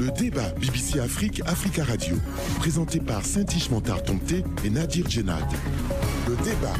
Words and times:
Le 0.00 0.10
débat 0.10 0.50
BBC 0.60 0.98
Afrique, 0.98 1.40
Africa 1.46 1.84
Radio, 1.84 2.16
présenté 2.58 2.98
par 2.98 3.24
Saint-Ish 3.24 3.68
Tomté 4.04 4.42
et 4.64 4.70
Nadir 4.70 5.08
Djenad. 5.08 5.44
Le 6.28 6.34
débat. 6.36 6.74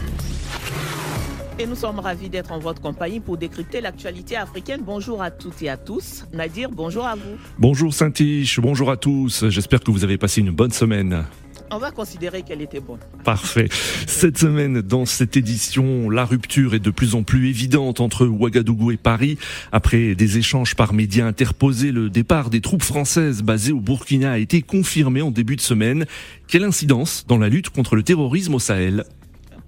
Et 1.59 1.67
nous 1.67 1.77
sommes 1.77 2.01
ravis 2.01 2.29
d'être 2.29 2.51
en 2.51 2.59
votre 2.59 2.83
compagnie 2.83 3.21
pour 3.21 3.37
décrypter 3.37 3.81
l'actualité 3.81 4.37
africaine. 4.37 4.83
Bonjour 4.85 5.23
à 5.23 5.31
toutes 5.31 5.63
et 5.63 5.69
à 5.69 5.77
tous. 5.77 6.25
Nadir, 6.33 6.71
bonjour 6.71 7.07
à 7.07 7.15
vous. 7.15 7.37
Bonjour 7.59 7.95
Saint-Ish, 7.95 8.59
bonjour 8.59 8.91
à 8.91 8.97
tous. 8.97 9.49
J'espère 9.49 9.81
que 9.81 9.93
vous 9.93 10.03
avez 10.03 10.19
passé 10.19 10.41
une 10.41 10.51
bonne 10.51 10.73
semaine. 10.73 11.25
On 11.75 11.79
va 11.79 11.91
considérer 11.91 12.43
qu'elle 12.43 12.63
était 12.63 12.79
bonne. 12.79 13.01
Parfait. 13.25 13.69
Cette 14.07 14.39
semaine, 14.39 14.81
dans 14.81 15.07
cette 15.07 15.37
édition, 15.37 16.09
la 16.09 16.25
rupture 16.25 16.73
est 16.77 16.79
de 16.79 16.93
plus 16.93 17.17
en 17.17 17.25
plus 17.25 17.49
évidente 17.49 17.99
entre 17.99 18.27
Ouagadougou 18.27 18.93
et 18.93 18.97
Paris. 18.97 19.39
Après 19.73 20.15
des 20.15 20.39
échanges 20.39 20.77
par 20.77 20.93
médias 20.93 21.27
interposés, 21.27 21.91
le 21.91 22.11
départ 22.11 22.49
des 22.49 22.61
troupes 22.61 22.85
françaises 22.85 23.43
basées 23.43 23.73
au 23.73 23.81
Burkina 23.81 24.31
a 24.31 24.39
été 24.39 24.63
confirmé 24.63 25.21
en 25.21 25.33
début 25.33 25.57
de 25.57 25.61
semaine. 25.61 26.07
Quelle 26.47 26.63
incidence 26.63 27.25
dans 27.27 27.39
la 27.39 27.49
lutte 27.49 27.71
contre 27.71 27.97
le 27.97 28.05
terrorisme 28.05 28.55
au 28.55 28.61
Sahel? 28.61 29.05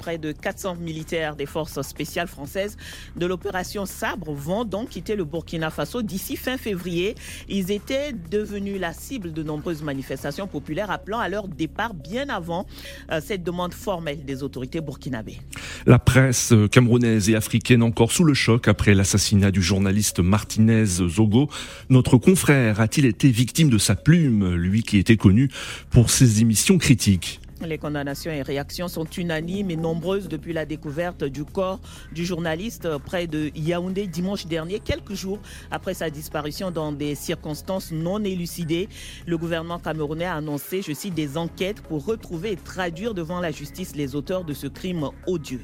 Près 0.06 0.18
de 0.18 0.30
400 0.30 0.76
militaires 0.76 1.34
des 1.34 1.46
forces 1.46 1.82
spéciales 1.82 2.28
françaises 2.28 2.76
de 3.16 3.26
l'opération 3.26 3.86
Sabre 3.86 4.32
vont 4.32 4.64
donc 4.64 4.90
quitter 4.90 5.16
le 5.16 5.24
Burkina 5.24 5.68
Faso 5.68 6.00
d'ici 6.00 6.36
fin 6.36 6.58
février. 6.58 7.16
Ils 7.48 7.72
étaient 7.72 8.12
devenus 8.30 8.78
la 8.78 8.92
cible 8.92 9.32
de 9.32 9.42
nombreuses 9.42 9.82
manifestations 9.82 10.46
populaires 10.46 10.92
appelant 10.92 11.18
à 11.18 11.28
leur 11.28 11.48
départ 11.48 11.92
bien 11.92 12.28
avant 12.28 12.66
euh, 13.10 13.20
cette 13.20 13.42
demande 13.42 13.74
formelle 13.74 14.24
des 14.24 14.44
autorités 14.44 14.80
burkinabées. 14.80 15.40
La 15.86 15.98
presse 15.98 16.54
camerounaise 16.70 17.28
et 17.28 17.34
africaine 17.34 17.82
encore 17.82 18.12
sous 18.12 18.22
le 18.22 18.34
choc 18.34 18.68
après 18.68 18.94
l'assassinat 18.94 19.50
du 19.50 19.60
journaliste 19.60 20.20
Martinez 20.20 20.84
Zogo. 20.84 21.50
Notre 21.90 22.16
confrère 22.16 22.80
a-t-il 22.80 23.06
été 23.06 23.28
victime 23.28 23.70
de 23.70 23.78
sa 23.78 23.96
plume, 23.96 24.54
lui 24.54 24.84
qui 24.84 24.98
était 24.98 25.16
connu 25.16 25.50
pour 25.90 26.10
ses 26.10 26.42
émissions 26.42 26.78
critiques? 26.78 27.40
Les 27.64 27.78
condamnations 27.78 28.30
et 28.30 28.42
réactions 28.42 28.88
sont 28.88 29.04
unanimes 29.04 29.70
et 29.70 29.76
nombreuses 29.76 30.28
depuis 30.28 30.52
la 30.52 30.66
découverte 30.66 31.24
du 31.24 31.44
corps 31.44 31.80
du 32.12 32.24
journaliste 32.24 32.88
près 33.04 33.26
de 33.26 33.50
Yaoundé 33.54 34.06
dimanche 34.06 34.46
dernier, 34.46 34.80
quelques 34.80 35.14
jours 35.14 35.38
après 35.70 35.94
sa 35.94 36.10
disparition 36.10 36.70
dans 36.70 36.92
des 36.92 37.14
circonstances 37.14 37.92
non 37.92 38.22
élucidées. 38.22 38.88
Le 39.26 39.38
gouvernement 39.38 39.78
camerounais 39.78 40.26
a 40.26 40.34
annoncé, 40.34 40.82
je 40.82 40.92
cite, 40.92 41.14
des 41.14 41.36
enquêtes 41.36 41.80
pour 41.80 42.04
retrouver 42.04 42.52
et 42.52 42.56
traduire 42.56 43.14
devant 43.14 43.40
la 43.40 43.50
justice 43.50 43.96
les 43.96 44.14
auteurs 44.14 44.44
de 44.44 44.52
ce 44.52 44.66
crime 44.66 45.08
odieux. 45.26 45.62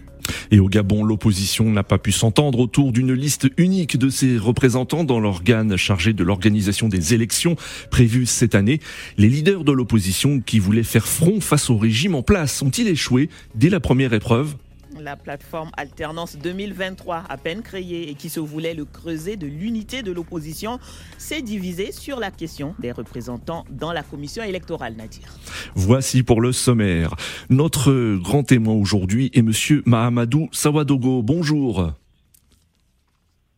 Et 0.51 0.61
au 0.61 0.69
Gabon, 0.69 1.03
l'opposition 1.03 1.70
n'a 1.70 1.83
pas 1.83 1.98
pu 1.98 2.13
s'entendre 2.13 2.59
autour 2.59 2.93
d'une 2.93 3.13
liste 3.13 3.48
unique 3.57 3.97
de 3.97 4.11
ses 4.11 4.37
représentants 4.37 5.03
dans 5.03 5.19
l'organe 5.19 5.77
chargé 5.77 6.13
de 6.13 6.23
l'organisation 6.23 6.89
des 6.89 7.15
élections 7.15 7.57
prévues 7.91 8.27
cette 8.27 8.55
année. 8.55 8.81
Les 9.17 9.29
leaders 9.29 9.65
de 9.65 9.73
l'opposition 9.73 10.41
qui 10.41 10.59
voulaient 10.59 10.83
faire 10.83 11.09
front 11.09 11.41
face 11.41 11.70
au 11.70 11.77
régime 11.83 12.14
en 12.14 12.22
place 12.22 12.62
ont-ils 12.62 12.86
échoué 12.86 13.28
dès 13.56 13.69
la 13.69 13.80
première 13.80 14.12
épreuve 14.12 14.55
la 15.00 15.16
plateforme 15.16 15.70
Alternance 15.78 16.36
2023, 16.36 17.24
à 17.27 17.36
peine 17.39 17.62
créée 17.62 18.11
et 18.11 18.14
qui 18.14 18.28
se 18.28 18.41
voulait 18.41 18.74
le 18.74 18.84
creuset 18.84 19.36
de 19.36 19.47
l'unité 19.47 20.02
de 20.02 20.12
l'opposition, 20.12 20.78
s'est 21.16 21.41
divisée 21.41 21.92
sur 21.92 22.20
la 22.20 22.30
question 22.30 22.74
des 22.78 22.92
représentants 22.92 23.64
dans 23.70 23.92
la 23.92 24.02
commission 24.02 24.44
électorale, 24.44 24.94
Nadir. 24.94 25.34
Voici 25.74 26.22
pour 26.22 26.42
le 26.42 26.52
sommaire. 26.52 27.14
Notre 27.48 28.19
grand 28.19 28.42
témoin 28.42 28.74
aujourd'hui 28.74 29.30
est 29.33 29.41
Monsieur 29.41 29.83
Mahamadou 29.86 30.50
Sawadogo. 30.52 31.22
Bonjour. 31.22 31.91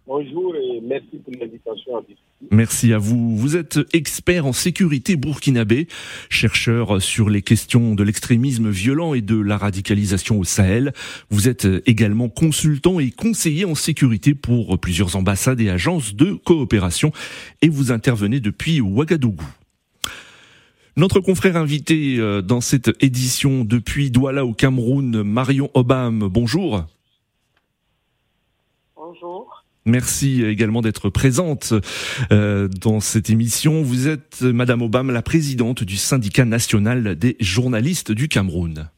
Bonjour 0.07 0.55
merci 0.83 1.19
pour 1.25 1.35
à 1.97 2.01
Merci 2.51 2.93
à 2.93 2.99
vous. 2.99 3.37
Vous 3.37 3.57
êtes 3.57 3.79
expert 3.93 4.47
en 4.47 4.53
sécurité 4.53 5.17
burkinabé, 5.17 5.89
chercheur 6.29 7.01
sur 7.01 7.31
les 7.31 7.43
questions 7.43 7.95
de 7.95 8.03
l'extrémisme 8.03 8.71
violent 8.71 9.15
et 9.15 9.23
de 9.23 9.39
la 9.39 9.57
radicalisation 9.57 10.39
au 10.39 10.45
Sahel. 10.45 10.93
Vous 11.31 11.49
êtes 11.49 11.67
également 11.87 12.29
consultant 12.29 13.01
et 13.01 13.11
conseiller 13.11 13.65
en 13.65 13.75
sécurité 13.75 14.35
pour 14.35 14.79
plusieurs 14.79 15.17
ambassades 15.17 15.61
et 15.61 15.71
agences 15.71 16.15
de 16.15 16.33
coopération 16.33 17.13
et 17.63 17.69
vous 17.69 17.93
intervenez 17.93 18.41
depuis 18.41 18.81
Ouagadougou. 18.81 19.47
Notre 20.97 21.19
confrère 21.19 21.57
invité 21.57 22.19
euh, 22.19 22.41
dans 22.41 22.61
cette 22.61 22.91
édition 23.01 23.65
depuis 23.65 24.13
Douala 24.13 24.47
au 24.47 24.53
Cameroun, 24.53 25.25
Marion 25.25 25.69
Obam, 25.75 26.29
bonjour. 26.29 26.85
Merci 29.87 30.43
également 30.43 30.81
d'être 30.81 31.11
présente 31.11 31.75
euh, 32.33 32.69
dans 32.69 33.01
cette 33.01 33.29
émission. 33.29 33.83
Vous 33.83 34.09
êtes, 34.09 34.41
Madame 34.41 34.81
Obama, 34.81 35.13
la 35.13 35.23
présidente 35.23 35.85
du 35.85 35.97
syndicat 35.97 36.47
national 36.47 37.17
des 37.17 37.37
journalistes 37.39 38.11
du 38.11 38.29
Cameroun. 38.29 38.89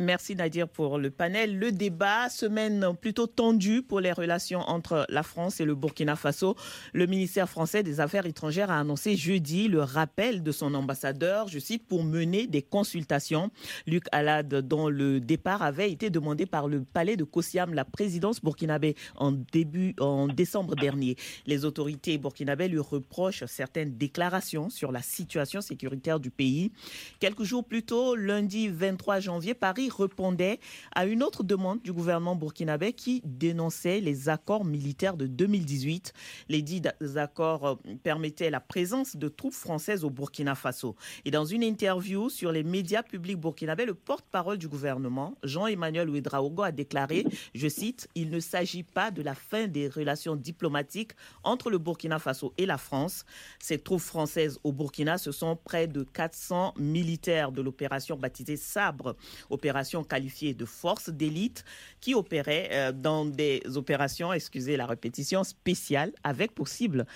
Merci 0.00 0.34
Nadir 0.34 0.68
pour 0.68 0.98
le 0.98 1.12
panel. 1.12 1.56
Le 1.56 1.70
débat, 1.70 2.28
semaine 2.28 2.96
plutôt 3.00 3.28
tendue 3.28 3.80
pour 3.80 4.00
les 4.00 4.10
relations 4.10 4.58
entre 4.58 5.06
la 5.08 5.22
France 5.22 5.60
et 5.60 5.64
le 5.64 5.76
Burkina 5.76 6.16
Faso. 6.16 6.56
Le 6.92 7.06
ministère 7.06 7.48
français 7.48 7.84
des 7.84 8.00
Affaires 8.00 8.26
étrangères 8.26 8.72
a 8.72 8.80
annoncé 8.80 9.14
jeudi 9.14 9.68
le 9.68 9.82
rappel 9.82 10.42
de 10.42 10.50
son 10.50 10.74
ambassadeur, 10.74 11.46
je 11.46 11.60
cite, 11.60 11.86
pour 11.86 12.02
mener 12.02 12.48
des 12.48 12.60
consultations. 12.60 13.52
Luc 13.86 14.06
Alad, 14.10 14.52
dont 14.66 14.88
le 14.88 15.20
départ 15.20 15.62
avait 15.62 15.92
été 15.92 16.10
demandé 16.10 16.44
par 16.44 16.66
le 16.66 16.82
palais 16.82 17.16
de 17.16 17.22
Kossiam, 17.22 17.72
la 17.72 17.84
présidence 17.84 18.42
burkinabé 18.42 18.96
en 19.14 19.30
début, 19.30 19.94
en 20.00 20.26
décembre 20.26 20.74
dernier. 20.74 21.14
Les 21.46 21.64
autorités 21.64 22.18
burkinabées 22.18 22.66
lui 22.66 22.80
reprochent 22.80 23.44
certaines 23.44 23.96
déclarations 23.96 24.70
sur 24.70 24.90
la 24.90 25.02
situation 25.02 25.60
sécuritaire 25.60 26.18
du 26.18 26.32
pays. 26.32 26.72
Quelques 27.20 27.44
jours 27.44 27.64
plus 27.64 27.84
tôt, 27.84 28.16
lundi 28.16 28.66
23 28.66 29.20
janvier, 29.20 29.54
Paris 29.54 29.83
répondait 29.90 30.60
à 30.94 31.06
une 31.06 31.22
autre 31.22 31.42
demande 31.42 31.82
du 31.82 31.92
gouvernement 31.92 32.36
burkinabé 32.36 32.92
qui 32.92 33.22
dénonçait 33.24 34.00
les 34.00 34.28
accords 34.28 34.64
militaires 34.64 35.16
de 35.16 35.26
2018. 35.26 36.12
Les 36.48 36.62
dix 36.62 36.82
accords 37.16 37.66
euh, 37.66 37.74
permettaient 38.02 38.50
la 38.50 38.60
présence 38.60 39.16
de 39.16 39.28
troupes 39.28 39.54
françaises 39.54 40.04
au 40.04 40.10
Burkina 40.10 40.54
Faso. 40.54 40.96
Et 41.24 41.30
dans 41.30 41.44
une 41.44 41.62
interview 41.62 42.28
sur 42.28 42.52
les 42.52 42.62
médias 42.62 43.02
publics 43.02 43.38
burkinabés, 43.38 43.86
le 43.86 43.94
porte-parole 43.94 44.58
du 44.58 44.68
gouvernement, 44.68 45.36
Jean-Emmanuel 45.42 46.08
Ouedraogo, 46.08 46.62
a 46.62 46.72
déclaré, 46.72 47.24
je 47.54 47.68
cite, 47.68 48.08
Il 48.14 48.30
ne 48.30 48.40
s'agit 48.40 48.82
pas 48.82 49.10
de 49.10 49.22
la 49.22 49.34
fin 49.34 49.66
des 49.66 49.88
relations 49.88 50.36
diplomatiques 50.36 51.12
entre 51.42 51.70
le 51.70 51.78
Burkina 51.78 52.18
Faso 52.18 52.52
et 52.58 52.66
la 52.66 52.78
France. 52.78 53.24
Ces 53.58 53.78
troupes 53.78 54.00
françaises 54.00 54.58
au 54.64 54.72
Burkina, 54.72 55.18
ce 55.18 55.32
sont 55.32 55.56
près 55.56 55.86
de 55.86 56.02
400 56.02 56.74
militaires 56.78 57.52
de 57.52 57.62
l'opération 57.62 58.16
baptisée 58.16 58.56
Sabre, 58.56 59.16
opération 59.50 59.73
qualifiée 60.08 60.54
de 60.54 60.64
force 60.64 61.10
d'élite 61.10 61.64
qui 62.00 62.14
opérait 62.14 62.68
euh, 62.72 62.92
dans 62.92 63.24
des 63.24 63.62
opérations, 63.74 64.32
excusez 64.32 64.76
la 64.76 64.86
répétition, 64.86 65.44
spéciales 65.44 66.12
avec 66.22 66.54
pour 66.54 66.68
cible 66.68 67.06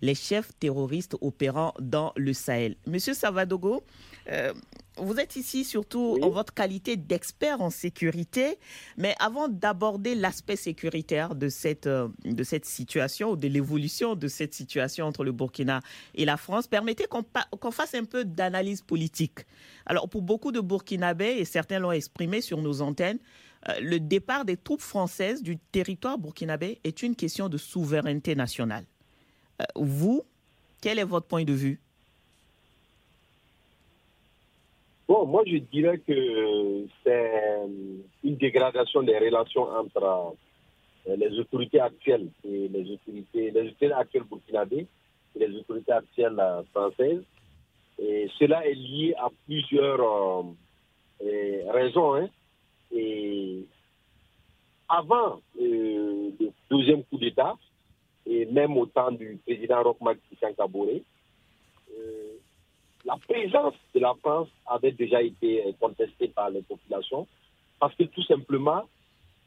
les 0.00 0.14
chefs 0.14 0.50
terroristes 0.58 1.16
opérant 1.20 1.74
dans 1.80 2.12
le 2.16 2.32
Sahel. 2.32 2.76
Monsieur 2.86 3.14
Savadogo, 3.14 3.84
euh, 4.30 4.52
vous 5.00 5.18
êtes 5.18 5.36
ici 5.36 5.64
surtout 5.64 6.18
en 6.22 6.28
votre 6.28 6.52
qualité 6.52 6.96
d'expert 6.96 7.60
en 7.60 7.70
sécurité, 7.70 8.58
mais 8.96 9.14
avant 9.18 9.48
d'aborder 9.48 10.14
l'aspect 10.14 10.56
sécuritaire 10.56 11.34
de 11.34 11.48
cette, 11.48 11.86
euh, 11.86 12.08
de 12.24 12.42
cette 12.42 12.64
situation, 12.64 13.30
ou 13.30 13.36
de 13.36 13.48
l'évolution 13.48 14.14
de 14.14 14.28
cette 14.28 14.54
situation 14.54 15.06
entre 15.06 15.24
le 15.24 15.32
Burkina 15.32 15.80
et 16.14 16.24
la 16.24 16.36
France, 16.36 16.66
permettez 16.66 17.06
qu'on 17.06 17.70
fasse 17.70 17.94
un 17.94 18.04
peu 18.04 18.24
d'analyse 18.24 18.82
politique. 18.82 19.40
Alors, 19.86 20.08
pour 20.08 20.22
beaucoup 20.22 20.52
de 20.52 20.60
Burkinabés, 20.60 21.36
et 21.38 21.44
certains 21.44 21.78
l'ont 21.78 21.92
exprimé 21.92 22.40
sur 22.40 22.60
nos 22.60 22.80
antennes, 22.82 23.18
euh, 23.68 23.80
le 23.80 24.00
départ 24.00 24.44
des 24.44 24.56
troupes 24.56 24.80
françaises 24.80 25.42
du 25.42 25.58
territoire 25.58 26.18
burkinabé 26.18 26.80
est 26.84 27.02
une 27.02 27.16
question 27.16 27.48
de 27.48 27.58
souveraineté 27.58 28.34
nationale. 28.34 28.84
vous, 29.74 30.22
quel 30.80 31.00
est 31.00 31.04
votre 31.04 31.26
point 31.26 31.42
de 31.42 31.52
vue? 31.52 31.80
Bon, 35.08 35.24
moi 35.24 35.42
je 35.46 35.56
dirais 35.56 35.98
que 36.06 36.84
c'est 37.02 37.62
une 38.22 38.36
dégradation 38.36 39.02
des 39.02 39.16
relations 39.16 39.62
entre 39.62 40.36
euh, 41.08 41.16
les 41.16 41.38
autorités 41.38 41.80
actuelles 41.80 42.28
et 42.44 42.68
les 42.68 42.90
autorités, 42.90 43.50
les 43.50 43.60
autorités 43.62 43.92
actuelles 43.92 44.24
burkinabées 44.24 44.86
et 45.34 45.38
les 45.38 45.56
autorités 45.56 45.92
actuelles 45.92 46.38
euh, 46.38 46.62
françaises. 46.74 47.22
Et 47.98 48.28
cela 48.38 48.66
est 48.66 48.74
lié 48.74 49.14
à 49.16 49.28
plusieurs 49.46 50.44
euh, 51.22 51.72
raisons. 51.72 52.14
Hein. 52.14 52.28
Et 52.92 53.64
avant 54.90 55.40
le 55.58 56.32
deuxième 56.70 57.02
coup 57.04 57.16
d'État, 57.16 57.56
et 58.26 58.44
même 58.44 58.76
au 58.76 58.84
temps 58.84 59.10
du 59.10 59.38
président 59.46 59.82
Rochmark 59.82 60.18
Christian 60.28 60.52
Kabore, 60.52 61.00
la 63.08 63.16
présence 63.16 63.74
de 63.94 64.00
la 64.00 64.12
France 64.20 64.48
avait 64.66 64.92
déjà 64.92 65.22
été 65.22 65.66
euh, 65.66 65.72
contestée 65.80 66.28
par 66.28 66.50
les 66.50 66.62
populations 66.62 67.26
parce 67.80 67.94
que 67.94 68.04
tout 68.04 68.22
simplement, 68.24 68.82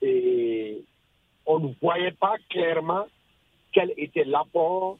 on 0.02 1.60
ne 1.60 1.74
voyait 1.80 2.18
pas 2.20 2.36
clairement 2.50 3.06
quel 3.72 3.94
était 3.98 4.24
l'apport 4.24 4.98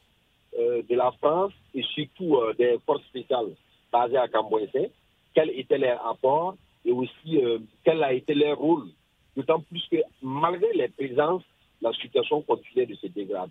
de 0.56 0.94
la 0.94 1.10
France 1.12 1.52
et 1.74 1.82
surtout 1.82 2.38
des 2.58 2.76
forces 2.84 3.02
spéciales 3.04 3.52
basées 3.90 4.18
à 4.18 4.28
Cambouensé, 4.28 4.90
quel 5.34 5.48
était 5.58 5.78
leur 5.78 6.06
apport 6.06 6.56
et 6.84 6.92
aussi 6.92 7.40
quel 7.84 8.02
a 8.02 8.12
été 8.12 8.34
leur 8.34 8.58
rôle. 8.58 8.88
D'autant 9.34 9.60
plus 9.60 9.82
que 9.90 9.96
malgré 10.20 10.70
les 10.74 10.88
présences, 10.88 11.42
la 11.80 11.92
situation 11.94 12.42
continuait 12.42 12.86
de 12.86 12.94
se 12.96 13.06
dégrader. 13.06 13.50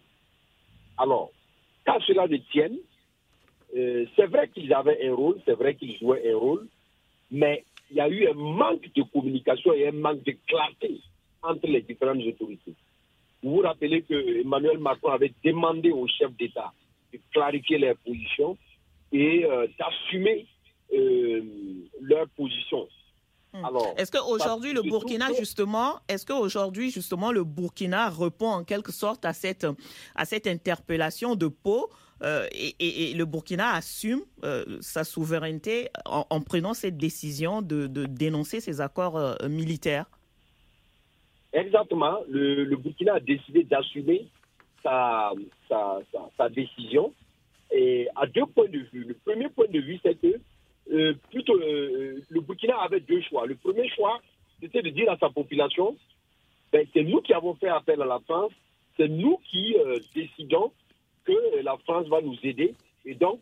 Alors, 0.99 1.31
quand 1.85 1.99
cela 2.01 2.27
ne 2.27 2.37
tienne, 2.37 2.77
c'est 3.73 4.25
vrai 4.27 4.49
qu'ils 4.49 4.73
avaient 4.73 5.07
un 5.07 5.13
rôle, 5.13 5.39
c'est 5.45 5.53
vrai 5.53 5.75
qu'ils 5.75 5.97
jouaient 5.97 6.31
un 6.31 6.37
rôle, 6.37 6.67
mais 7.31 7.63
il 7.89 7.97
y 7.97 8.01
a 8.01 8.09
eu 8.09 8.27
un 8.27 8.33
manque 8.33 8.89
de 8.95 9.03
communication 9.03 9.73
et 9.73 9.87
un 9.87 9.91
manque 9.91 10.23
de 10.23 10.35
clarté 10.47 10.99
entre 11.43 11.67
les 11.67 11.81
différentes 11.81 12.21
autorités. 12.25 12.73
Vous 13.43 13.55
vous 13.55 13.61
rappelez 13.61 14.03
que 14.03 14.41
Emmanuel 14.41 14.77
Macron 14.77 15.09
avait 15.09 15.33
demandé 15.43 15.91
aux 15.91 16.07
chefs 16.07 16.35
d'État 16.37 16.71
de 17.11 17.19
clarifier 17.33 17.77
leurs 17.79 17.97
positions 17.97 18.57
et 19.11 19.45
euh, 19.45 19.67
d'assumer 19.79 20.45
euh, 20.93 21.41
leur 22.01 22.27
position. 22.29 22.87
Hmm. 23.53 23.65
Est-ce 23.97 24.11
qu'aujourd'hui 24.11 24.71
le 24.71 24.81
Burkina 24.81 25.33
justement, 25.37 25.99
est-ce 26.07 26.25
qu'aujourd'hui 26.25 26.89
justement 26.89 27.33
le 27.33 27.43
Burkina 27.43 28.09
répond 28.09 28.47
en 28.47 28.63
quelque 28.63 28.93
sorte 28.93 29.25
à 29.25 29.33
cette 29.33 29.67
à 30.15 30.23
cette 30.23 30.47
interpellation 30.47 31.35
de 31.35 31.47
Pau 31.47 31.89
euh, 32.23 32.45
et, 32.53 33.13
le 33.15 33.25
Burkina 33.25 33.73
assume 33.73 34.21
euh, 34.43 34.77
sa 34.79 35.03
souveraineté 35.03 35.89
en, 36.05 36.41
prenant 36.41 36.73
cette 36.73 36.97
décision 36.97 37.61
de, 37.61 37.87
dénoncer 37.87 38.59
ces 38.59 38.79
accords 38.79 39.17
euh, 39.17 39.35
militaires 39.49 40.05
Exactement. 41.53 42.19
Le, 42.29 42.75
Burkina 42.75 43.15
a 43.15 43.19
décidé 43.19 43.63
d'assumer 43.63 44.27
sa, 44.83 45.31
sa, 45.67 46.49
décision. 46.49 47.13
Et 47.73 48.07
à 48.15 48.25
deux 48.27 48.45
points 48.45 48.69
de 48.69 48.79
vue. 48.91 49.03
Le 49.05 49.13
premier 49.13 49.49
point 49.49 49.67
de 49.67 49.79
vue, 49.79 49.99
c'est 50.03 50.15
que 50.15 51.13
plutôt 51.31 51.57
le 51.57 52.39
Burkina 52.41 52.77
avait 52.81 52.99
deux 52.99 53.21
choix. 53.21 53.47
Le 53.47 53.55
premier 53.55 53.89
choix, 53.89 54.21
c'était 54.61 54.81
de 54.81 54.89
dire 54.89 55.11
à 55.11 55.17
sa 55.17 55.29
population, 55.29 55.97
ben, 56.71 56.85
c'est 56.93 57.03
nous 57.03 57.21
qui 57.21 57.33
avons 57.33 57.55
fait 57.55 57.69
appel 57.69 58.01
à 58.01 58.05
la 58.05 58.19
France, 58.19 58.51
c'est 58.97 59.07
nous 59.07 59.37
qui 59.49 59.75
décidons 60.15 60.71
que 61.25 61.61
la 61.63 61.77
France 61.77 62.07
va 62.07 62.21
nous 62.21 62.37
aider 62.43 62.73
et 63.05 63.15
donc 63.15 63.39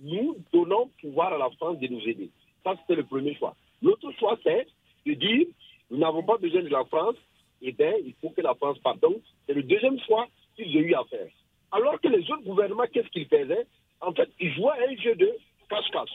nous 0.00 0.36
donnons 0.52 0.90
pouvoir 1.00 1.32
à 1.32 1.38
la 1.38 1.50
France 1.50 1.78
de 1.78 1.86
nous 1.88 2.02
aider. 2.08 2.30
Ça, 2.64 2.74
c'était 2.80 2.96
le 2.96 3.04
premier 3.04 3.34
choix. 3.34 3.54
L'autre 3.82 4.10
choix, 4.18 4.38
c'est 4.42 4.66
de 5.06 5.14
dire 5.14 5.46
nous 5.90 5.98
n'avons 5.98 6.22
pas 6.22 6.36
besoin 6.36 6.62
de 6.62 6.68
la 6.68 6.84
France, 6.84 7.16
et 7.62 7.72
bien, 7.72 7.92
il 8.04 8.14
faut 8.20 8.30
que 8.30 8.42
la 8.42 8.54
France 8.54 8.78
parte. 8.80 9.00
Donc, 9.00 9.22
c'est 9.46 9.54
le 9.54 9.62
deuxième 9.62 9.98
choix 10.00 10.26
qu'ils 10.54 10.76
ont 10.76 10.80
eu 10.80 10.94
à 10.94 11.04
faire. 11.04 11.28
Alors 11.72 12.00
que 12.00 12.08
les 12.08 12.30
autres 12.30 12.44
gouvernements, 12.44 12.84
qu'est-ce 12.92 13.08
qu'ils 13.08 13.26
faisaient? 13.26 13.66
En 14.00 14.12
fait, 14.12 14.28
ils 14.38 14.52
jouaient 14.52 14.86
un 14.86 14.96
jeu 14.96 15.14
de 15.14 15.30
cache-cache. 15.68 16.10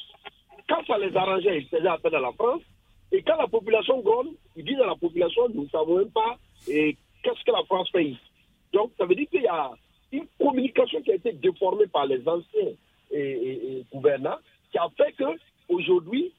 Quand 0.70 0.86
ça 0.86 0.98
les 0.98 1.16
arrangeait, 1.16 1.60
ils 1.60 1.68
faisaient 1.68 1.88
appel 1.88 2.16
à 2.16 2.20
la 2.20 2.32
France. 2.34 2.62
Et 3.12 3.22
quand 3.22 3.36
la 3.36 3.48
population 3.48 4.00
gronde, 4.02 4.36
ils 4.56 4.64
disent 4.64 4.80
à 4.80 4.86
la 4.86 4.96
population, 4.96 5.50
nous 5.54 5.64
ne 5.64 5.70
savons 5.70 5.98
même 5.98 6.12
pas 6.12 6.38
qu'est-ce 6.66 7.44
que 7.44 7.52
la 7.52 7.64
France 7.66 7.90
fait. 7.92 8.14
Donc, 8.72 8.92
ça 8.98 9.06
veut 9.06 9.16
dire 9.16 9.28
qu'il 9.30 9.42
y 9.42 9.48
a 9.48 9.72
une 10.14 10.28
communication 10.40 11.02
qui 11.02 11.12
a 11.12 11.16
été 11.16 11.34
déformée 11.34 11.88
par 11.88 12.06
les 12.06 12.22
anciens 12.28 12.74
gouvernants, 13.94 14.40
qui 14.72 14.78
a 14.78 14.88
fait 14.98 15.12
que 15.14 15.26
aujourd'hui, 15.70 16.32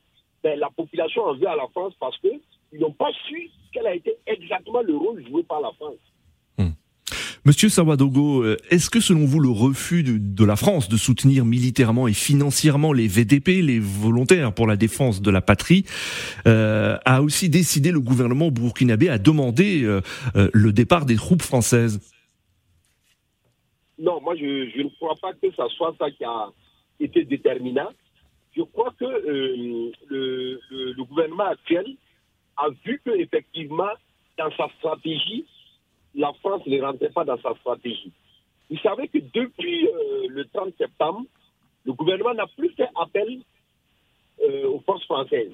ben, 0.43 0.59
la 0.59 0.69
population 0.71 1.23
en 1.23 1.35
veut 1.35 1.49
à 1.49 1.57
la 1.57 1.67
France 1.73 1.95
parce 1.99 2.19
qu'ils 2.19 2.41
n'ont 2.81 2.93
pas 2.93 3.11
su 3.27 3.51
quel 3.73 3.87
a 3.87 3.95
été 3.95 4.13
exactement 4.27 4.83
le 4.83 4.97
rôle 4.97 5.23
joué 5.29 5.43
par 5.43 5.61
la 5.61 5.71
France. 5.73 5.97
Hmm. 6.59 6.75
Monsieur 7.45 7.69
Sawadogo, 7.69 8.43
euh, 8.43 8.57
est-ce 8.71 8.89
que 8.89 9.01
selon 9.01 9.25
vous 9.25 9.41
le 9.41 9.49
refus 9.49 10.03
de, 10.03 10.45
la 10.45 10.57
France 10.57 10.89
de 10.89 10.97
soutenir 10.97 11.45
militairement 11.45 12.07
et 12.07 12.13
financièrement 12.13 12.93
les 12.93 13.09
VDP, 13.09 13.63
les 13.63 13.81
volontaires 13.81 14.53
pour 14.53 14.67
la 14.67 14.77
défense 14.77 15.21
de 15.21 15.31
la 15.31 15.41
patrie, 15.41 15.85
euh, 16.47 16.97
a 17.05 17.23
aussi 17.23 17.49
décidé 17.49 17.91
le 17.91 18.01
gouvernement 18.01 18.51
burkinabé 18.51 19.09
à 19.09 19.19
demander 19.19 19.83
euh, 19.83 20.01
le 20.35 20.73
départ 20.73 21.05
des 21.05 21.17
troupes 21.17 21.43
françaises? 21.43 22.01
Non, 23.99 24.21
moi, 24.21 24.35
je, 24.37 24.83
ne 24.83 24.89
crois 24.97 25.15
pas 25.21 25.33
que 25.33 25.51
ce 25.51 25.69
soit 25.77 25.95
ça 25.99 26.11
qui 26.11 26.25
a 26.25 26.49
été 27.01 27.25
déterminant. 27.25 27.91
Je 28.57 28.63
crois 28.63 28.93
que 28.99 29.05
euh, 29.05 29.93
le, 30.09 31.03
gouvernement 31.05 31.45
actuel 31.45 31.97
a 32.57 32.69
vu 32.85 33.01
qu'effectivement, 33.05 33.91
dans 34.39 34.51
sa 34.57 34.69
stratégie, 34.79 35.45
la 36.15 36.33
France 36.35 36.63
ne 36.67 36.81
rentrait 36.81 37.11
pas 37.11 37.25
dans 37.25 37.41
sa 37.41 37.55
stratégie. 37.57 38.13
Vous 38.71 38.79
savez 38.79 39.09
que 39.09 39.19
depuis 39.19 39.87
euh, 39.89 40.27
le 40.29 40.45
30 40.47 40.77
septembre, 40.79 41.23
le 41.85 41.93
gouvernement 41.93 42.35
n'a 42.35 42.47
plus 42.57 42.71
fait 42.71 42.89
appel 42.97 43.41
euh, 44.43 44.69
aux 44.69 44.81
forces 44.81 45.05
françaises. 45.05 45.53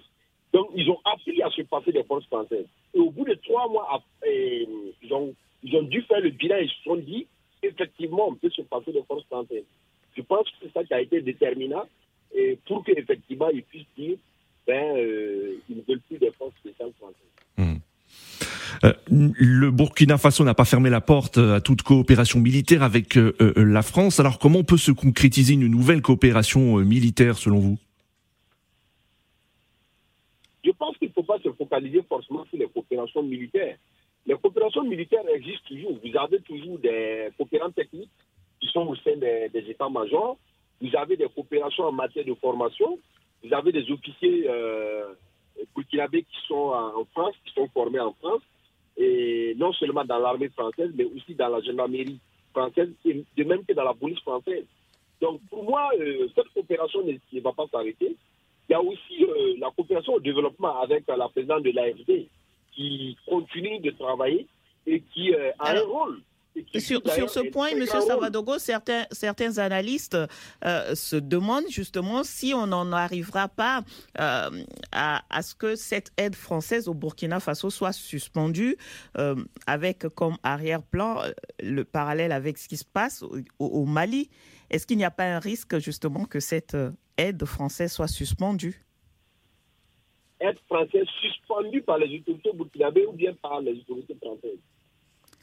Donc, 0.52 0.68
ils 0.74 0.88
ont 0.90 1.00
appris 1.04 1.42
à 1.42 1.50
se 1.50 1.62
passer 1.62 1.92
des 1.92 2.04
forces 2.04 2.26
françaises. 2.26 2.66
Et 2.94 2.98
au 2.98 3.10
bout 3.10 3.24
de 3.24 3.34
trois 3.34 3.68
mois, 3.68 4.02
ils, 4.26 5.12
ont, 5.12 5.34
dû 5.62 6.02
faire 6.02 6.20
le 6.20 6.30
bilan 6.30 6.56
et 6.56 6.66
se 6.68 6.82
sont 6.84 6.96
dit 6.96 7.26
effectivement, 7.62 8.28
on 8.28 8.34
peut 8.34 8.50
se 8.50 8.62
passer 8.62 8.92
de 8.92 9.00
forces 9.06 9.24
françaises. 9.24 9.64
Je 10.16 10.22
pense 10.22 10.48
que 10.48 10.56
c'est 10.62 10.72
ça 10.72 10.84
qui 10.84 10.94
a 10.94 11.00
été 11.00 11.20
déterminant 11.20 11.84
et 12.34 12.58
pour 12.66 12.84
qu'effectivement, 12.84 13.48
ils 13.50 13.62
puissent 13.62 13.86
dire 13.96 14.16
ben, 14.66 14.96
euh, 14.96 15.54
ils 15.68 15.78
ne 15.78 15.82
veulent 15.88 16.00
plus 16.00 16.18
de 16.18 16.30
forces 16.38 16.54
spéciales 16.56 16.92
françaises. 16.98 17.16
Hmm. 17.56 17.78
Euh, 18.84 18.92
le 19.10 19.70
Burkina 19.70 20.16
Faso 20.16 20.44
n'a 20.44 20.54
pas 20.54 20.64
fermé 20.64 20.90
la 20.90 21.00
porte 21.00 21.38
à 21.38 21.60
toute 21.60 21.82
coopération 21.82 22.38
militaire 22.38 22.82
avec 22.82 23.16
euh, 23.16 23.34
la 23.56 23.82
France. 23.82 24.20
Alors 24.20 24.38
comment 24.38 24.62
peut 24.62 24.76
se 24.76 24.92
concrétiser 24.92 25.54
une 25.54 25.66
nouvelle 25.66 26.02
coopération 26.02 26.76
militaire 26.78 27.36
selon 27.36 27.58
vous? 27.58 27.78
Je 30.64 30.70
pense 30.70 30.96
qu'il 30.98 31.08
ne 31.08 31.12
faut 31.12 31.22
pas 31.22 31.38
se 31.40 31.50
focaliser 31.52 32.02
forcément 32.08 32.44
sur 32.46 32.58
les 32.58 32.68
coopérations 32.68 33.22
militaires. 33.22 33.76
Les 34.26 34.36
coopérations 34.36 34.84
militaires 34.84 35.26
existent 35.28 35.68
toujours. 35.68 35.98
Vous 36.02 36.16
avez 36.16 36.40
toujours 36.40 36.78
des 36.78 37.28
coopérants 37.36 37.70
techniques 37.70 38.10
qui 38.60 38.68
sont 38.68 38.86
au 38.86 38.96
sein 38.96 39.16
des, 39.16 39.50
états-majors. 39.68 40.36
Vous 40.80 40.94
avez 40.96 41.16
des 41.16 41.28
coopérations 41.28 41.84
en 41.84 41.92
matière 41.92 42.24
de 42.24 42.34
formation. 42.34 42.98
Vous 43.42 43.52
avez 43.54 43.72
des 43.72 43.90
officiers 43.90 44.46
euh, 44.48 45.14
qui 45.74 45.96
sont 46.46 46.72
en 46.72 47.04
France, 47.12 47.34
qui 47.44 47.52
sont 47.54 47.68
formés 47.68 48.00
en 48.00 48.12
France. 48.14 48.42
Et 48.96 49.54
non 49.56 49.72
seulement 49.72 50.04
dans 50.04 50.18
l'armée 50.18 50.50
française, 50.50 50.90
mais 50.94 51.04
aussi 51.04 51.34
dans 51.34 51.48
la 51.48 51.60
gendarmerie 51.60 52.20
française, 52.52 52.90
et 53.04 53.24
de 53.36 53.44
même 53.44 53.64
que 53.64 53.72
dans 53.72 53.84
la 53.84 53.94
police 53.94 54.20
française. 54.20 54.64
Donc 55.20 55.40
pour 55.48 55.64
moi, 55.64 55.90
euh, 55.98 56.28
cette 56.34 56.48
coopération 56.48 57.02
ne, 57.04 57.40
va 57.40 57.52
pas 57.52 57.66
s'arrêter. 57.70 58.16
Il 58.68 58.72
y 58.72 58.74
a 58.74 58.80
aussi 58.82 59.24
euh, 59.24 59.54
la 59.58 59.70
coopération 59.70 60.14
au 60.14 60.20
développement 60.20 60.80
avec 60.80 61.04
la 61.06 61.28
présidente 61.28 61.62
de 61.62 61.70
l'AFD, 61.70 62.28
qui 62.80 63.16
continue 63.26 63.80
de 63.80 63.90
travailler 63.90 64.46
et 64.86 65.02
qui 65.12 65.34
euh, 65.34 65.50
a 65.58 65.72
un 65.72 65.80
rôle. 65.80 66.22
Sur, 66.78 67.00
sur, 67.08 67.30
ce 67.30 67.48
point, 67.50 67.68
M. 67.68 67.86
Savadogo, 67.86 68.58
certains, 68.58 69.06
certains 69.12 69.58
analystes 69.58 70.16
euh, 70.64 70.94
se 70.96 71.14
demandent 71.14 71.70
justement 71.70 72.24
si 72.24 72.52
on 72.54 72.66
n'en 72.66 72.90
arrivera 72.90 73.48
pas 73.48 73.82
euh, 74.18 74.50
à, 74.90 75.22
à, 75.30 75.42
ce 75.42 75.54
que 75.54 75.76
cette 75.76 76.10
aide 76.16 76.34
française 76.34 76.88
au 76.88 76.94
Burkina 76.94 77.38
Faso 77.38 77.70
soit 77.70 77.92
suspendue, 77.92 78.76
avec 79.66 80.08
comme 80.08 80.36
arrière-plan 80.42 81.22
le 81.62 81.84
parallèle 81.84 82.32
avec 82.32 82.58
ce 82.58 82.66
qui 82.68 82.76
se 82.76 82.84
passe 82.84 83.22
au, 83.22 83.38
au 83.58 83.84
Mali. 83.84 84.28
Est-ce 84.70 84.86
qu'il 84.88 84.96
n'y 84.96 85.04
a 85.04 85.12
pas 85.12 85.24
un 85.24 85.38
risque 85.38 85.78
justement 85.78 86.24
que 86.24 86.40
cette 86.40 86.76
aide 87.16 87.44
française 87.44 87.92
soit 87.92 88.08
suspendue? 88.08 88.84
Être 90.40 90.60
français 90.66 91.04
suspendu 91.20 91.82
par 91.82 91.98
les 91.98 92.18
autorités 92.18 92.52
burkinabées 92.52 93.06
ou 93.06 93.12
bien 93.12 93.34
par 93.34 93.60
les 93.60 93.78
autorités 93.80 94.16
françaises. 94.22 94.58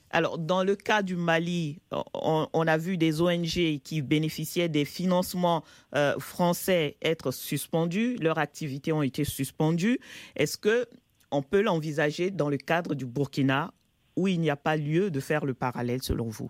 Alors, 0.09 0.37
dans 0.37 0.63
le 0.63 0.75
cas 0.75 1.01
du 1.01 1.17
Mali, 1.17 1.79
on, 2.13 2.67
a 2.67 2.77
vu 2.77 2.97
des 2.97 3.21
ONG 3.21 3.81
qui 3.83 4.01
bénéficiaient 4.01 4.69
des 4.69 4.85
financements 4.85 5.63
euh, 5.95 6.17
français 6.17 6.95
être 7.01 7.31
suspendus, 7.31 8.15
leurs 8.15 8.37
activités 8.37 8.93
ont 8.93 9.03
été 9.03 9.25
suspendues. 9.25 9.99
Est-ce 10.35 10.57
que 10.57 10.87
on 11.29 11.41
peut 11.41 11.61
l'envisager 11.61 12.31
dans 12.31 12.49
le 12.49 12.57
cadre 12.57 12.95
du 12.95 13.05
Burkina 13.05 13.73
où 14.15 14.29
il 14.29 14.39
n'y 14.39 14.49
a 14.49 14.55
pas 14.55 14.77
lieu 14.77 15.11
de 15.11 15.19
faire 15.19 15.45
le 15.45 15.53
parallèle 15.53 16.01
selon 16.01 16.29
vous? 16.29 16.49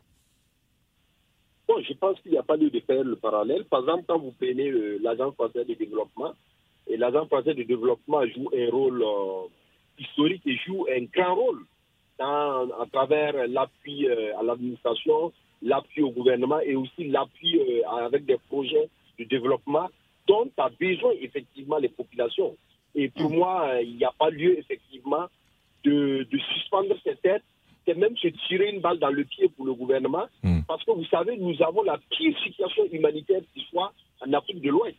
Bon, 1.67 1.81
je 1.81 1.93
pense 1.93 2.19
qu'il 2.21 2.31
n'y 2.31 2.37
a 2.37 2.43
pas 2.43 2.57
lieu 2.57 2.69
de 2.69 2.79
faire 2.81 3.03
le 3.03 3.15
parallèle. 3.15 3.65
Par 3.65 3.81
exemple, 3.81 4.03
quand 4.07 4.19
vous 4.19 4.31
prenez 4.39 4.69
euh, 4.69 4.99
l'Agence 5.01 5.33
française 5.33 5.65
de 5.67 5.73
développement, 5.73 6.33
et 6.89 6.97
l'Agence 6.97 7.27
française 7.27 7.55
de 7.55 7.63
développement 7.63 8.25
joue 8.27 8.49
un 8.55 8.69
rôle 8.71 9.01
euh, 9.01 9.47
historique 9.99 10.41
et 10.45 10.57
joue 10.65 10.85
un 10.89 11.03
grand 11.03 11.35
rôle 11.35 11.65
à 12.19 12.85
travers 12.91 13.47
l'appui 13.47 14.07
euh, 14.07 14.37
à 14.39 14.43
l'administration, 14.43 15.31
l'appui 15.61 16.01
au 16.01 16.09
gouvernement 16.09 16.59
et 16.61 16.75
aussi 16.75 17.07
l'appui 17.07 17.59
euh, 17.59 17.87
avec 18.05 18.25
des 18.25 18.37
projets 18.49 18.89
de 19.19 19.25
développement 19.25 19.87
dont 20.27 20.49
a 20.57 20.69
besoin 20.69 21.11
effectivement 21.21 21.77
les 21.77 21.89
populations. 21.89 22.55
Et 22.95 23.09
pour 23.09 23.29
moi, 23.29 23.81
il 23.81 23.97
n'y 23.97 24.03
a 24.03 24.13
pas 24.17 24.29
lieu 24.29 24.57
effectivement 24.57 25.27
de, 25.83 26.27
suspendre 26.53 26.95
cette 27.03 27.25
aide 27.25 27.43
c'est 27.85 27.95
même 27.95 28.17
se 28.17 28.27
tirer 28.49 28.71
une 28.71 28.81
balle 28.81 28.99
dans 28.99 29.11
le 29.11 29.23
pied 29.23 29.47
pour 29.47 29.65
le 29.65 29.73
gouvernement, 29.73 30.25
Mm. 30.43 30.59
parce 30.67 30.83
que 30.83 30.91
vous 30.91 31.05
savez, 31.05 31.37
nous 31.37 31.55
avons 31.61 31.83
la 31.83 31.97
pire 32.09 32.37
situation 32.39 32.83
humanitaire 32.91 33.39
qui 33.53 33.65
soit 33.69 33.93
en 34.19 34.33
Afrique 34.33 34.61
de 34.61 34.69
l'Ouest. 34.69 34.97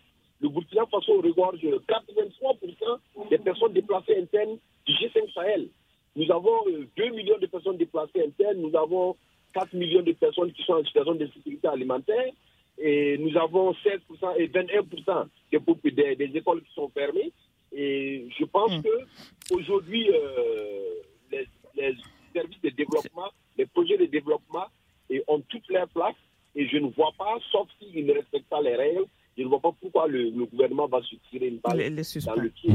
Faso 0.99 1.21
regorge 1.21 1.61
83% 1.63 3.29
des 3.31 3.39
personnes 3.39 3.73
déplacées 3.73 4.17
internes 4.19 4.59
du 4.87 4.93
G5 4.95 5.33
Sahel. 5.33 5.69
Nous 6.17 6.31
avons 6.33 6.67
euh, 6.69 6.87
2 6.97 7.11
millions 7.11 7.39
de 7.39 7.47
personnes 7.47 7.77
déplacées 7.77 8.25
internes, 8.27 8.59
nous 8.59 8.77
avons 8.77 9.17
4 9.55 9.75
millions 9.75 10.03
de 10.03 10.13
personnes 10.13 10.53
qui 10.53 10.63
sont 10.65 10.75
en 10.75 10.85
situation 10.85 11.15
de 11.15 11.27
sécurité 11.27 11.69
alimentaire, 11.69 12.33
et 12.79 13.19
nous 13.19 13.37
avons 13.37 13.73
16% 13.73 14.37
et 14.37 14.49
21% 14.49 15.27
des, 15.53 15.91
des, 15.91 16.17
des 16.17 16.39
écoles 16.39 16.63
qui 16.63 16.73
sont 16.75 16.89
fermées. 16.89 17.33
Et 17.73 18.29
je 18.39 18.45
pense 18.45 18.73
Mm. 18.73 18.83
que 18.83 19.55
aujourd'hui, 19.55 20.09
euh, 20.11 21.01
les, 21.31 21.47
les 21.77 21.95
services 22.33 22.61
de 22.63 22.71
développement, 22.71 23.31
les 23.57 23.67
projets 23.67 23.99
de 23.99 24.07
développement 24.07 24.67
et 25.11 25.23
ont 25.29 25.41
toute 25.41 25.69
leur 25.69 25.89
place. 25.89 26.15
Et 26.55 26.67
je 26.67 26.79
ne 26.79 26.89
vois 26.89 27.13
pas, 27.17 27.39
sauf 27.53 27.69
s'ils 27.79 28.07
ne 28.07 28.13
respectent 28.15 28.49
pas 28.49 28.63
les 28.63 28.75
règles, 28.75 29.05
je 29.39 29.45
ne 29.45 29.49
vois 29.49 29.61
pas 29.61 29.73
pourquoi 29.81 30.09
le, 30.09 30.31
le 30.31 30.47
gouvernement 30.47 30.89
va 30.89 31.01
se 31.03 31.15
tirer 31.31 31.47
une 31.47 31.59
balle 31.59 31.79
Les, 31.79 31.91
les 31.91 32.03
dans 32.27 32.35
le 32.35 32.51
pied. 32.51 32.73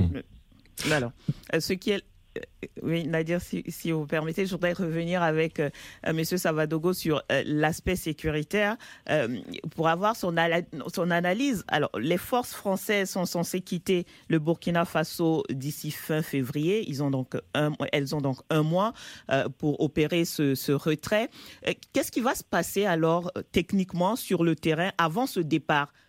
Alors, 0.92 1.12
euh, 1.54 1.60
ce 1.60 1.74
qui 1.74 1.92
est 1.92 2.04
euh, 2.38 2.42
oui, 2.82 3.06
Nadir, 3.08 3.42
si, 3.42 3.64
si 3.68 3.92
vous 3.92 4.06
permettez, 4.08 4.46
je 4.46 4.52
voudrais 4.52 4.74
revenir 4.74 5.22
avec 5.22 5.60
euh, 5.60 5.70
euh, 6.08 6.14
Monsieur 6.14 6.38
Savadogo 6.38 6.94
sur 6.94 7.22
euh, 7.32 7.44
l'aspect 7.46 7.96
sécuritaire 7.96 8.78
euh, 9.10 9.40
pour 9.76 9.88
avoir 9.88 10.16
son, 10.16 10.36
analyse. 10.38 11.64
Alors, 11.68 11.92
les 12.00 12.18
forces 12.18 12.54
françaises 12.54 13.12
sont 13.12 13.26
censées 13.26 13.62
quitter 13.62 14.06
le 14.30 14.40
Burkina 14.40 14.86
Faso 14.86 15.44
d'ici 15.50 15.92
fin 15.92 16.22
février. 16.22 16.84
Ils 16.90 17.04
ont 17.04 17.12
donc 17.12 17.36
un, 17.54 17.72
elles 17.92 18.16
ont 18.16 18.22
donc 18.22 18.38
un 18.50 18.64
mois 18.64 18.94
euh, 19.32 19.48
pour 19.50 19.80
opérer 19.82 20.26
ce, 20.26 20.56
ce 20.56 20.72
retrait. 20.72 21.30
Euh, 21.68 21.74
Qu'est-ce 21.94 22.12
qui 22.12 22.22
va 22.22 22.34
se 22.34 22.44
passer 22.44 22.86
alors 22.86 23.32
euh, 23.38 23.44
techniquement 23.52 24.16
sur 24.16 24.44
le 24.44 24.56
terrain 24.56 24.92
avant 24.98 25.28
ce 25.28 25.40
départ 25.40 25.90
Euh, 25.90 26.03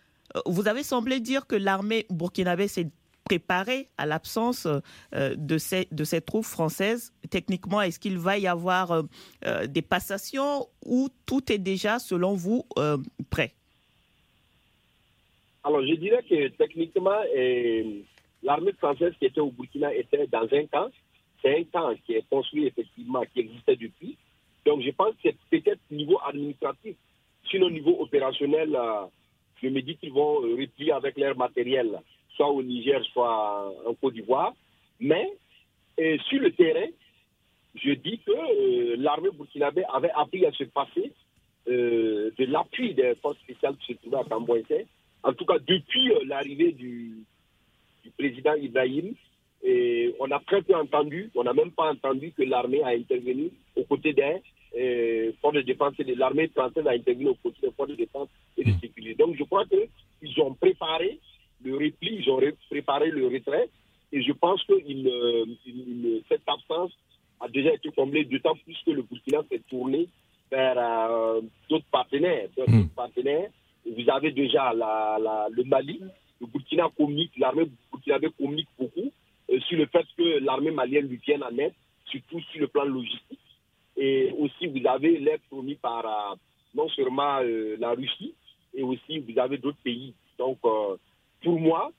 Vous 0.45 0.67
avez 0.67 0.83
semblé 0.83 1.19
dire 1.19 1.47
que 1.47 1.55
l'armée 1.55 2.05
burkinabé 2.09 2.67
s'est 2.67 2.89
préparée 3.25 3.89
à 3.97 4.05
l'absence 4.05 4.67
euh, 4.67 5.35
de, 5.35 5.57
ces, 5.57 5.87
de 5.91 6.03
ces 6.03 6.21
troupes 6.21 6.45
françaises. 6.45 7.11
Techniquement, 7.29 7.81
est-ce 7.81 7.99
qu'il 7.99 8.17
va 8.19 8.37
y 8.37 8.47
avoir 8.47 8.91
euh, 8.91 9.01
euh, 9.45 9.67
des 9.67 9.81
passations 9.81 10.67
ou 10.85 11.09
tout 11.25 11.51
est 11.51 11.57
déjà, 11.57 11.99
selon 11.99 12.35
vous, 12.35 12.63
prêt? 13.29 13.51
Alors, 15.63 15.81
je 15.81 15.95
dirais 15.95 16.23
que 16.29 16.47
techniquement, 16.49 17.19
l'armée 18.43 18.73
française 18.73 19.13
qui 19.17 19.25
était 19.25 19.41
au 19.41 19.49
Burkina 19.49 19.93
était 19.93 20.27
dans 20.27 20.47
un 20.51 20.65
camp. 20.67 20.91
C'est 21.41 21.59
un 21.59 21.63
camp 21.63 21.95
qui 22.05 22.13
est 22.13 22.29
construit 22.29 22.67
effectivement, 22.67 23.23
qui 23.33 23.39
existait 23.39 23.75
depuis. 23.75 24.15
Donc, 24.65 24.83
je 24.83 24.91
pense 24.91 25.15
que 25.23 25.29
peut-être 25.49 25.79
niveau 25.89 26.19
administratif. 26.27 26.95
Sinon, 27.49 27.67
au 27.67 27.71
niveau 27.71 27.97
opérationnel, 27.99 28.77
je 29.61 29.69
me 29.69 29.81
dis 29.81 29.95
qu'ils 29.97 30.11
vont 30.11 30.43
euh, 30.43 30.55
replier 30.59 30.91
avec 30.91 31.17
leur 31.17 31.35
matériel, 31.37 31.99
soit 32.35 32.49
au 32.49 32.61
Niger, 32.61 33.03
soit 33.13 33.73
en 33.85 33.93
Côte 33.95 34.13
d'Ivoire. 34.13 34.53
Mais 34.99 35.31
euh, 35.99 36.17
sur 36.29 36.39
le 36.39 36.51
terrain, 36.51 36.87
je 37.75 37.91
dis 37.91 38.19
que 38.19 38.31
euh, 38.31 38.95
l'armée 38.97 39.29
burkinabé 39.31 39.83
avait 39.93 40.11
appris 40.15 40.45
à 40.45 40.51
se 40.51 40.63
passer 40.65 41.11
de 41.67 42.45
l'appui 42.45 42.93
des 42.93 43.15
forces 43.23 43.39
spéciales 43.39 43.75
qui 43.77 43.93
se 43.93 43.97
trouvaient 43.99 44.19
à 44.19 44.23
Camboïté. 44.23 44.85
En 45.23 45.33
tout 45.33 45.45
cas, 45.45 45.57
depuis 45.57 46.11
l'arrivée 46.27 46.73
du, 46.73 47.23
président 48.19 48.53
Ibrahim, 48.53 49.15
on 50.19 50.29
a 50.29 50.39
très 50.45 50.61
peu 50.61 50.75
entendu, 50.75 51.31
on 51.33 51.43
n'a 51.43 51.53
même 51.53 51.71
pas 51.71 51.91
entendu 51.91 52.31
que 52.33 52.43
l'armée 52.43 52.83
a 52.83 52.89
intervenu 52.89 53.49
aux 53.75 53.83
côtés 53.83 54.13
des 54.13 54.43
euh, 54.77 55.31
de 55.53 55.61
défense 55.61 55.93
et 55.99 56.03
de 56.03 56.15
l'armée 56.15 56.47
française 56.49 56.85
a 56.87 56.91
intervenu 56.91 57.29
aux 57.29 57.35
côtés 57.35 57.61
des 57.61 57.71
forces 57.71 57.89
de 57.89 57.95
défense 57.95 58.27
et 58.57 58.63
de 58.63 58.71
sécurité. 58.79 59.15
Donc 59.15 59.35
je 59.37 59.43
crois 59.43 59.63
qu'ils 59.65 60.41
ont 60.41 60.53
préparé 60.53 61.19
le 61.63 61.73
repli, 61.75 62.17
ils 62.19 62.29
ont 62.29 62.35
ré- 62.37 62.55
préparé 62.69 63.09
le 63.11 63.27
retrait 63.27 63.69
et 64.11 64.21
je 64.21 64.31
pense 64.33 64.63
que 64.63 64.73
il, 64.85 65.07
euh, 65.07 65.45
il- 65.65 66.21
cette 66.29 66.41
absence 66.47 66.91
a 67.39 67.47
déjà 67.47 67.73
été 67.73 67.89
comblée, 67.91 68.25
d'autant 68.25 68.55
plus 68.55 68.77
que 68.85 68.91
le 68.91 69.01
Burkina 69.03 69.39
s'est 69.51 69.61
tourné 69.69 70.07
vers 70.51 70.77
euh, 70.77 71.41
d'autres 71.69 71.85
partenaires. 71.91 72.47
D'autres 72.55 72.71
Mm. 72.71 72.89
partenaires. 72.89 73.49
Vous 73.85 74.09
avez 74.09 74.31
déjà 74.31 74.73
la, 74.73 75.17
la- 75.21 75.47
le 75.51 75.63
Mali, 75.63 76.01
le 76.41 76.47
Burkina 76.47 76.89
communique, 76.97 77.31
l'armée 77.37 77.65
burkinabé 77.91 78.27
communique 78.37 78.67
beaucoup 78.79 79.11
euh, 79.51 79.59
sur 79.61 79.77
le 79.77 79.85
fait 79.87 80.05
que 80.17 80.39
l'armée 80.43 80.71
malienne 80.71 81.07
lui 81.07 81.17
vienne 81.25 81.43
en 81.43 81.55
aide, 81.57 81.73
surtout 82.05 82.39
sur 82.51 82.61
le 82.61 82.67
plan 82.67 82.83
logistique. 82.85 83.39
Et 83.97 84.33
aussi, 84.37 84.67
vous 84.67 84.85
avez 84.87 85.17
l'aide 85.19 85.41
promis 85.49 85.75
par 85.75 86.05
euh, 86.05 86.35
non 86.73 86.89
seulement 86.89 87.39
euh, 87.41 87.77
la 87.79 87.91
Russie, 87.91 88.33
et 88.73 88.83
aussi 88.83 89.19
vous 89.19 89.39
avez 89.39 89.57
d'autres 89.57 89.81
pays. 89.83 90.13
Donc, 90.37 90.57
euh, 90.65 90.97
pour 91.43 91.59
moi, 91.59 91.91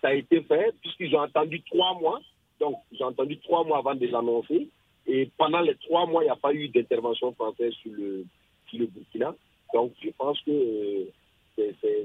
ça 0.00 0.08
a 0.08 0.14
été 0.14 0.40
fait, 0.42 0.74
puisqu'ils 0.80 1.14
ont 1.14 1.20
attendu 1.20 1.60
trois 1.62 1.98
mois. 1.98 2.20
Donc, 2.58 2.78
j'ai 2.92 3.04
entendu 3.04 3.36
trois 3.38 3.62
mois 3.64 3.78
avant 3.78 3.94
de 3.94 4.06
l'annoncer. 4.06 4.68
Et 5.06 5.28
pendant 5.36 5.60
les 5.60 5.74
trois 5.74 6.06
mois, 6.06 6.22
il 6.22 6.26
n'y 6.26 6.30
a 6.30 6.36
pas 6.36 6.54
eu 6.54 6.68
d'intervention 6.68 7.32
française 7.34 7.72
sur 7.82 7.92
le, 7.92 8.24
sur 8.68 8.78
le 8.78 8.86
Burkina. 8.86 9.34
Donc, 9.74 9.92
je 10.02 10.08
pense 10.16 10.40
que 10.40 11.08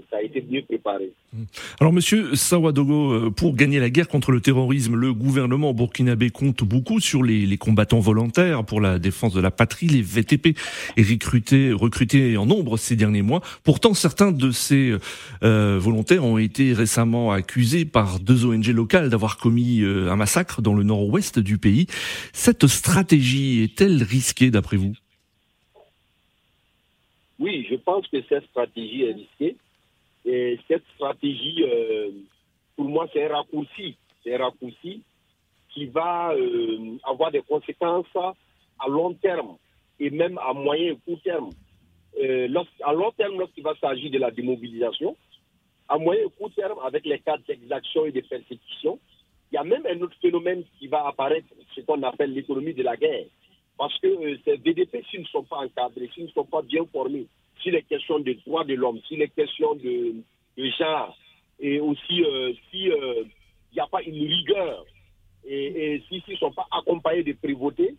ça 0.10 0.18
a 0.18 0.22
été 0.22 0.46
mieux 0.50 0.62
préparé. 0.64 1.12
Alors, 1.80 1.92
monsieur 1.92 2.36
Sawadogo, 2.36 3.12
euh, 3.12 3.30
pour 3.30 3.56
gagner 3.56 3.80
la 3.80 3.90
guerre 3.90 4.08
contre 4.08 4.32
le 4.32 4.42
terrorisme, 4.42 4.96
le 4.96 5.14
gouvernement 5.14 5.74
burkinabé 5.74 6.30
compte 6.30 6.64
beaucoup 6.64 7.00
sur 7.00 7.24
les, 7.24 7.58
combattants 7.58 8.00
volontaires 8.00 8.64
pour 8.64 8.82
la 8.82 9.00
défense 9.00 9.34
de 9.34 9.42
la 9.42 9.52
patrie. 9.52 9.88
Les 9.88 10.02
VTP 10.02 10.58
est 10.98 11.10
recruté, 11.10 11.72
recruté 11.72 12.38
en 12.38 12.46
nombre 12.46 12.78
ces 12.78 12.96
derniers 12.96 13.22
mois. 13.22 13.42
Pourtant, 13.64 13.94
certains 13.94 14.32
de 14.32 14.52
ces 14.52 14.96
euh, 15.44 15.78
volontaires 15.80 16.24
ont 16.24 16.38
été 16.38 16.74
récemment 16.74 17.32
accusés 17.32 17.86
par 17.86 18.20
deux 18.20 18.46
ONG 18.46 18.68
locales 18.68 19.10
d'avoir 19.10 19.38
commis 19.38 19.82
euh, 19.82 20.12
un 20.12 20.16
massacre 20.16 20.62
dans 20.62 20.74
le 20.74 20.84
nord-ouest 20.84 21.40
du 21.40 21.58
pays. 21.58 21.88
Cette 22.34 22.68
stratégie 22.68 23.64
est-elle 23.64 24.04
risquée 24.04 24.52
d'après 24.52 24.78
vous? 24.78 24.94
Oui, 27.40 27.66
je 27.70 27.76
pense 27.76 28.08
que 28.08 28.22
cette 28.30 28.46
stratégie 28.46 29.04
est 29.04 29.14
risquée. 29.14 29.58
Et 30.26 30.60
cette 30.68 30.84
stratégie, 30.96 31.64
euh, 31.64 32.10
pour 32.76 32.86
moi, 32.86 33.08
c'est 33.14 33.26
un 33.26 33.36
raccourci. 33.36 33.96
C'est 34.24 34.36
un 34.36 34.46
raccourci 34.46 35.04
qui 35.70 35.86
va 35.86 36.34
euh, 36.34 36.98
avoir 37.04 37.32
des 37.32 37.42
conséquences 37.42 38.08
à 38.16 38.88
long 38.88 39.14
terme 39.14 39.58
et 40.00 40.10
même 40.10 40.38
à 40.40 40.54
moyen 40.54 40.94
et 40.94 40.98
court 41.06 41.22
terme. 41.24 41.50
Euh, 42.22 42.48
à 42.84 42.94
long 42.94 43.12
terme, 43.12 43.38
lorsqu'il 43.38 43.64
va 43.64 43.76
s'agir 43.76 44.10
de 44.10 44.18
la 44.18 44.32
démobilisation, 44.32 45.16
à 45.88 45.98
moyen 45.98 46.24
et 46.24 46.38
court 46.38 46.52
terme, 46.56 46.80
avec 46.84 47.06
les 47.06 47.20
cas 47.20 47.38
d'exaction 47.46 48.06
et 48.06 48.12
de 48.12 48.22
persécution, 48.22 49.00
il 49.52 49.56
y 49.56 49.58
a 49.58 49.64
même 49.64 49.86
un 49.86 50.02
autre 50.02 50.16
phénomène 50.22 50.64
qui 50.80 50.88
va 50.88 51.08
apparaître, 51.08 51.48
ce 51.76 51.82
qu'on 51.82 52.02
appelle 52.04 52.34
l'économie 52.34 52.74
de 52.74 52.84
la 52.84 52.96
guerre. 52.96 53.26
Parce 53.78 53.98
que 54.00 54.08
euh, 54.08 54.38
ces 54.46 54.58
VDP, 54.58 55.04
s'ils 55.10 55.22
ne 55.22 55.26
sont 55.26 55.44
pas 55.44 55.58
encadrés, 55.58 56.10
s'ils 56.14 56.26
ne 56.26 56.30
sont 56.30 56.46
pas 56.46 56.62
bien 56.62 56.86
formés 56.92 57.28
sur 57.60 57.72
les 57.72 57.84
questions 57.84 58.20
des 58.20 58.36
droits 58.36 58.64
de 58.64 58.74
l'homme, 58.74 59.00
sur 59.08 59.18
les 59.18 59.30
questions 59.30 59.76
de, 59.76 60.16
de 60.58 60.70
genre, 60.78 61.18
et 61.60 61.80
aussi 61.80 62.24
euh, 62.24 62.54
si 62.70 62.92
euh, 62.92 63.24
il 63.72 63.76
n'y 63.76 63.80
a 63.80 63.88
pas 63.88 64.02
une 64.04 64.28
rigueur, 64.28 64.86
et, 65.46 65.94
et 65.94 66.04
si 66.08 66.22
s'ils 66.22 66.34
ne 66.34 66.40
sont 66.40 66.52
pas 66.52 66.68
accompagnés 66.72 67.24
de 67.24 67.34
prévôté, 67.34 67.96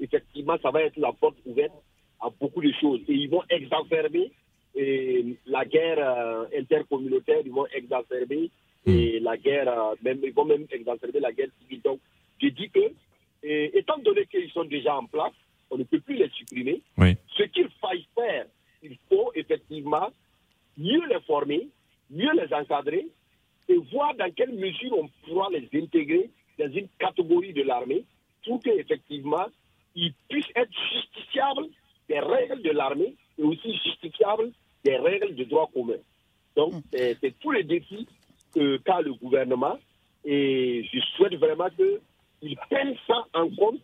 effectivement, 0.00 0.56
ça 0.62 0.70
va 0.70 0.82
être 0.82 0.96
la 0.98 1.12
porte 1.12 1.36
ouverte 1.46 1.72
à 2.20 2.28
beaucoup 2.40 2.62
de 2.62 2.72
choses. 2.80 3.00
Et 3.08 3.14
ils 3.14 3.30
vont 3.30 3.42
exacerber 3.48 4.30
et, 4.74 5.36
la 5.46 5.64
guerre 5.64 5.98
euh, 5.98 6.44
intercommunautaire, 6.56 7.40
ils 7.44 7.52
vont 7.52 7.66
exacerber 7.72 8.50
et 8.86 9.20
la 9.20 9.36
guerre, 9.36 9.68
euh, 9.68 9.94
même, 10.02 10.20
ils 10.22 10.32
vont 10.32 10.44
même 10.44 10.66
exacerber 10.70 11.20
la 11.20 11.32
guerre 11.32 11.48
civile. 11.60 11.82
Donc, 11.82 12.00
je 12.42 12.48
dis 12.48 12.70
que, 12.70 12.92
et, 13.42 13.78
étant 13.78 13.98
donné 13.98 14.26
qu'ils 14.26 14.50
sont 14.50 14.64
déjà 14.64 14.96
en 14.96 15.06
place, 15.06 15.32
on 15.70 15.78
ne 15.78 15.84
peut 15.84 16.00
plus 16.00 16.16
les 16.16 16.28
supprimer. 16.30 16.82
Oui. 16.98 17.16
Ce 17.36 17.44
qu'il 17.44 17.68
faille 17.80 18.06
faire, 18.14 18.46
il 18.82 18.96
faut 19.08 19.30
effectivement 19.34 20.08
mieux 20.76 21.06
les 21.08 21.20
former, 21.26 21.68
mieux 22.10 22.32
les 22.32 22.52
encadrer 22.52 23.06
et 23.68 23.76
voir 23.92 24.14
dans 24.14 24.32
quelle 24.32 24.52
mesure 24.52 24.98
on 24.98 25.08
pourra 25.24 25.48
les 25.50 25.68
intégrer 25.80 26.30
dans 26.58 26.70
une 26.72 26.88
catégorie 26.98 27.52
de 27.52 27.62
l'armée 27.62 28.04
pour 28.44 28.60
qu'effectivement, 28.60 29.46
ils 29.94 30.12
puissent 30.28 30.52
être 30.56 30.72
justiciables 30.92 31.68
des 32.08 32.20
règles 32.20 32.62
de 32.62 32.70
l'armée 32.70 33.14
et 33.38 33.42
aussi 33.42 33.76
justifiables 33.84 34.50
des 34.84 34.96
règles 34.96 35.34
de 35.34 35.44
droit 35.44 35.70
commun. 35.72 35.98
Donc, 36.56 36.72
c'est 36.92 37.16
c'est 37.20 37.38
tous 37.38 37.52
les 37.52 37.62
défis 37.62 38.06
que 38.54 38.78
qu'a 38.78 39.00
le 39.00 39.14
gouvernement 39.14 39.78
et 40.24 40.84
je 40.92 41.00
souhaite 41.16 41.34
vraiment 41.36 41.68
qu'ils 42.40 42.56
prennent 42.56 42.96
ça 43.06 43.24
en 43.34 43.48
compte 43.50 43.80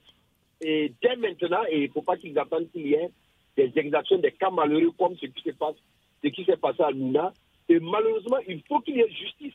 et 0.61 0.93
dès 1.03 1.17
maintenant, 1.17 1.63
et 1.71 1.85
il 1.85 1.89
ne 1.89 1.93
faut 1.93 2.03
pas 2.03 2.17
qu'ils 2.17 2.39
attendent 2.39 2.71
qu'il 2.73 2.87
y 2.87 2.95
ait 2.95 3.11
des 3.57 3.71
exactions, 3.77 4.19
des 4.19 4.33
cas 4.33 4.51
malheureux 4.51 4.93
comme 4.99 5.17
ce 5.17 5.27
qui 5.27 5.43
se 5.43 5.51
passe, 5.55 5.77
ce 6.23 6.29
qui 6.29 6.45
s'est 6.45 6.57
passé 6.57 6.83
à 6.83 6.91
Luna. 6.91 7.33
Et 7.69 7.79
malheureusement, 7.81 8.39
il 8.49 8.63
faut 8.67 8.81
qu'il 8.81 8.97
y 8.97 9.01
ait 9.01 9.11
justice. 9.11 9.55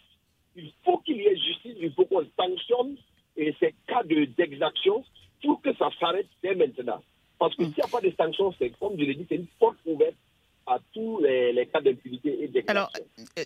Il 0.56 0.72
faut 0.84 0.98
qu'il 1.00 1.18
y 1.18 1.26
ait 1.28 1.36
justice, 1.38 1.76
il 1.80 1.92
faut 1.94 2.06
qu'on 2.06 2.26
sanctionne 2.40 2.96
et 3.38 3.56
ces 3.60 3.74
cas 3.88 4.04
de- 4.04 4.26
d'exaction 4.26 5.04
pour 5.42 5.62
que 5.62 5.74
ça 5.76 5.90
s'arrête 6.00 6.28
dès 6.44 6.54
maintenant. 6.56 7.02
Parce 7.40 7.56
que 7.56 7.64
s'il 7.64 7.74
n'y 7.76 7.82
a 7.84 7.88
pas 7.88 8.02
de 8.02 8.12
sanctions, 8.16 8.54
c'est 8.60 8.70
comme 8.78 9.00
je 9.00 9.06
l'ai 9.06 9.16
dit, 9.16 9.26
c'est 9.28 9.36
une 9.38 9.48
porte 9.60 9.78
ouverte 9.86 10.16
à 10.68 10.78
tous 10.94 11.20
les, 11.22 11.68
cas 11.72 11.82
d'impunité 11.82 12.44
et. 12.44 12.64
Alors, 12.68 12.92
euh, 13.40 13.44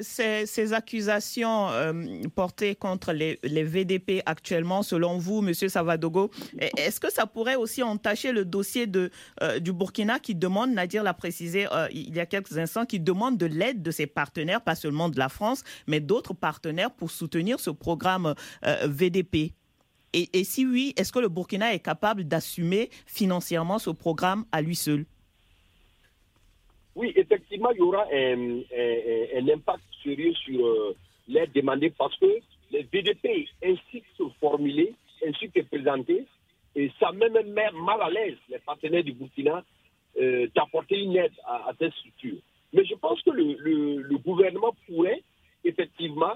ces, 0.00 0.72
accusations 0.72 1.68
euh, 1.70 2.22
portées 2.34 2.74
contre 2.74 3.12
les, 3.12 3.38
VDP 3.42 4.22
actuellement, 4.26 4.82
selon 4.82 5.18
vous, 5.18 5.42
Monsieur 5.42 5.68
Savadogo, 5.68 6.30
est-ce 6.76 7.00
que 7.00 7.12
ça 7.12 7.26
pourrait 7.26 7.56
aussi 7.56 7.82
entacher 7.82 8.32
le 8.32 8.44
dossier 8.44 8.86
euh, 9.42 9.58
du 9.58 9.72
Burkina 9.72 10.18
qui 10.18 10.34
demande, 10.34 10.70
Nadir 10.70 11.02
l'a 11.02 11.14
précisé 11.14 11.66
il 11.92 12.14
y 12.14 12.20
a 12.20 12.26
quelques 12.26 12.56
instants, 12.58 12.86
qui 12.86 13.00
demande 13.00 13.36
de 13.36 13.46
l'aide 13.46 13.82
de 13.82 13.90
ses 13.90 14.06
partenaires, 14.06 14.62
pas 14.62 14.74
seulement 14.74 15.08
de 15.08 15.18
la 15.18 15.28
France, 15.28 15.64
mais 15.86 16.00
d'autres 16.00 16.34
partenaires 16.34 16.90
pour 16.90 17.10
soutenir 17.10 17.60
ce 17.60 17.70
programme 17.70 18.34
VDP 18.62 19.52
et 20.14 20.44
si 20.44 20.64
oui, 20.64 20.94
est-ce 20.96 21.12
que 21.12 21.18
le 21.18 21.28
Burkina 21.28 21.74
est 21.74 21.80
capable 21.80 22.24
d'assumer 22.24 22.88
financièrement 23.04 23.78
ce 23.78 23.90
programme 23.90 24.46
à 24.52 24.62
lui 24.62 24.74
seul? 24.74 25.04
Oui, 26.98 27.12
effectivement, 27.14 27.70
il 27.70 27.78
y 27.78 27.80
aura 27.80 28.06
un, 28.12 29.48
impact 29.48 29.84
sérieux 30.02 30.34
sur 30.34 30.66
euh, 30.66 30.96
l'aide 31.28 31.52
demandée 31.52 31.90
parce 31.96 32.16
que 32.18 32.26
les 32.72 32.82
VDP, 32.92 33.48
ainsi 33.64 34.02
que 34.02 34.24
formulés, 34.40 34.94
ainsi 35.24 35.48
que 35.48 35.60
présentés, 35.60 36.24
et 36.74 36.90
ça 36.98 37.12
met 37.12 37.30
même 37.30 37.76
mal 37.76 38.02
à 38.02 38.10
l'aise 38.10 38.36
les 38.48 38.58
partenaires 38.58 39.04
du 39.04 39.12
Burkina 39.12 39.62
euh, 40.20 40.48
d'apporter 40.56 40.98
une 40.98 41.14
aide 41.14 41.32
à, 41.46 41.70
cette 41.78 41.94
structure. 41.94 42.38
Mais 42.72 42.84
je 42.84 42.96
pense 42.96 43.22
que 43.22 43.30
le, 43.30 44.18
gouvernement 44.18 44.74
pourrait 44.88 45.22
effectivement 45.62 46.34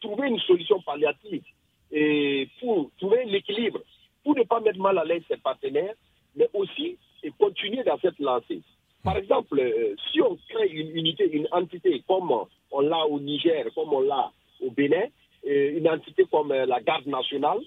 trouver 0.00 0.28
une 0.28 0.40
solution 0.40 0.80
palliative 0.82 1.44
et 1.92 2.48
pour 2.58 2.90
trouver 2.98 3.24
l'équilibre, 3.26 3.82
pour 4.24 4.36
ne 4.36 4.42
pas 4.42 4.58
mettre 4.58 4.80
mal 4.80 4.98
à 4.98 5.04
l'aise 5.04 5.22
ses 5.28 5.36
partenaires, 5.36 5.94
mais 6.34 6.48
aussi 6.54 6.98
et 7.22 7.30
continuer 7.38 7.84
dans 7.84 7.98
cette 7.98 8.18
lancée. 8.18 8.62
Par 9.02 9.16
exemple, 9.16 9.58
euh, 9.58 9.94
si 10.12 10.20
on 10.20 10.36
crée 10.48 10.68
une 10.68 10.94
unité, 10.94 11.28
une 11.32 11.48
entité 11.52 12.02
comme 12.06 12.32
on 12.70 12.80
l'a 12.80 13.06
au 13.06 13.18
Niger, 13.18 13.64
comme 13.74 13.92
on 13.92 14.00
l'a 14.00 14.30
au 14.60 14.70
Bénin, 14.70 15.06
une 15.44 15.88
entité 15.88 16.24
comme 16.30 16.52
euh, 16.52 16.66
la 16.66 16.80
garde 16.80 17.06
nationale, 17.06 17.60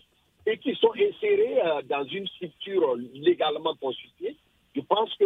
et 0.46 0.58
qui 0.58 0.76
sont 0.76 0.92
insérés 0.92 1.60
euh, 1.66 1.82
dans 1.90 2.04
une 2.06 2.28
structure 2.28 2.96
légalement 3.16 3.74
constituée, 3.76 4.36
je 4.76 4.82
pense 4.82 5.14
que 5.16 5.26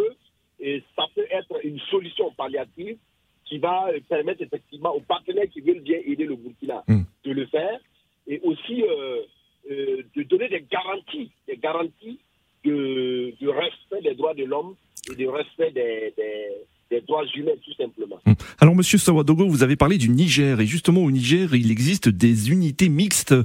ça 0.96 1.04
peut 1.14 1.26
être 1.30 1.64
une 1.64 1.78
solution 1.90 2.32
palliative 2.32 2.96
qui 3.44 3.58
va 3.58 3.90
permettre 4.08 4.42
effectivement 4.42 4.92
aux 4.94 5.00
partenaires 5.00 5.48
qui 5.52 5.60
veulent 5.60 5.80
bien 5.80 5.98
aider 6.04 6.24
le 6.24 6.34
Burkina 6.34 6.82
hmm. 6.88 7.02
de 7.24 7.30
le 7.32 7.46
faire 7.46 7.78
et 8.26 8.40
aussi 8.42 8.82
de 8.82 10.22
donner 10.24 10.48
des 10.48 10.64
garanties, 10.68 11.30
des 11.46 11.56
garanties 11.56 12.18
de, 12.64 13.32
de 13.40 13.48
respect 13.48 14.02
des 14.02 14.14
droits 14.14 14.34
de 14.34 14.44
l'homme 14.44 14.74
et 15.10 15.14
du 15.14 15.28
respect 15.28 15.70
des, 15.70 17.00
droits 17.06 17.24
humains, 17.34 17.52
tout 17.64 17.72
simplement. 17.74 18.18
Hum. 18.26 18.34
Alors, 18.60 18.74
Monsieur 18.74 18.98
Sawadogo, 18.98 19.46
vous 19.46 19.62
avez 19.62 19.76
parlé 19.76 19.98
du 19.98 20.08
Niger, 20.08 20.60
et 20.60 20.66
justement 20.66 21.02
au 21.02 21.10
Niger, 21.10 21.54
il 21.54 21.70
existe 21.70 22.08
des 22.08 22.50
unités 22.50 22.88
mixtes 22.88 23.32
euh, 23.32 23.44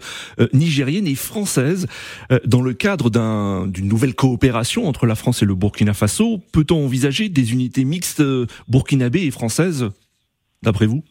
nigériennes 0.53 1.07
et 1.07 1.15
françaises. 1.15 1.87
Euh, 2.31 2.39
dans 2.45 2.61
le 2.61 2.73
cadre 2.73 3.09
d'une 3.67 3.87
nouvelle 3.87 4.15
coopération 4.15 4.87
entre 4.87 5.05
la 5.05 5.15
France 5.15 5.43
et 5.43 5.45
le 5.45 5.55
Burkina 5.55 5.93
Faso, 5.93 6.39
peut-on 6.51 6.85
envisager 6.85 7.29
des 7.29 7.53
unités 7.53 7.85
mixtes 7.85 8.21
euh, 8.21 8.47
burkinabées 8.67 9.25
et 9.25 9.31
françaises, 9.31 9.89
d'après 10.61 10.85
vous? 10.85 11.03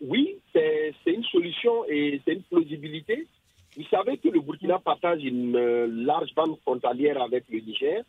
Oui, 0.00 0.36
c'est 0.52 0.94
une 1.06 1.24
solution 1.24 1.84
et 1.88 2.20
c'est 2.24 2.34
une 2.34 2.42
plausibilité. 2.42 3.26
Vous 3.76 3.84
savez 3.90 4.16
que 4.18 4.28
le 4.28 4.40
Burkina 4.40 4.78
partage 4.78 5.22
une 5.22 5.56
large 6.04 6.34
bande 6.34 6.56
frontalière 6.62 7.20
avec 7.22 7.44
le 7.50 7.60
Niger 7.60 8.02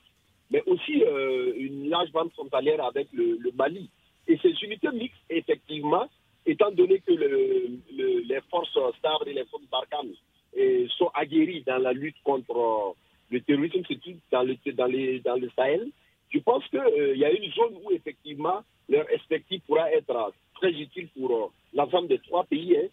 mais 0.52 0.64
aussi 0.66 1.04
euh, 1.04 1.54
une 1.56 1.90
large 1.90 2.12
bande 2.12 2.32
frontalière 2.34 2.84
avec 2.84 3.08
le, 3.14 3.38
Mali. 3.56 3.90
Et 4.28 4.38
ces 4.38 4.54
unités 4.64 4.92
mixtes, 4.92 5.18
effectivement, 5.30 6.08
étant 6.46 6.72
donné 6.72 7.00
que 7.00 7.12
les 7.12 8.40
forces 8.50 8.78
stables 8.98 9.28
et 9.28 9.34
les 9.34 9.46
forces 9.46 9.64
Barkhane 9.72 10.14
euh, 10.58 10.88
sont 10.98 11.12
aguerries 11.14 11.64
dans 11.66 11.78
la 11.78 11.94
lutte 11.94 12.16
contre 12.24 12.58
euh, 12.58 12.94
le 13.32 13.42
terrorisme, 13.42 13.84
surtout 13.86 14.14
dans 14.32 14.44
le, 14.44 15.50
Sahel, 15.56 15.90
je 16.32 16.40
pense 16.40 16.64
qu'il 16.68 17.18
y 17.18 17.26
a 17.26 17.32
une 17.32 17.52
zone 17.52 17.76
où 17.84 17.92
effectivement 17.92 18.62
leur 18.88 19.06
perspective 19.06 19.62
pourra 19.68 19.92
être 19.92 20.34
très 20.56 20.72
utile 20.72 21.08
pour 21.10 21.52
l'ensemble 21.74 22.08
des 22.08 22.20
trois 22.20 22.44
pays. 22.46 22.76
Hein. 22.76 22.88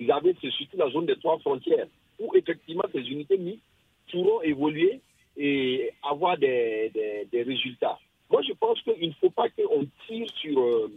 Vous 0.00 0.10
avez 0.10 0.34
surtout 0.40 0.76
la 0.76 0.90
zone 0.90 1.06
des 1.06 1.16
trois 1.16 1.38
frontières, 1.38 1.86
où 2.18 2.34
effectivement 2.34 2.84
ces 2.92 3.00
unités 3.00 3.36
mixtes 3.36 3.62
pourront 4.10 4.40
évoluer 4.42 5.00
et 5.36 5.90
avoir 6.02 6.36
des, 6.38 6.90
des, 7.30 7.42
résultats. 7.42 7.98
Moi, 8.30 8.42
je 8.46 8.52
pense 8.54 8.80
qu'il 8.82 9.08
ne 9.08 9.14
faut 9.14 9.30
pas 9.30 9.48
qu'on 9.50 9.86
tire 10.06 10.28
sur 10.36 10.60
euh, 10.60 10.90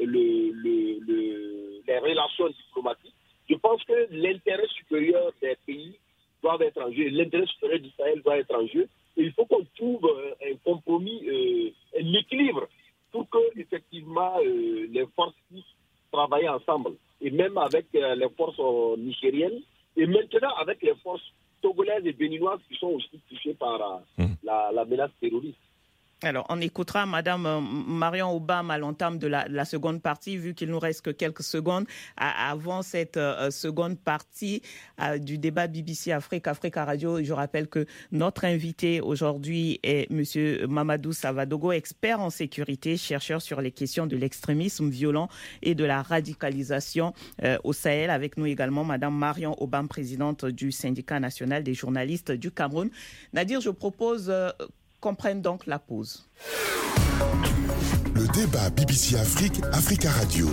le, 0.00 0.50
le, 0.52 1.82
les 1.86 1.98
relations 1.98 2.48
diplomatiques. 2.48 3.14
Je 3.48 3.54
pense 3.56 3.82
que 3.84 4.08
l'intérêt 4.10 4.66
supérieur 4.68 5.32
des 5.40 5.56
pays 5.66 5.94
doit 6.42 6.58
être 6.60 6.80
en 6.80 6.92
jeu, 6.92 7.08
l'intérêt 7.08 7.46
supérieur 7.46 7.80
d'Israël 7.80 8.22
doit 8.22 8.38
être 8.38 8.54
en 8.54 8.66
jeu. 8.66 8.88
Et 9.16 9.22
il 9.22 9.32
faut 9.32 9.46
qu'on 9.46 9.64
trouve 9.76 10.04
euh, 10.06 10.52
un 10.52 10.56
compromis, 10.64 11.28
euh, 11.28 11.70
un 12.00 12.12
équilibre 12.14 12.68
pour 13.10 13.28
que, 13.30 13.38
effectivement, 13.58 14.38
les 14.38 15.06
forces 15.16 15.34
puissent 15.50 15.64
travailler 16.12 16.48
ensemble. 16.48 16.92
Et 17.20 17.30
même 17.30 17.56
avec 17.56 17.86
les 17.92 18.28
forces 18.36 18.60
nigériennes, 18.98 19.62
et 19.96 20.06
maintenant 20.06 20.54
avec 20.60 20.82
les 20.82 20.94
forces 21.02 21.32
togolaises 21.60 22.06
et 22.06 22.12
béninoises 22.12 22.60
qui 22.68 22.76
sont 22.76 22.88
aussi 22.88 23.20
touchées 23.28 23.54
par 23.54 23.80
euh, 24.18 24.24
mmh. 24.24 24.34
la, 24.44 24.70
la 24.72 24.84
menace 24.84 25.10
terroriste. 25.20 25.58
Alors, 26.24 26.46
on 26.48 26.60
écoutera 26.60 27.06
Madame 27.06 27.46
euh, 27.46 27.60
Marion 27.60 28.34
Obama 28.34 28.74
à 28.74 28.78
l'entame 28.78 29.18
de 29.18 29.28
la, 29.28 29.64
seconde 29.64 30.02
partie, 30.02 30.36
vu 30.36 30.52
qu'il 30.52 30.68
nous 30.68 30.80
reste 30.80 31.02
que 31.02 31.10
quelques 31.10 31.44
secondes 31.44 31.84
avant 32.16 32.82
cette 32.82 33.16
euh, 33.16 33.52
seconde 33.52 33.96
partie 34.00 34.60
euh, 35.00 35.18
du 35.18 35.38
débat 35.38 35.68
BBC 35.68 36.10
Afrique, 36.10 36.48
Africa 36.48 36.84
Radio. 36.84 37.22
Je 37.22 37.32
rappelle 37.32 37.68
que 37.68 37.86
notre 38.10 38.46
invité 38.46 39.00
aujourd'hui 39.00 39.78
est 39.84 40.10
Monsieur 40.10 40.66
Mamadou 40.66 41.12
Savadogo, 41.12 41.70
expert 41.70 42.18
en 42.18 42.30
sécurité, 42.30 42.96
chercheur 42.96 43.40
sur 43.40 43.60
les 43.60 43.70
questions 43.70 44.08
de 44.08 44.16
l'extrémisme 44.16 44.90
violent 44.90 45.28
et 45.62 45.76
de 45.76 45.84
la 45.84 46.02
radicalisation 46.02 47.12
au 47.62 47.72
Sahel. 47.72 48.10
Avec 48.10 48.36
nous 48.36 48.46
également 48.46 48.82
Madame 48.82 49.16
Marion 49.16 49.54
Obama, 49.62 49.86
présidente 49.86 50.44
du 50.46 50.72
syndicat 50.72 51.20
national 51.20 51.62
des 51.62 51.74
journalistes 51.74 52.32
du 52.32 52.50
Cameroun. 52.50 52.90
Nadir, 53.32 53.60
je 53.60 53.70
propose 53.70 54.32
comprennent 55.00 55.42
donc 55.42 55.66
la 55.66 55.78
pause. 55.78 56.28
Le 58.14 58.26
débat 58.32 58.70
BBC 58.70 59.16
Afrique, 59.16 59.60
Africa 59.72 60.10
Radio. 60.10 60.48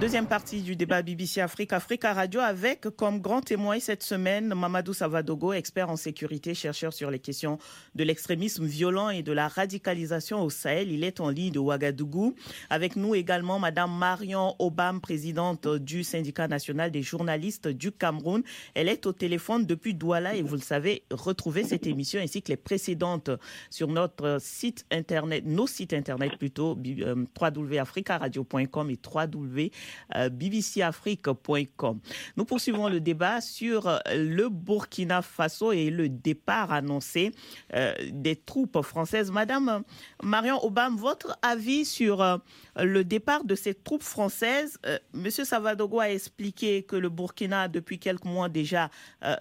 Deuxième 0.00 0.26
partie 0.26 0.62
du 0.62 0.76
débat 0.76 1.02
BBC 1.02 1.42
Afrique, 1.42 1.74
Africa 1.74 2.14
Radio, 2.14 2.40
avec 2.40 2.88
comme 2.96 3.20
grand 3.20 3.42
témoin 3.42 3.78
cette 3.80 4.02
semaine 4.02 4.54
Mamadou 4.54 4.94
Savadogo, 4.94 5.52
expert 5.52 5.90
en 5.90 5.96
sécurité, 5.96 6.54
chercheur 6.54 6.94
sur 6.94 7.10
les 7.10 7.18
questions 7.18 7.58
de 7.94 8.02
l'extrémisme 8.02 8.64
violent 8.64 9.10
et 9.10 9.22
de 9.22 9.32
la 9.32 9.46
radicalisation 9.46 10.42
au 10.42 10.48
Sahel. 10.48 10.90
Il 10.90 11.04
est 11.04 11.20
en 11.20 11.28
ligne 11.28 11.52
de 11.52 11.58
Ouagadougou. 11.58 12.34
Avec 12.70 12.96
nous 12.96 13.14
également 13.14 13.58
Madame 13.58 13.94
Marion 13.94 14.56
Obam, 14.58 15.02
présidente 15.02 15.68
du 15.68 16.02
syndicat 16.02 16.48
national 16.48 16.90
des 16.90 17.02
journalistes 17.02 17.68
du 17.68 17.92
Cameroun. 17.92 18.42
Elle 18.72 18.88
est 18.88 19.04
au 19.04 19.12
téléphone 19.12 19.66
depuis 19.66 19.92
Douala 19.92 20.34
et 20.34 20.40
vous 20.40 20.54
le 20.54 20.62
savez, 20.62 21.02
retrouvez 21.10 21.62
cette 21.62 21.86
émission 21.86 22.22
ainsi 22.22 22.40
que 22.40 22.48
les 22.48 22.56
précédentes 22.56 23.28
sur 23.68 23.88
notre 23.88 24.38
site 24.40 24.86
internet, 24.90 25.44
nos 25.44 25.66
sites 25.66 25.92
internet 25.92 26.38
plutôt, 26.38 26.78
euh, 26.86 27.26
www.africaradio.com 27.38 28.90
et 28.90 28.98
www 29.14 29.70
bbcafrique.com. 30.14 32.00
Nous 32.36 32.44
poursuivons 32.44 32.88
le 32.88 33.00
débat 33.00 33.40
sur 33.40 33.86
euh, 33.86 33.98
le 34.14 34.48
Burkina 34.48 35.22
Faso 35.22 35.72
et 35.72 35.90
le 35.90 36.08
départ 36.08 36.72
annoncé 36.72 37.32
euh, 37.74 37.94
des 38.10 38.36
troupes 38.36 38.82
françaises. 38.82 39.30
Madame 39.30 39.82
Marion 40.22 40.62
Obama, 40.64 40.96
votre 40.96 41.38
avis 41.42 41.84
sur 41.84 42.40
le 42.76 43.04
départ 43.04 43.44
de 43.44 43.54
ces 43.54 43.74
troupes 43.74 44.02
françaises? 44.02 44.78
Monsieur 45.12 45.44
Savadogo 45.44 46.00
a 46.00 46.10
expliqué 46.10 46.82
que 46.82 46.96
le 46.96 47.08
Burkina, 47.08 47.68
depuis 47.68 47.98
quelques 47.98 48.24
mois 48.24 48.48
déjà, 48.48 48.90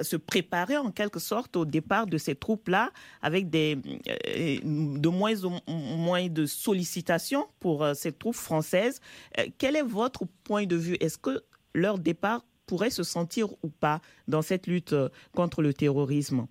se 0.02 0.16
préparait 0.16 0.78
en 0.78 0.92
quelque 0.92 1.20
sorte 1.20 1.56
au 1.56 1.66
départ 1.66 2.08
de 2.08 2.18
ces 2.18 2.36
troupes-là, 2.36 2.92
avec 3.22 3.50
des, 3.50 3.76
de 3.76 5.10
moins 5.10 5.44
en 5.44 5.60
moins 5.68 6.28
de 6.28 6.46
sollicitations 6.46 7.48
pour 7.60 7.86
ces 7.94 8.12
troupes 8.12 8.36
françaises. 8.36 9.00
quel 9.58 9.76
est 9.76 9.84
votre 9.84 10.26
point 10.50 10.66
de 10.66 10.76
vue, 10.76 10.98
est-ce 11.00 11.20
que 11.20 11.44
leur 11.76 12.00
départ 12.00 12.42
pourrait 12.66 12.90
se 12.90 13.04
sentir 13.04 13.50
ou 13.62 13.70
pas 13.70 14.02
dans 14.28 14.42
cette 14.42 14.66
lutte 14.66 14.94
euh, 14.94 15.10
contre 15.36 15.62
le 15.62 15.76
terrorisme? 15.76 16.48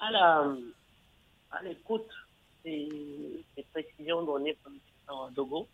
À 0.00 1.62
l'écoute 1.62 2.10
des, 2.64 3.44
précisions 3.72 4.24
données 4.24 4.56
par. 5.06 5.30
Dogo, 5.30 5.68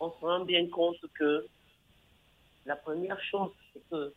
on 0.00 0.10
se 0.10 0.24
rend 0.26 0.44
bien 0.44 0.66
compte 0.66 1.02
que 1.14 1.46
La 2.66 2.74
première 2.74 3.22
chose, 3.22 3.52
c'est 3.72 3.84
que 3.88 4.12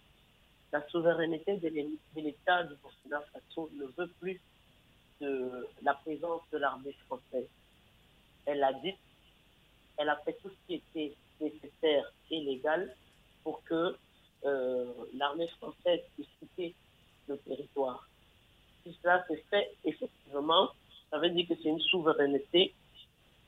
la 0.72 0.82
souveraineté 0.90 1.58
de 1.58 1.70
l'État 2.16 2.64
du 2.64 2.74
Burkina 2.82 3.22
Faso 3.32 3.70
ne 3.80 3.86
veut 3.96 4.12
plus 4.20 4.42
de 5.22 5.68
la 5.84 5.94
présence 5.94 6.42
de 6.52 6.58
l'armée 6.58 6.96
française. 7.06 7.48
Elle 8.46 8.64
a 8.64 8.74
dit, 8.74 8.94
elle 9.98 10.10
a 10.10 10.18
fait 10.18 10.34
tout 10.42 10.50
ce 10.50 10.68
qui 10.68 10.76
était 10.76 11.16
nécessaire 11.40 12.12
et 12.32 12.40
légal 12.42 12.96
pour 13.44 13.64
que 13.64 13.96
euh, 14.46 14.86
l'armée 15.16 15.48
française 15.60 16.02
puisse 16.16 16.28
quitter 16.40 16.76
le 17.28 17.38
territoire. 17.38 18.08
Si 18.84 18.98
cela 19.02 19.26
se 19.28 19.36
fait, 19.50 19.74
effectivement, 19.86 20.70
ça 21.10 21.20
veut 21.20 21.30
dire 21.30 21.48
que 21.48 21.54
c'est 21.62 21.70
une 21.70 21.80
souveraineté 21.80 22.74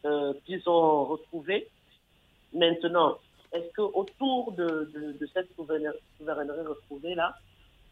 euh, 0.06 0.34
qu'ils 0.46 0.68
ont 0.70 1.06
retrouvée. 1.06 1.68
Maintenant, 2.54 3.18
est-ce 3.52 3.74
qu'autour 3.74 4.52
de, 4.54 4.92
de, 5.20 5.30
cette 5.34 5.54
souveraineté 5.56 5.98
retrouvée-là, 6.20 7.36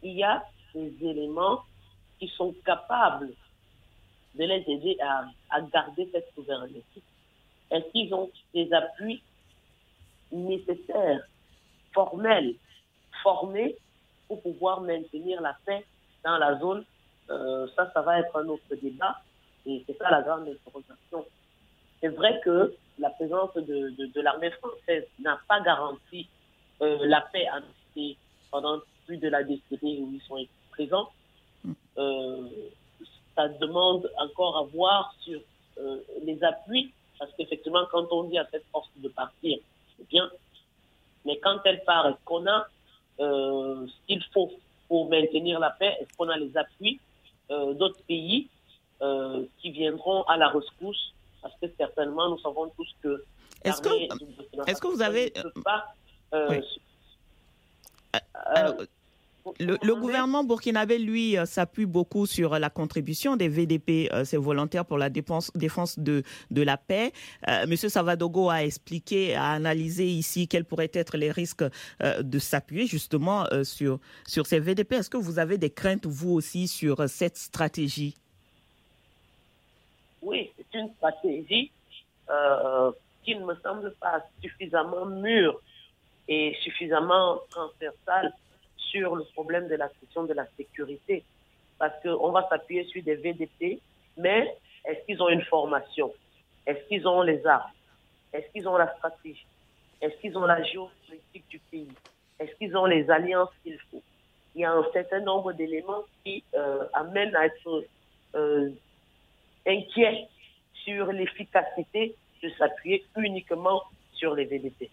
il 0.01 0.13
y 0.13 0.23
a 0.23 0.43
des 0.73 0.93
éléments 1.01 1.63
qui 2.19 2.27
sont 2.29 2.53
capables 2.65 3.33
de 4.35 4.43
les 4.43 4.63
aider 4.67 4.97
à, 5.01 5.25
à 5.49 5.61
garder 5.61 6.09
cette 6.11 6.33
souveraineté 6.35 7.01
Est-ce 7.71 7.91
qu'ils 7.91 8.13
ont 8.13 8.29
des 8.53 8.71
appuis 8.73 9.21
nécessaires, 10.31 11.21
formels, 11.93 12.55
formés 13.21 13.75
pour 14.27 14.41
pouvoir 14.41 14.81
maintenir 14.81 15.41
la 15.41 15.55
paix 15.65 15.85
dans 16.23 16.37
la 16.37 16.57
zone? 16.59 16.83
Euh, 17.29 17.67
Ça, 17.75 17.91
ça 17.93 18.01
va 18.01 18.19
être 18.19 18.35
un 18.35 18.47
autre 18.47 18.75
débat. 18.81 19.21
Et 19.65 19.83
c'est 19.87 19.97
ça 19.97 20.09
la 20.09 20.21
grande 20.21 20.47
interrogation. 20.47 21.25
C'est 22.01 22.09
vrai 22.09 22.41
que 22.43 22.75
la 22.99 23.09
présence 23.11 23.53
de, 23.53 23.89
de, 24.13 24.21
l'armée 24.21 24.51
française 24.51 25.05
n'a 25.19 25.39
pas 25.47 25.61
garanti 25.61 26.27
euh, 26.81 26.97
la 27.05 27.21
paix 27.21 27.47
en 27.49 27.61
pendant 28.51 28.81
plus 29.05 29.17
de 29.17 29.29
la 29.29 29.43
décennie 29.43 30.01
où 30.01 30.11
ils 30.13 30.21
sont 30.27 30.45
présents. 30.71 31.09
Euh, 31.97 32.47
ça 33.35 33.47
demande 33.47 34.11
encore 34.17 34.57
à 34.57 34.63
voir 34.63 35.13
sur 35.21 35.39
euh, 35.79 35.97
les 36.23 36.43
appuis, 36.43 36.91
parce 37.19 37.31
qu'effectivement, 37.37 37.85
quand 37.91 38.07
on 38.11 38.23
dit 38.25 38.37
à 38.37 38.47
cette 38.51 38.65
force 38.71 38.89
de 38.97 39.09
partir, 39.09 39.57
c'est 39.97 40.07
bien, 40.09 40.29
mais 41.25 41.37
quand 41.39 41.59
elle 41.65 41.83
part, 41.83 42.07
est-ce 42.07 42.23
qu'on 42.25 42.45
a 42.47 42.67
ce 43.19 43.91
qu'il 44.07 44.23
faut 44.33 44.51
pour 44.87 45.09
maintenir 45.09 45.59
la 45.59 45.69
paix? 45.69 45.95
Est-ce 46.01 46.17
qu'on 46.17 46.29
a 46.29 46.37
les 46.37 46.55
appuis 46.57 46.99
d'autres 47.49 48.01
pays 48.07 48.49
qui 49.59 49.71
viendront 49.71 50.23
à 50.23 50.35
la 50.35 50.49
rescousse? 50.49 51.13
Parce 51.43 51.53
que 51.61 51.67
certainement, 51.77 52.29
nous 52.29 52.39
savons 52.39 52.69
tous 52.75 52.89
que. 53.03 53.23
Est-ce 53.63 53.81
que, 53.81 54.69
est 54.69 54.79
que 54.79 54.87
vous 54.87 55.01
avez. 55.01 55.33
Euh, 56.33 56.61
euh, 58.57 58.85
le, 59.59 59.95
gouvernement 59.95 60.43
burkinabé, 60.43 60.97
lui, 60.97 61.37
euh, 61.37 61.45
s'appuie 61.45 61.85
beaucoup 61.85 62.25
sur 62.25 62.57
la 62.59 62.69
contribution 62.69 63.35
des 63.35 63.49
VDP, 63.49 64.09
ces 64.23 64.37
volontaires 64.37 64.85
pour 64.85 64.97
la 64.97 65.09
défense, 65.09 65.51
défense 65.55 65.99
de, 65.99 66.23
de 66.51 66.61
la 66.61 66.77
paix. 66.77 67.11
Monsieur 67.67 67.89
Savadogo 67.89 68.49
a 68.49 68.63
expliqué, 68.63 69.35
a 69.35 69.51
analysé 69.51 70.05
ici 70.05 70.47
quels 70.47 70.65
pourraient 70.65 70.91
être 70.93 71.17
les 71.17 71.31
risques 71.31 71.65
de 72.01 72.39
s'appuyer 72.39 72.87
justement 72.87 73.45
sur, 73.63 73.99
sur 74.25 74.45
ces 74.45 74.59
VDP. 74.59 74.93
Est-ce 74.93 75.09
que 75.09 75.17
vous 75.17 75.39
avez 75.39 75.57
des 75.57 75.69
craintes, 75.69 76.05
vous 76.05 76.31
aussi, 76.31 76.67
sur 76.67 77.07
cette 77.09 77.37
stratégie? 77.37 78.15
Oui, 80.21 80.51
une 80.73 80.89
stratégie 80.95 81.71
euh, 82.29 82.91
qui 83.23 83.35
ne 83.35 83.45
me 83.45 83.55
semble 83.55 83.93
pas 83.99 84.23
suffisamment 84.41 85.05
mûre 85.05 85.59
et 86.27 86.55
suffisamment 86.63 87.39
transversale 87.49 88.33
sur 88.93 89.15
le 89.15 89.23
problème 89.33 89.67
de 89.67 89.75
la 89.75 89.89
question 89.89 90.23
de 90.23 90.33
la 90.33 90.45
sécurité. 90.55 91.23
Parce 91.79 91.95
qu'on 92.03 92.31
va 92.31 92.47
s'appuyer 92.47 92.85
sur 92.85 93.01
des 93.03 93.15
VDP, 93.15 93.79
mais 94.17 94.55
est-ce 94.85 95.05
qu'ils 95.05 95.21
ont 95.21 95.29
une 95.29 95.41
formation? 95.43 96.13
Est-ce 96.65 96.87
qu'ils 96.87 97.07
ont 97.07 97.23
les 97.23 97.45
armes? 97.45 97.71
Est-ce 98.31 98.47
qu'ils 98.51 98.67
ont 98.67 98.77
la 98.77 98.93
stratégie? 98.95 99.45
Est-ce 100.01 100.15
qu'ils 100.21 100.37
ont 100.37 100.45
la 100.45 100.61
géopolitique 100.63 101.47
du 101.49 101.59
pays? 101.71 101.89
Est-ce 102.39 102.53
qu'ils 102.55 102.75
ont 102.77 102.85
les 102.85 103.09
alliances 103.09 103.49
qu'il 103.63 103.77
faut? 103.89 104.03
Il 104.55 104.61
y 104.61 104.65
a 104.65 104.71
un 104.71 104.85
certain 104.93 105.21
nombre 105.21 105.51
d'éléments 105.53 106.03
qui 106.23 106.43
euh, 106.53 106.85
amènent 106.93 107.35
à 107.35 107.45
être 107.47 107.85
euh, 108.35 108.69
inquiets 109.65 110.27
sur 110.85 111.11
l'efficacité 111.11 112.15
de 112.43 112.49
s'appuyer 112.57 113.03
uniquement 113.17 113.81
sur 114.13 114.35
les 114.35 114.45
VDP. 114.45 114.89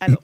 Alors, 0.00 0.22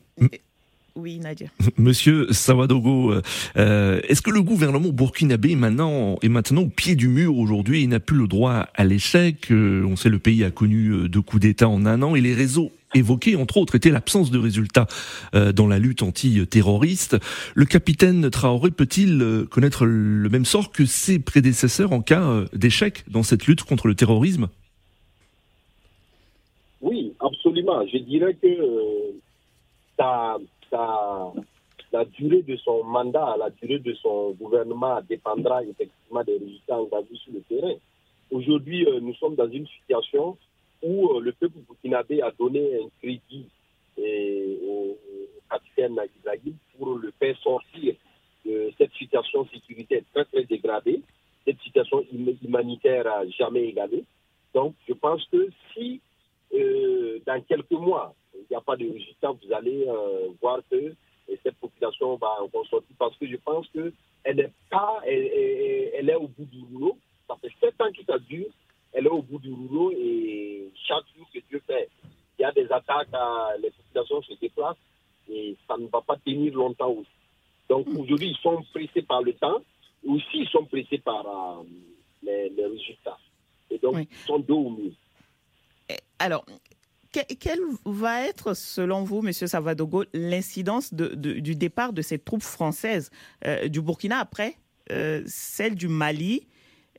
oui, 0.96 1.18
Nadia. 1.18 1.48
Monsieur 1.79 2.33
Sawadogo, 2.33 3.14
euh, 3.57 4.00
est-ce 4.09 4.22
que 4.22 4.31
le 4.31 4.42
gouvernement 4.42 4.90
burkinabé 4.90 5.53
est 5.53 5.57
maintenant, 5.57 6.16
est 6.22 6.29
maintenant 6.29 6.62
au 6.62 6.68
pied 6.68 6.96
du 6.96 7.09
mur 7.09 7.37
aujourd'hui 7.37 7.83
et 7.83 7.87
n'a 7.87 8.00
plus 8.00 8.16
le 8.16 8.26
droit 8.26 8.66
à 8.74 8.85
l'échec 8.85 9.50
euh, 9.50 9.85
On 9.87 9.96
sait 9.96 10.09
le 10.09 10.18
pays 10.18 10.44
a 10.44 10.50
connu 10.50 10.88
euh, 10.88 11.09
deux 11.09 11.22
coups 11.22 11.42
d'État 11.42 11.68
en 11.68 11.87
un 11.87 12.03
an 12.03 12.14
et 12.14 12.20
les 12.20 12.35
réseaux 12.35 12.72
évoqués, 12.94 13.37
entre 13.37 13.57
autres, 13.57 13.76
étaient 13.76 13.90
l'absence 13.90 14.33
de 14.33 14.38
résultats 14.40 14.88
dans 15.33 15.68
la 15.68 15.79
lutte 15.79 16.03
anti-terroriste. 16.03 17.18
Le 17.55 17.64
capitaine 17.64 18.29
Traoré 18.31 18.72
peut-il 18.72 19.46
connaître 19.48 19.87
le 19.87 20.29
même 20.29 20.44
sort 20.44 20.72
que 20.72 20.85
ses 20.85 21.20
prédécesseurs 21.20 21.92
en 21.92 22.00
cas 22.00 22.46
d'échec 22.53 23.05
dans 23.09 23.22
cette 23.22 23.46
lutte 23.46 23.62
contre 23.62 23.87
le 23.87 23.94
terrorisme? 23.94 24.48
Oui, 26.81 27.12
absolument. 27.20 27.87
Je 27.87 27.98
dirais 27.98 28.35
que 28.35 28.48
ça 29.96 30.38
la 30.72 32.04
durée 32.04 32.42
de 32.42 32.56
son 32.56 32.85
mandat, 32.85 33.37
la 33.38 33.50
durée 33.50 33.78
de 33.78 33.94
son 33.94 34.33
gouvernement 34.33 35.00
dépendra 35.09 35.62
effectivement 35.64 36.22
des 36.24 36.38
résultats 36.38 36.80
engagés 36.80 37.16
sur 37.16 37.33
le 37.33 37.40
terrain. 37.42 37.74
Aujourd'hui, 38.30 38.87
euh, 38.87 39.00
nous 39.00 39.14
sommes 39.14 39.35
dans 39.35 39.50
une 39.50 39.66
situation 39.66 40.37
où 40.83 41.09
euh, 41.09 41.20
le 41.20 41.33
peuple 41.33 41.59
burkinabé 41.66 42.22
a 42.22 42.30
donné 42.30 42.76
un 42.76 42.88
crédit 43.00 43.46
euh, 43.98 44.56
au, 44.68 44.96
capitaine 45.50 45.96
Naguizagui 45.96 46.54
pour 46.78 46.94
le 46.94 47.12
faire 47.18 47.37
sortir 47.38 47.94
de 48.46 48.70
cette 48.78 48.92
situation 48.92 49.44
sécuritaire 49.52 50.02
très 50.14 50.24
très 50.26 50.44
dégradée, 50.44 51.02
cette 51.44 51.61
situation 51.61 52.04
humanitaire 52.12 53.09
à 53.09 53.26
jamais 53.26 53.64
égalée. 53.64 54.04
Donc, 54.54 54.74
je 54.88 54.94
pense 54.94 55.26
que 55.26 55.48
si 55.74 56.00
dans 57.26 57.40
quelques 57.42 57.70
mois, 57.72 58.14
n'y 58.50 58.57
a 58.57 58.61
pas 58.61 58.76
de 58.76 58.88
résultat, 58.90 59.31
vous 59.31 59.53
allez 59.53 59.87
euh, 59.88 60.29
voir 60.40 60.61
que 60.70 60.94
cette 61.42 61.57
population 61.57 62.16
va 62.16 62.38
en 62.42 62.64
sortir 62.64 62.96
parce 62.98 63.16
que 63.16 63.26
je 63.26 63.37
pense 63.37 63.66
qu'elle 63.68 64.37
n'est 64.37 64.53
pas, 64.68 65.00
elle, 65.07 66.09
est 66.09 66.14
au 66.14 66.29
bout 66.29 66.44
du 66.44 66.61
rouleau. 66.72 66.98
Ça 67.29 67.37
fait 67.40 67.53
sept 67.61 67.81
ans 67.81 67.90
que 67.96 68.05
ça 68.05 68.18
dure, 68.18 68.48
elle 68.92 69.07
est 69.07 69.11
au 69.11 69.22
bout 69.22 69.38
du 69.38 69.53
rouleau 69.53 69.92
et 69.92 70.70
chaque 70.87 71.05
jour 71.16 71.29
que 71.33 71.38
Dieu 71.48 71.62
fait, 71.66 71.88
il 72.38 72.42
y 72.42 72.44
a 72.44 72.53
des 72.53 72.70
attaques, 72.72 73.09
les 73.62 73.70
populations 73.70 74.22
se 74.22 74.35
déplacent 74.40 74.76
et 75.31 75.57
ça 75.68 75.76
ne 75.76 75.87
va 75.87 76.00
pas 76.00 76.16
tenir 76.16 76.53
longtemps 76.55 76.90
aussi. 76.90 77.09
Donc 77.68 77.87
hmm. 77.87 77.98
aujourd'hui, 77.98 78.31
ils 78.31 78.42
sont 78.42 78.62
pressés 78.74 79.03
par 79.03 79.22
le 79.22 79.33
temps, 79.35 79.61
aussi 80.05 80.38
ils 80.38 80.48
sont 80.48 80.64
pressés 80.64 80.98
par 80.98 81.26
euh, 81.26 81.62
les, 82.22 82.66
résultats. 82.66 83.18
Et 83.70 83.79
donc, 83.79 84.09
ils 84.11 84.16
sont 84.26 84.40
deux 84.40 84.55
au 84.55 84.70
mieux. 84.70 84.92
Alors, 86.18 86.44
quelle 87.10 87.60
va 87.84 88.22
être, 88.24 88.54
selon 88.54 89.02
vous, 89.02 89.22
Monsieur 89.22 89.46
Savadogo, 89.46 90.04
l'incidence 90.12 90.94
du 90.94 91.56
départ 91.56 91.92
de 91.92 92.02
ces 92.02 92.18
troupes 92.18 92.42
françaises 92.42 93.10
euh, 93.44 93.68
du 93.68 93.80
Burkina 93.80 94.18
après 94.18 94.56
euh, 94.92 95.22
celle 95.26 95.74
du 95.74 95.88
Mali 95.88 96.46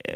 euh, 0.10 0.16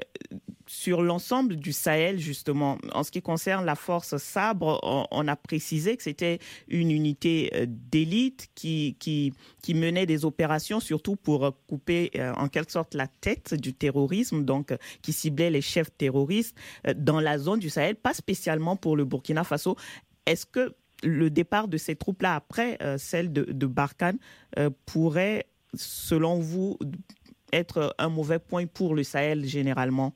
sur 0.85 1.01
l'ensemble 1.01 1.55
du 1.55 1.73
Sahel, 1.73 2.19
justement. 2.19 2.77
En 2.93 3.03
ce 3.03 3.09
qui 3.09 3.23
concerne 3.23 3.65
la 3.65 3.73
force 3.73 4.17
Sabre, 4.17 4.79
on, 5.09 5.27
a 5.27 5.35
précisé 5.35 5.97
que 5.97 6.03
c'était 6.03 6.37
une 6.67 6.91
unité 6.91 7.49
euh, 7.55 7.65
d'élite 7.67 8.49
qui, 8.53 8.95
qui, 8.99 9.73
menait 9.73 10.05
des 10.05 10.25
opérations 10.25 10.79
surtout 10.79 11.15
pour 11.15 11.57
couper 11.67 12.11
euh, 12.17 12.31
en 12.35 12.49
quelque 12.49 12.71
sorte 12.71 12.93
la 12.93 13.07
tête 13.07 13.55
du 13.55 13.73
terrorisme, 13.73 14.45
donc 14.45 14.75
qui 15.01 15.11
ciblait 15.11 15.49
les 15.49 15.61
chefs 15.61 15.89
terroristes 15.97 16.55
dans 16.95 17.19
la 17.19 17.39
zone 17.39 17.59
du 17.59 17.71
Sahel, 17.71 17.95
pas 17.95 18.13
spécialement 18.13 18.75
pour 18.75 18.95
le 18.95 19.05
Burkina 19.05 19.43
Faso. 19.43 19.75
Est-ce 20.27 20.45
que 20.45 20.75
le 21.01 21.31
départ 21.31 21.67
de 21.67 21.77
ces 21.77 21.95
troupes-là 21.95 22.35
après 22.35 22.77
celle 22.99 23.33
de, 23.33 23.43
de 23.43 23.65
Barkhane 23.65 24.19
pourrait, 24.85 25.47
selon 25.73 26.39
vous, 26.39 26.77
être 27.51 27.95
un 27.97 28.09
mauvais 28.09 28.39
point 28.39 28.67
pour 28.67 28.93
le 28.93 29.01
Sahel 29.01 29.45
généralement? 29.45 30.13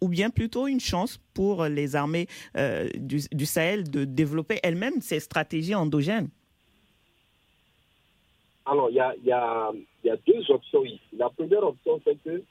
Ou 0.00 0.08
bien 0.08 0.30
plutôt 0.30 0.66
une 0.66 0.80
chance 0.80 1.18
pour 1.34 1.64
les 1.64 1.96
armées 1.96 2.26
euh, 2.56 2.88
du, 2.96 3.46
Sahel 3.46 3.90
de 3.90 4.04
développer 4.04 4.58
elles-mêmes 4.62 5.00
ces 5.00 5.20
stratégies 5.20 5.74
endogènes? 5.74 6.28
Alors, 8.66 8.90
il 8.90 8.96
y 8.96 9.32
a, 9.32 9.72
deux 10.26 10.50
options 10.50 10.84
ici. 10.84 11.00
La 11.16 11.30
première 11.30 11.64
option, 11.64 12.00
c'est 12.04 12.18
que 12.22 12.42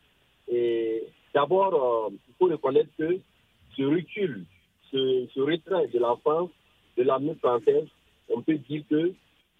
d'abord, 1.34 2.10
euh, 2.10 2.16
il 2.28 2.34
faut 2.40 2.46
reconnaître 2.46 2.90
que 2.98 3.20
ce 3.76 3.84
recul, 3.84 4.46
ce, 4.92 5.28
ce 5.34 5.40
retrait 5.40 5.88
de 5.88 6.00
la 6.00 6.16
France, 6.22 6.50
de 6.98 7.04
l'armée 7.04 7.36
française, 7.36 7.88
on 8.30 8.42
peut 8.42 8.58
dire 8.58 8.84
que 8.90 9.14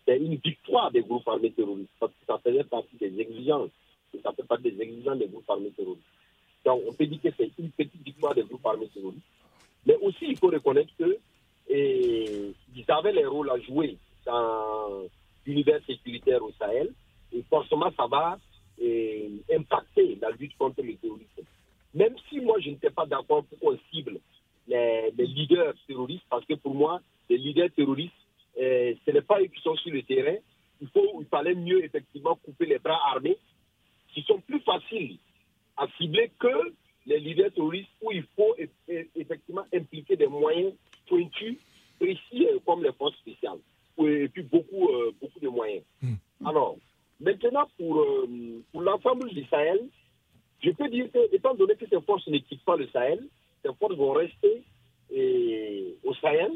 c'est 0.06 0.18
une 0.18 0.36
victoire 0.36 0.92
des 0.92 1.02
groupes 1.02 1.28
armés 1.28 1.52
terroristes, 1.52 1.90
parce 2.00 2.12
que 2.14 2.26
ça 2.26 2.40
faisait 2.44 2.64
partie 2.64 2.96
des 2.98 3.20
exigences, 3.20 3.70
ça 4.24 4.32
fait 4.34 4.48
partie 4.48 4.72
des 4.72 4.82
exigences 4.82 5.20
des 5.20 5.28
groupes 5.28 5.50
armés 5.50 5.72
terroristes. 5.72 6.04
Donc 6.68 6.82
on 6.86 6.92
peut 6.92 7.06
dire 7.06 7.22
que 7.24 7.30
c'est 7.38 7.50
une 7.58 7.70
petite 7.70 8.04
victoire 8.04 8.36
des 8.36 8.44
groupes 8.44 8.66
armés 8.66 8.90
terroristes. 8.94 9.24
Mais 9.86 9.96
aussi, 10.02 10.26
il 10.28 10.38
faut 10.38 10.50
reconnaître 10.50 10.92
que 11.00 11.18
ils 11.70 12.86
avaient 12.90 13.14
les 13.14 13.26
rôles 13.26 13.50
à 13.50 13.60
jouer 13.60 13.98
dans 14.26 15.04
l'univers 15.46 15.80
sécuritaire 15.88 16.44
au 16.44 16.52
Sahel, 16.60 16.92
et 17.34 17.42
forcément 17.50 17.90
ça 17.96 18.06
va 18.08 18.38
impacter 19.54 20.18
la 20.22 20.30
lutte 20.32 20.58
contre 20.58 20.82
le 20.82 20.96
terrorisme. 20.96 21.44
Même 21.94 22.16
si 22.28 22.42
moi 22.42 22.60
je 22.60 22.72
n'étais 22.72 22.90
pas 22.90 23.06
d'accord 23.06 23.46
pour 23.46 23.60
qu'on 23.60 23.78
cible 23.90 24.20
les, 24.68 25.12
leaders 25.18 25.74
terroristes, 25.88 26.26
parce 26.30 26.46
que 26.46 26.56
pour 26.56 26.76
moi, 26.76 27.00
les 27.30 27.38
leaders 27.38 27.70
terroristes, 27.74 28.12
euh, 28.60 28.94
ce 29.06 29.12
n'est 29.12 29.22
pas 29.22 29.40
eux 29.40 29.46
qui 29.46 29.62
sont 29.62 29.76
sur 29.78 29.94
le 29.94 30.04
terrain. 30.04 30.36
Il, 30.82 30.90
faut, 30.90 31.22
il 31.22 31.28
fallait 31.28 31.56
mieux 31.56 31.84
effectivement 31.84 32.36
couper 32.36 32.66
les 32.66 32.80
bras 32.80 33.00
armés, 33.14 33.38
qui 34.14 34.22
sont 34.24 34.42
plus 34.42 34.60
faciles 34.60 35.18
à 35.78 35.88
cibler 35.98 36.32
que 36.40 36.74
les 37.06 37.20
leaders 37.20 37.54
terroristes 37.54 37.90
où 38.02 38.12
il 38.12 38.26
faut 38.36 38.56
effectivement 39.16 39.66
impliquer 39.74 40.16
des 40.16 40.28
moyens 40.28 40.74
pointus, 41.08 41.58
précis, 42.00 42.48
euh, 42.48 42.60
comme 42.66 42.84
les 42.84 42.92
forces 42.94 43.18
spéciales, 43.18 43.60
et 44.00 44.28
puis 44.28 44.44
beaucoup, 44.44 44.90
euh, 44.90 45.12
beaucoup 45.22 45.40
de 45.40 45.48
moyens. 45.48 45.84
Hmm. 46.02 46.16
Alors, 46.46 46.78
maintenant, 47.20 47.68
pour, 47.78 48.06
pour 48.72 48.82
l'ensemble 48.82 49.30
du 49.30 49.44
Sahel, 49.46 49.88
je 50.62 50.72
peux 50.72 50.90
dire 50.90 51.12
que, 51.12 51.34
étant 51.34 51.56
donné 51.56 51.76
que 51.76 51.88
ces 51.88 52.02
forces 52.02 52.28
ne 52.28 52.38
quittent 52.40 52.66
pas 52.66 52.76
le 52.76 52.88
Sahel, 52.88 53.24
ces 53.64 53.74
forces 53.76 53.96
vont 53.96 54.12
rester 54.12 54.64
au 56.04 56.14
Sahel, 56.16 56.52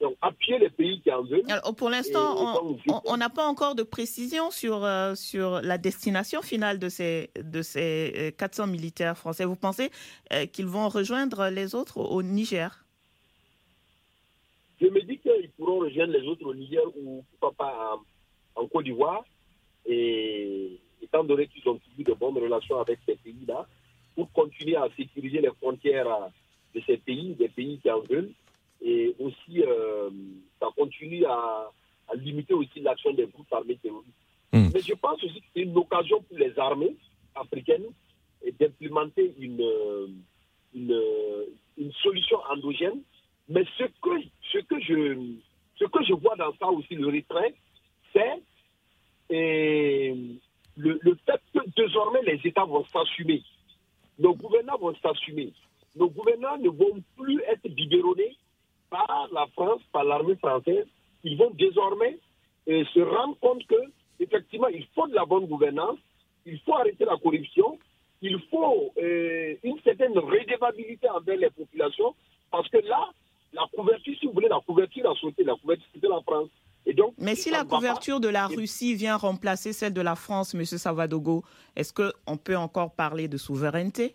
donc 0.00 0.16
appuyer 0.20 0.58
les 0.58 0.70
pays 0.70 1.00
qui 1.00 1.10
en 1.10 1.22
veulent. 1.22 1.42
Alors, 1.48 1.74
pour 1.74 1.88
l'instant, 1.90 2.76
on 3.04 3.16
n'a 3.16 3.30
pas 3.30 3.46
encore 3.46 3.74
de 3.74 3.82
précision 3.82 4.50
sur, 4.50 4.84
euh, 4.84 5.14
sur 5.14 5.62
la 5.62 5.78
destination 5.78 6.42
finale 6.42 6.78
de 6.78 6.88
ces, 6.88 7.30
de 7.42 7.62
ces 7.62 8.34
400 8.38 8.64
euh, 8.64 8.66
militaires 8.66 9.16
français. 9.16 9.44
Vous 9.44 9.56
pensez 9.56 9.90
euh, 10.32 10.46
qu'ils 10.46 10.66
vont 10.66 10.88
rejoindre 10.88 11.48
les 11.48 11.74
autres 11.74 11.98
au 11.98 12.22
Niger? 12.22 12.84
Je 14.80 14.86
me 14.86 15.00
dis 15.00 15.18
qu'ils 15.18 15.50
pourront 15.56 15.78
rejoindre 15.78 16.12
les 16.12 16.26
autres 16.26 16.44
au 16.44 16.54
Niger 16.54 16.82
ou 16.98 17.24
pourquoi 17.30 17.52
pas 17.52 17.96
en 18.54 18.66
Côte 18.66 18.84
d'Ivoire. 18.84 19.24
Et 19.86 20.78
étant 21.00 21.24
donné 21.24 21.46
qu'ils 21.46 21.66
ont 21.68 21.78
toujours 21.78 22.04
de 22.04 22.12
bonnes 22.12 22.38
relations 22.42 22.78
avec 22.80 22.98
ces 23.06 23.14
pays-là, 23.16 23.66
pour 24.14 24.30
continuer 24.32 24.76
à 24.76 24.88
sécuriser 24.96 25.40
les 25.40 25.50
frontières 25.60 26.30
de 26.74 26.82
ces 26.86 26.96
pays, 26.98 27.34
des 27.34 27.48
pays 27.48 27.78
qui 27.80 27.90
en 27.90 28.00
veulent, 28.00 28.32
et 28.82 29.14
aussi 29.18 29.62
euh, 29.62 30.10
ça 30.60 30.68
continue 30.76 31.24
à, 31.26 31.70
limiter 32.14 32.54
aussi 32.54 32.80
l'action 32.80 33.12
des 33.12 33.26
groupes 33.26 33.52
armés 33.52 33.76
terroristes. 33.82 34.14
Hmm. 34.52 34.68
Mais 34.72 34.80
je 34.80 34.94
pense 34.94 35.22
aussi 35.24 35.40
que 35.40 35.46
c'est 35.54 35.62
une 35.62 35.76
occasion 35.76 36.22
pour 36.22 36.38
les 36.38 36.56
armées 36.56 36.94
africaines 37.34 37.86
d'implémenter 38.60 39.34
une, 39.40 39.60
une, 40.72 41.02
une, 41.76 41.92
solution 41.94 42.38
endogène. 42.48 43.02
Mais 43.48 43.64
ce 43.76 43.84
que, 43.84 44.22
ce, 44.52 44.58
que 44.58 44.80
je, 44.80 45.34
ce 45.80 45.84
que 45.84 46.04
je 46.04 46.12
vois 46.12 46.36
dans 46.36 46.54
ça 46.58 46.68
aussi, 46.68 46.94
le 46.94 47.06
retrait, 47.08 47.54
c'est 48.12 48.42
le, 49.30 50.98
le 51.00 51.18
fait 51.26 51.40
que 51.52 51.60
désormais 51.76 52.22
les 52.22 52.40
États 52.44 52.64
vont 52.64 52.84
s'assumer. 52.86 53.42
Nos 54.18 54.34
gouvernants 54.34 54.78
vont 54.78 54.94
s'assumer. 55.02 55.52
Nos 55.96 56.08
gouvernants 56.10 56.58
ne 56.58 56.68
vont 56.68 57.02
plus 57.16 57.40
être 57.48 57.68
biberonnés 57.68 58.36
par 58.90 59.28
la 59.32 59.46
France, 59.48 59.80
par 59.92 60.04
l'armée 60.04 60.36
française. 60.36 60.86
Ils 61.24 61.36
vont 61.36 61.50
désormais 61.50 62.18
euh, 62.68 62.84
se 62.94 63.00
rendre 63.00 63.36
compte 63.40 63.66
que 63.66 63.76
effectivement, 64.20 64.68
il 64.68 64.86
faut 64.94 65.06
de 65.06 65.14
la 65.14 65.24
bonne 65.24 65.46
gouvernance, 65.46 65.98
il 66.44 66.58
faut 66.60 66.74
arrêter 66.74 67.04
la 67.04 67.16
corruption, 67.16 67.78
il 68.22 68.38
faut 68.50 68.92
euh, 68.98 69.54
une 69.62 69.78
certaine 69.82 70.18
redevabilité 70.18 71.08
envers 71.08 71.36
les 71.36 71.50
populations, 71.50 72.14
parce 72.50 72.68
que 72.68 72.78
là, 72.78 73.10
la 73.52 73.66
couverture, 73.74 74.14
si 74.18 74.26
vous 74.26 74.32
voulez, 74.32 74.48
la 74.48 74.60
couverture 74.66 75.10
a 75.10 75.14
sauté, 75.16 75.44
la 75.44 75.56
couverture 75.56 76.00
de 76.00 76.08
la 76.08 76.20
France. 76.22 76.48
Mais 77.18 77.34
si 77.34 77.50
la 77.50 77.64
couverture 77.64 78.20
de 78.20 78.28
la 78.28 78.46
Russie 78.46 78.94
vient 78.94 79.16
remplacer 79.16 79.72
celle 79.72 79.92
de 79.92 80.00
la 80.00 80.14
France, 80.14 80.54
M. 80.54 80.64
Savadogo, 80.64 81.42
est-ce 81.74 81.92
qu'on 81.92 82.36
peut 82.36 82.56
encore 82.56 82.94
parler 82.94 83.26
de 83.26 83.36
souveraineté? 83.36 84.14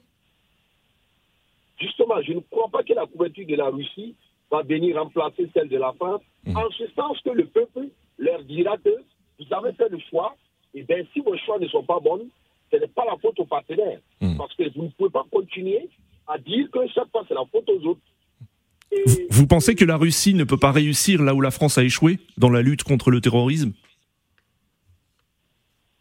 Justement, 1.80 2.22
je 2.22 2.34
ne 2.34 2.40
crois 2.40 2.70
pas 2.70 2.84
que 2.84 2.94
la 2.94 3.06
couverture 3.08 3.46
de 3.46 3.56
la 3.56 3.70
Russie 3.70 4.16
va 4.52 4.64
venir 4.64 4.98
remplacer 4.98 5.50
celle 5.54 5.70
de 5.70 5.78
la 5.78 5.94
France, 5.94 6.22
hmm. 6.46 6.58
en 6.58 6.70
ce 6.72 6.84
sens 6.96 7.18
que 7.24 7.30
le 7.30 7.46
peuple 7.46 7.88
leur 8.18 8.44
dira 8.44 8.78
que 8.78 8.90
vous 9.40 9.54
avez 9.54 9.74
fait 9.74 9.90
le 9.90 10.00
choix, 10.10 10.36
et 10.74 10.84
bien 10.84 11.04
si 11.14 11.22
vos 11.22 11.38
choix 11.38 11.58
ne 11.60 11.68
sont 11.68 11.84
pas 11.84 12.00
bons, 12.00 12.28
ce 12.72 12.78
n'est 12.78 12.88
pas 12.88 13.06
la 13.06 13.18
faute 13.18 13.40
aux 13.40 13.46
partenaires. 13.46 14.00
Hmm. 14.20 14.38
Parce 14.38 14.54
que 14.56 14.64
vous 14.76 14.84
ne 14.84 14.90
pouvez 14.90 15.10
pas 15.10 15.26
continuer 15.32 15.90
à 16.28 16.38
dire 16.38 16.70
que 16.72 16.80
chaque 16.94 17.10
fois 17.12 17.24
c'est 17.28 17.34
la 17.34 17.46
faute 17.52 17.70
aux 17.70 17.88
autres. 17.88 18.02
Vous 19.30 19.48
pensez 19.48 19.76
que 19.76 19.86
la 19.86 19.96
Russie 19.96 20.34
ne 20.34 20.44
peut 20.44 20.58
pas 20.58 20.72
réussir 20.72 21.22
là 21.22 21.34
où 21.34 21.40
la 21.40 21.52
France 21.52 21.78
a 21.78 21.84
échoué 21.84 22.20
dans 22.38 22.50
la 22.50 22.62
lutte 22.62 22.84
contre 22.84 23.10
le 23.10 23.22
terrorisme? 23.22 23.72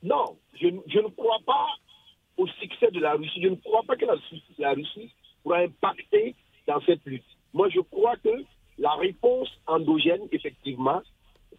Non, 0.02 0.36
je, 0.60 0.66
ne 0.66 1.08
crois 1.08 1.38
pas 1.46 1.66
au 2.36 2.48
succès 2.48 2.90
de 2.90 2.98
la 2.98 3.12
Russie. 3.12 3.40
Je 3.42 3.48
ne 3.48 3.54
crois 3.54 3.82
pas 3.86 3.96
que 3.96 4.06
la, 4.06 4.16
la 4.58 4.72
Russie 4.72 5.12
pourra 5.42 5.58
impacter 5.58 6.34
dans 6.66 6.80
cette 6.80 7.04
lutte. 7.06 7.22
Moi, 7.52 7.68
je 7.68 7.80
crois 7.80 8.16
que 8.16 8.30
la 8.78 8.92
réponse 8.92 9.48
endogène, 9.66 10.22
effectivement, 10.32 11.00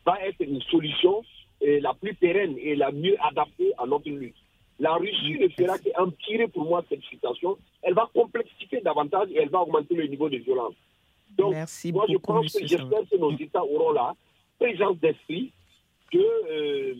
va 0.06 0.18
être 0.26 0.40
une 0.40 0.62
solution 0.64 1.24
euh, 1.64 1.80
la 1.82 1.94
plus 1.94 2.16
pérenne 2.16 2.56
et 2.60 2.76
la 2.76 2.92
mieux 2.92 3.16
adaptée 3.24 3.72
à 3.78 3.86
notre 3.86 4.10
lutte. 4.10 4.36
La 4.80 4.96
Russie 4.96 5.38
ne 5.40 5.48
fera 5.50 5.78
qu'empirer 5.78 6.48
pour 6.48 6.66
moi 6.66 6.84
cette 6.90 7.04
situation. 7.04 7.58
Elle 7.84 7.94
va 7.94 8.10
complexifier 8.14 8.82
davantage 8.82 9.30
et 9.32 9.38
elle 9.38 9.50
va 9.50 9.62
augmenter 9.62 9.94
le 9.94 10.08
niveau 10.08 10.28
de 10.28 10.38
violence. 10.38 10.74
Donc, 11.38 11.52
Merci 11.52 11.92
moi, 11.92 12.06
je 12.10 12.18
pense 12.18 12.52
que 12.52 12.66
j'espère 12.66 13.08
que 13.10 13.18
nos 13.18 13.32
États 13.38 13.64
auront 13.64 13.92
la 13.92 14.16
présence 14.60 14.98
d'esprit 14.98 15.52
de, 16.12 16.20
euh, 16.20 16.94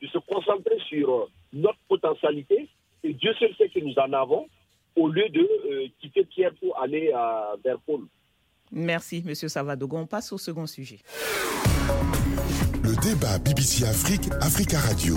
de, 0.00 0.06
se 0.06 0.18
concentrer 0.18 0.78
sur 0.88 1.28
notre 1.52 1.78
potentialité. 1.88 2.68
Et 3.02 3.12
Dieu 3.12 3.34
seul 3.40 3.54
sait 3.56 3.68
que 3.68 3.80
nous 3.80 3.94
en 3.98 4.12
avons, 4.12 4.46
au 4.96 5.08
lieu 5.08 5.28
de 5.28 5.40
euh, 5.40 5.86
quitter 6.00 6.24
Pierre 6.24 6.52
pour 6.60 6.80
aller 6.80 7.12
à, 7.12 7.54
vers 7.64 7.78
Paul. 7.80 8.02
Merci, 8.72 9.22
M. 9.26 9.34
Savadogo. 9.34 9.96
On 9.96 10.06
passe 10.06 10.32
au 10.32 10.38
second 10.38 10.66
sujet. 10.66 10.98
Le 12.82 12.94
débat 13.02 13.38
BBC 13.38 13.84
Afrique, 13.84 14.28
Africa 14.40 14.78
Radio. 14.78 15.16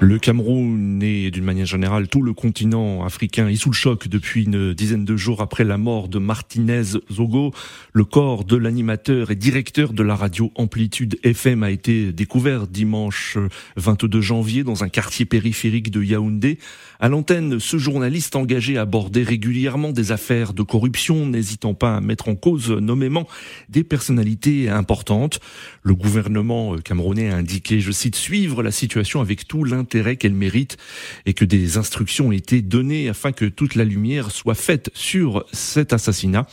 Le 0.00 0.20
Cameroun 0.20 1.02
et 1.02 1.32
d'une 1.32 1.42
manière 1.42 1.66
générale 1.66 2.06
tout 2.06 2.22
le 2.22 2.32
continent 2.32 3.04
africain 3.04 3.48
est 3.48 3.56
sous 3.56 3.70
le 3.70 3.74
choc 3.74 4.06
depuis 4.06 4.44
une 4.44 4.72
dizaine 4.72 5.04
de 5.04 5.16
jours 5.16 5.42
après 5.42 5.64
la 5.64 5.76
mort 5.76 6.06
de 6.06 6.20
Martinez 6.20 6.84
Zogo. 7.10 7.52
Le 7.92 8.04
corps 8.04 8.44
de 8.44 8.56
l'animateur 8.56 9.32
et 9.32 9.34
directeur 9.34 9.92
de 9.92 10.04
la 10.04 10.14
radio 10.14 10.52
Amplitude 10.54 11.18
FM 11.24 11.64
a 11.64 11.72
été 11.72 12.12
découvert 12.12 12.68
dimanche 12.68 13.38
22 13.74 14.20
janvier 14.20 14.62
dans 14.62 14.84
un 14.84 14.88
quartier 14.88 15.24
périphérique 15.24 15.90
de 15.90 16.04
Yaoundé. 16.04 16.58
À 17.00 17.08
l'antenne, 17.08 17.60
ce 17.60 17.76
journaliste 17.76 18.34
engagé 18.34 18.76
abordait 18.76 19.22
régulièrement 19.22 19.92
des 19.92 20.10
affaires 20.10 20.52
de 20.52 20.62
corruption, 20.62 21.26
n'hésitant 21.26 21.72
pas 21.72 21.96
à 21.96 22.00
mettre 22.00 22.28
en 22.28 22.34
cause 22.34 22.70
nommément 22.70 23.28
des 23.68 23.84
personnalités 23.84 24.68
importantes. 24.68 25.38
Le 25.84 25.94
gouvernement 25.94 26.76
camerounais 26.78 27.30
a 27.30 27.36
indiqué, 27.36 27.80
je 27.80 27.92
cite, 27.92 28.16
suivre 28.16 28.64
la 28.64 28.72
situation 28.72 29.20
avec 29.20 29.46
tout 29.46 29.62
l'intérêt 29.62 30.16
qu'elle 30.16 30.34
mérite 30.34 30.76
et 31.24 31.34
que 31.34 31.44
des 31.44 31.76
instructions 31.76 32.28
ont 32.28 32.32
été 32.32 32.62
données 32.62 33.08
afin 33.08 33.30
que 33.30 33.44
toute 33.44 33.76
la 33.76 33.84
lumière 33.84 34.32
soit 34.32 34.56
faite 34.56 34.90
sur 34.92 35.44
cet 35.52 35.92
assassinat. 35.92 36.48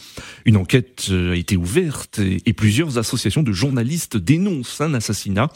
Une 0.45 0.57
enquête 0.57 1.07
euh, 1.09 1.33
a 1.33 1.35
été 1.35 1.57
ouverte 1.57 2.19
et 2.19 2.53
plusieurs 2.53 2.99
associations 2.99 3.41
de 3.41 3.51
journalistes 3.51 4.15
dénoncent 4.15 4.79
un 4.79 4.93
assassinat. 4.93 5.49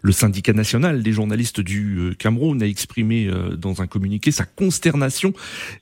Le 0.00 0.12
syndicat 0.12 0.54
national 0.54 1.02
des 1.02 1.12
journalistes 1.12 1.60
du 1.60 1.98
euh, 1.98 2.14
Cameroun 2.14 2.62
a 2.62 2.66
exprimé 2.66 3.26
euh, 3.26 3.54
dans 3.56 3.82
un 3.82 3.86
communiqué 3.86 4.29
sa 4.30 4.44
consternation 4.44 5.32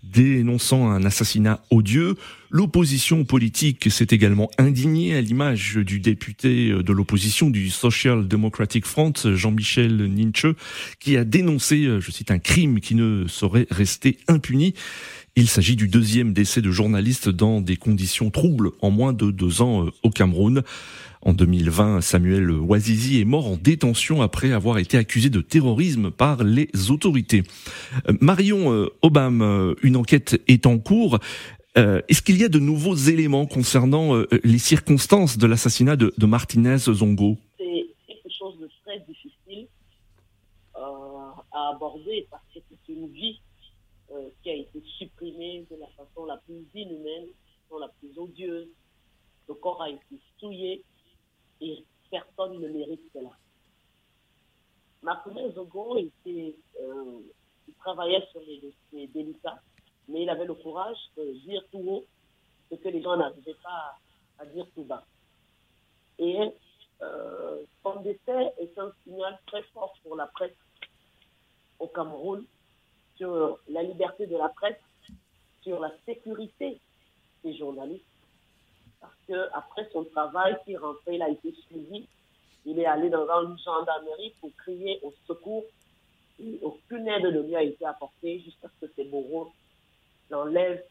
dénonçant 0.02 0.90
un 0.90 1.04
assassinat 1.04 1.62
odieux. 1.70 2.16
L'opposition 2.50 3.24
politique 3.24 3.90
s'est 3.90 4.06
également 4.10 4.50
indignée 4.56 5.14
à 5.14 5.20
l'image 5.20 5.76
du 5.76 6.00
député 6.00 6.70
de 6.70 6.92
l'opposition 6.92 7.50
du 7.50 7.68
Social 7.68 8.26
Democratic 8.26 8.86
Front, 8.86 9.12
Jean-Michel 9.24 9.96
Ninche, 10.06 10.46
qui 10.98 11.16
a 11.16 11.24
dénoncé, 11.24 11.84
euh, 11.84 12.00
je 12.00 12.10
cite, 12.10 12.30
un 12.30 12.38
crime 12.38 12.80
qui 12.80 12.94
ne 12.94 13.26
saurait 13.28 13.66
rester 13.70 14.18
impuni. 14.28 14.74
Il 15.36 15.48
s'agit 15.48 15.76
du 15.76 15.88
deuxième 15.88 16.32
décès 16.32 16.62
de 16.62 16.70
journaliste 16.70 17.28
dans 17.28 17.60
des 17.60 17.76
conditions 17.76 18.30
troubles 18.30 18.70
en 18.80 18.90
moins 18.90 19.12
de 19.12 19.30
deux 19.30 19.62
ans 19.62 19.86
euh, 19.86 19.90
au 20.02 20.10
Cameroun. 20.10 20.62
En 21.22 21.32
2020, 21.32 22.00
Samuel 22.00 22.50
Ouazizi 22.50 23.20
est 23.20 23.24
mort 23.24 23.46
en 23.46 23.56
détention 23.56 24.22
après 24.22 24.52
avoir 24.52 24.78
été 24.78 24.96
accusé 24.96 25.30
de 25.30 25.40
terrorisme 25.40 26.10
par 26.10 26.44
les 26.44 26.68
autorités. 26.90 27.42
Euh, 28.08 28.12
Marion 28.20 28.72
euh, 28.72 28.88
Obama, 29.02 29.44
euh, 29.44 29.74
une 29.82 29.96
enquête 29.96 30.40
est 30.46 30.66
en 30.66 30.78
cours. 30.78 31.18
Est-ce 31.76 32.22
qu'il 32.22 32.40
y 32.40 32.44
a 32.44 32.48
de 32.48 32.58
nouveaux 32.58 32.96
éléments 32.96 33.46
concernant 33.46 34.24
les 34.42 34.58
circonstances 34.58 35.38
de 35.38 35.46
l'assassinat 35.46 35.94
de, 35.94 36.26
Martinez 36.26 36.78
Zongo? 36.78 37.36
C'est 37.56 37.86
quelque 38.04 38.34
chose 38.36 38.58
de 38.58 38.68
très 38.84 38.98
difficile 39.06 39.68
à 40.74 41.70
aborder 41.72 42.26
parce 42.32 42.42
que 42.52 42.58
c'est 42.68 42.92
une 42.92 43.06
vie 43.12 43.38
qui 44.42 44.50
a 44.50 44.54
été 44.54 44.82
supprimée 44.98 45.66
de 45.70 45.76
la 45.76 45.86
façon 45.96 46.24
la 46.24 46.38
plus 46.38 46.66
inhumaine, 46.74 47.28
façon 47.68 47.78
la 47.78 47.92
plus 48.00 48.10
odieuse. 48.18 48.66
Le 49.48 49.54
corps 49.54 49.80
a 49.80 49.88
été 49.88 50.18
souillé, 50.40 50.82
et 51.60 51.84
personne 52.10 52.58
ne 52.60 52.68
mérite 52.68 53.02
cela. 53.12 53.30
Martinez 55.02 55.52
Zogo 55.52 55.96
était, 55.96 56.56
euh, 56.80 57.20
il 57.66 57.74
travaillait 57.74 58.26
sur 58.30 58.40
les 58.92 59.06
délicats, 59.08 59.60
mais 60.08 60.22
il 60.22 60.30
avait 60.30 60.46
le 60.46 60.54
courage 60.54 60.98
de 61.16 61.32
dire 61.44 61.62
tout 61.70 61.84
haut 61.86 62.04
ce 62.70 62.76
que 62.76 62.88
les 62.88 63.02
gens 63.02 63.16
n'arrivaient 63.16 63.56
pas 63.62 63.96
à, 64.38 64.46
dire 64.46 64.66
tout 64.74 64.84
bas. 64.84 65.04
Et 66.18 66.50
euh, 67.02 67.62
son 67.82 68.00
décès 68.00 68.52
est 68.58 68.76
un 68.78 68.92
signal 69.04 69.38
très 69.46 69.62
fort 69.74 69.94
pour 70.02 70.16
la 70.16 70.26
presse 70.26 70.56
au 71.78 71.86
Cameroun, 71.86 72.44
sur 73.16 73.58
la 73.68 73.82
liberté 73.82 74.26
de 74.26 74.36
la 74.36 74.48
presse, 74.48 74.80
sur 75.62 75.80
la 75.80 75.92
sécurité 76.06 76.80
des 77.44 77.56
journalistes. 77.56 78.04
Parce 79.00 79.14
qu'après 79.26 79.88
son 79.92 80.04
travail 80.04 80.56
qui 80.64 80.76
rentrait, 80.76 81.16
il 81.16 81.22
a 81.22 81.28
été 81.28 81.54
suivi 81.68 82.06
il 82.68 82.78
est 82.78 82.86
allé 82.86 83.08
dans 83.08 83.26
une 83.46 83.58
gendarmerie 83.58 84.34
pour 84.40 84.54
crier 84.56 85.00
au 85.02 85.14
secours. 85.26 85.64
Et 86.38 86.58
aucune 86.62 87.08
aide 87.08 87.24
ne 87.24 87.40
lui 87.40 87.56
a 87.56 87.62
été 87.62 87.84
apportée 87.86 88.40
jusqu'à 88.40 88.68
ce 88.68 88.86
que 88.86 88.92
ses 88.94 89.04
bourreaux 89.04 89.50
l'enlèvent 90.28 90.84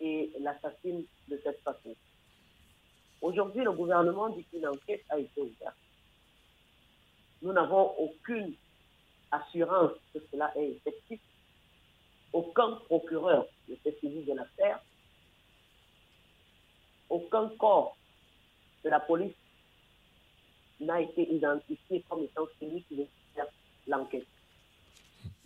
et 0.00 0.30
l'assassinent 0.40 1.04
de 1.28 1.40
cette 1.42 1.60
façon. 1.62 1.94
Aujourd'hui, 3.22 3.64
le 3.64 3.72
gouvernement 3.72 4.28
dit 4.28 4.44
qu'une 4.44 4.68
enquête 4.68 5.02
a 5.08 5.18
été 5.18 5.40
ouverte. 5.40 5.76
Nous 7.40 7.52
n'avons 7.54 7.94
aucune 7.98 8.52
assurance 9.30 9.92
que 10.12 10.18
cela 10.30 10.52
est 10.56 10.72
effectif. 10.72 11.20
Aucun 12.34 12.72
procureur 12.84 13.46
ne 13.68 13.76
s'est 13.76 13.96
saisi 14.00 14.24
de 14.24 14.34
l'affaire. 14.34 14.80
Aucun 17.10 17.48
corps 17.58 17.96
de 18.84 18.90
la 18.90 19.00
police 19.00 19.34
n'a 20.80 21.00
été 21.00 21.32
identifié 21.32 22.04
comme 22.08 22.24
étant 22.24 22.46
celui 22.60 22.82
qui 22.82 23.06
faire 23.34 23.46
l'enquête. 23.86 24.26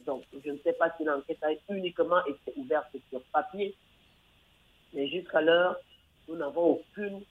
Donc, 0.06 0.24
je 0.44 0.50
ne 0.50 0.58
sais 0.58 0.72
pas 0.72 0.92
si 0.96 1.04
l'enquête 1.04 1.42
a 1.42 1.50
uniquement 1.72 2.24
été 2.26 2.52
ouverte 2.56 2.94
sur 3.08 3.22
papier, 3.32 3.74
mais 4.92 5.08
jusqu'à 5.08 5.40
l'heure, 5.40 5.76
nous 6.28 6.36
n'avons 6.36 6.80
aucune 6.80 7.22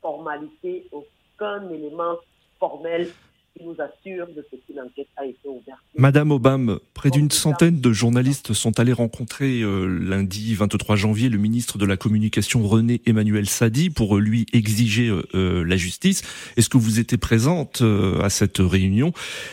formalité, 0.00 0.86
aucun 0.92 1.68
élément 1.70 2.16
formel 2.58 3.10
qui 3.56 3.64
nous 3.64 3.76
assure 3.78 4.26
de 4.28 4.44
ce 4.50 4.56
qu'une 4.56 4.80
enquête 4.80 5.06
a 5.16 5.24
été 5.24 5.48
ouverte. 5.48 5.78
Madame 5.96 6.32
Obama, 6.32 6.78
près 6.92 7.10
d'une 7.10 7.30
centaine 7.30 7.80
de 7.80 7.92
journalistes 7.92 8.52
sont 8.52 8.80
allés 8.80 8.92
rencontrer 8.92 9.60
euh, 9.60 9.86
lundi 9.86 10.54
23 10.54 10.96
janvier 10.96 11.28
le 11.28 11.38
ministre 11.38 11.78
de 11.78 11.86
la 11.86 11.96
Communication 11.96 12.66
René 12.66 13.00
Emmanuel 13.06 13.48
Sadi 13.48 13.90
pour 13.90 14.16
lui 14.16 14.46
exiger 14.52 15.08
euh, 15.08 15.22
euh, 15.34 15.64
la 15.64 15.76
justice. 15.76 16.22
Est-ce 16.56 16.68
que 16.68 16.78
vous 16.78 16.98
étiez 16.98 17.18
présente 17.18 17.82
à 17.82 18.30
cette 18.30 18.58
réunion? 18.58 19.12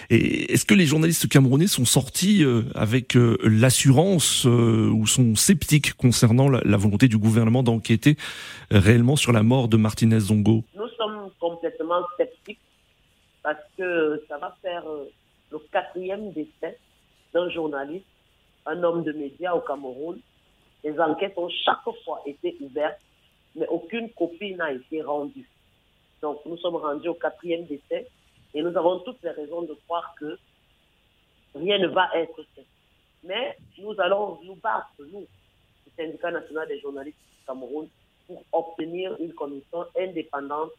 Et 0.09 0.53
est-ce 0.53 0.65
que 0.65 0.73
les 0.73 0.85
journalistes 0.85 1.27
camerounais 1.27 1.67
sont 1.67 1.85
sortis 1.85 2.43
avec 2.75 3.17
l'assurance 3.43 4.45
ou 4.45 5.05
sont 5.07 5.35
sceptiques 5.35 5.93
concernant 5.93 6.49
la, 6.49 6.61
la 6.63 6.77
volonté 6.77 7.07
du 7.07 7.17
gouvernement 7.17 7.63
d'enquêter 7.63 8.17
réellement 8.69 9.15
sur 9.15 9.31
la 9.31 9.43
mort 9.43 9.67
de 9.67 9.77
Martinez 9.77 10.19
Zongo? 10.19 10.63
Nous 10.75 10.87
sommes 10.97 11.29
complètement 11.39 12.01
sceptiques 12.17 12.59
parce 13.43 13.63
que 13.77 14.23
ça 14.27 14.37
va 14.37 14.55
faire 14.61 14.87
euh, 14.87 15.11
le 15.51 15.59
quatrième 15.71 16.31
décès 16.31 16.77
d'un 17.33 17.49
journaliste, 17.49 18.05
un 18.65 18.83
homme 18.83 19.03
de 19.03 19.11
médias 19.11 19.53
au 19.53 19.61
Cameroun. 19.61 20.19
Les 20.83 20.99
enquêtes 20.99 21.37
ont 21.37 21.49
chaque 21.49 21.83
fois 22.03 22.21
été 22.25 22.57
ouvertes, 22.61 22.99
mais 23.55 23.67
aucune 23.67 24.09
copie 24.11 24.55
n'a 24.55 24.71
été 24.71 25.01
rendue. 25.01 25.49
Donc 26.21 26.39
nous 26.45 26.57
sommes 26.57 26.75
rendus 26.75 27.09
au 27.09 27.13
quatrième 27.15 27.65
décès 27.65 28.07
et 28.53 28.61
nous 28.61 28.75
avons 28.77 28.99
toutes 28.99 29.21
les 29.23 29.31
raisons 29.31 29.63
de 29.63 29.73
croire 29.87 30.13
que 30.19 30.37
rien 31.55 31.79
ne 31.79 31.87
va 31.87 32.09
être 32.15 32.43
fait. 32.55 32.65
Mais 33.23 33.57
nous 33.77 33.99
allons 33.99 34.39
nous 34.43 34.55
battre, 34.55 34.91
nous, 34.99 35.25
le 35.85 35.91
syndicat 35.95 36.31
national 36.31 36.67
des 36.67 36.79
journalistes 36.79 37.17
du 37.17 37.45
Cameroun, 37.45 37.87
pour 38.27 38.43
obtenir 38.51 39.15
une 39.19 39.33
commission 39.33 39.85
indépendante 39.97 40.71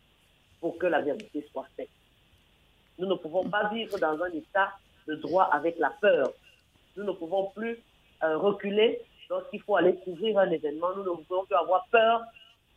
pour 0.61 0.79
que 0.79 0.87
la 0.87 1.01
vérité 1.01 1.47
soit 1.53 1.67
faite. 1.77 1.89
Nous 2.99 3.07
ne 3.07 3.15
pouvons 3.15 3.49
pas 3.49 3.69
vivre 3.69 3.99
dans 3.99 4.23
un 4.23 4.31
état 4.31 4.73
de 5.07 5.15
droit 5.17 5.45
avec 5.53 5.79
la 5.79 5.91
peur. 5.91 6.31
Nous 6.97 7.05
ne 7.05 7.13
pouvons 7.13 7.51
plus 7.55 7.79
euh, 8.23 8.39
reculer 8.39 9.01
lorsqu'il 9.29 9.61
faut 9.63 9.77
aller 9.77 9.95
couvrir 9.97 10.39
un 10.39 10.51
événement. 10.51 10.89
Nous 10.97 11.05
ne 11.05 11.23
pouvons 11.25 11.45
plus 11.45 11.57
avoir 11.57 11.87
peur 11.91 12.23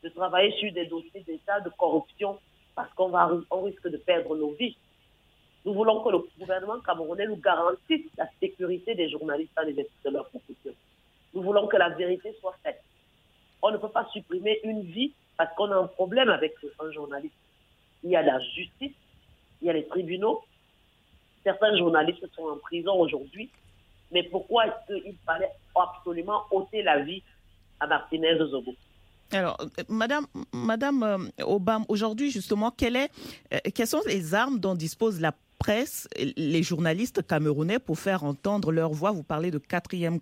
de 0.04 0.10
travailler 0.10 0.52
sur 0.60 0.72
des 0.74 0.86
dossiers 0.86 1.22
d'état 1.22 1.60
de 1.60 1.70
corruption 1.70 2.40
parce 2.76 2.92
qu'on 2.94 3.10
va 3.10 3.32
on 3.52 3.62
risque 3.64 3.88
de 3.88 3.98
perdre 3.98 4.36
nos 4.36 4.52
vies. 4.52 4.78
Nous 5.66 5.74
voulons 5.74 6.04
que 6.04 6.10
le 6.10 6.20
gouvernement 6.40 6.80
camerounais 6.82 7.26
nous 7.26 7.38
garantisse 7.38 8.06
la 8.18 8.28
sécurité 8.40 8.94
des 8.94 9.10
journalistes 9.10 9.52
dans 9.56 9.64
l'exercice 9.64 10.04
de 10.04 10.12
leur 10.12 10.30
profession. 10.30 10.74
Nous 11.34 11.42
voulons 11.42 11.68
que 11.68 11.78
la 11.78 11.90
vérité 11.90 12.36
soit 12.40 12.56
faite. 12.64 12.82
On 13.62 13.72
ne 13.72 13.78
peut 13.78 13.90
pas 13.90 14.08
supprimer 14.14 14.60
une 14.64 14.82
vie 14.82 15.14
parce 15.38 15.54
qu'on 15.56 15.72
a 15.72 15.76
un 15.76 15.88
problème 15.88 16.30
avec 16.30 16.54
un 16.80 16.92
journaliste. 16.92 17.34
Il 18.04 18.12
y 18.12 18.16
a 18.16 18.22
la 18.22 18.40
justice, 18.40 18.94
il 19.62 19.68
y 19.68 19.70
a 19.70 19.74
les 19.74 19.88
tribunaux. 19.88 20.42
Certains 21.44 21.76
journalistes 21.78 22.26
sont 22.36 22.44
en 22.44 22.58
prison 22.58 22.94
aujourd'hui. 23.00 23.50
Mais 24.12 24.24
pourquoi 24.24 24.68
est-ce 24.68 24.96
qu'il 25.02 25.16
fallait 25.26 25.52
absolument 25.76 26.44
ôter 26.52 26.82
la 26.84 27.00
vie 27.00 27.22
à 27.80 27.88
Martinez 27.88 28.38
Zogo 28.38 28.74
alors, 29.32 29.58
euh, 29.60 29.84
Madame, 29.90 30.28
Madame 30.54 31.04
euh, 31.04 31.44
Obama, 31.44 31.84
aujourd'hui 31.90 32.30
justement, 32.32 32.72
euh, 32.82 33.08
quelles 33.74 33.88
sont 33.88 34.02
les 34.06 34.34
armes 34.36 34.60
dont 34.60 34.76
dispose 34.76 35.20
la 35.20 35.34
presse, 35.58 36.08
les 36.18 36.64
journalistes 36.64 37.26
camerounais 37.26 37.80
pour 37.80 38.00
faire 38.00 38.24
entendre 38.24 38.72
leur 38.72 38.92
voix 38.92 39.12
Vous 39.12 39.24
parlez 39.24 39.52
de 39.52 39.58
quatrième, 39.58 40.20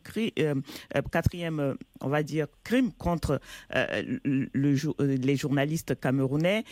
quatrième 1.11 1.75
on 2.01 2.07
va 2.07 2.23
dire, 2.23 2.47
crime 2.63 2.91
contre 2.93 3.39
le, 3.73 4.45
les 4.99 5.35
journalistes 5.35 5.99
camerounais. 5.99 6.63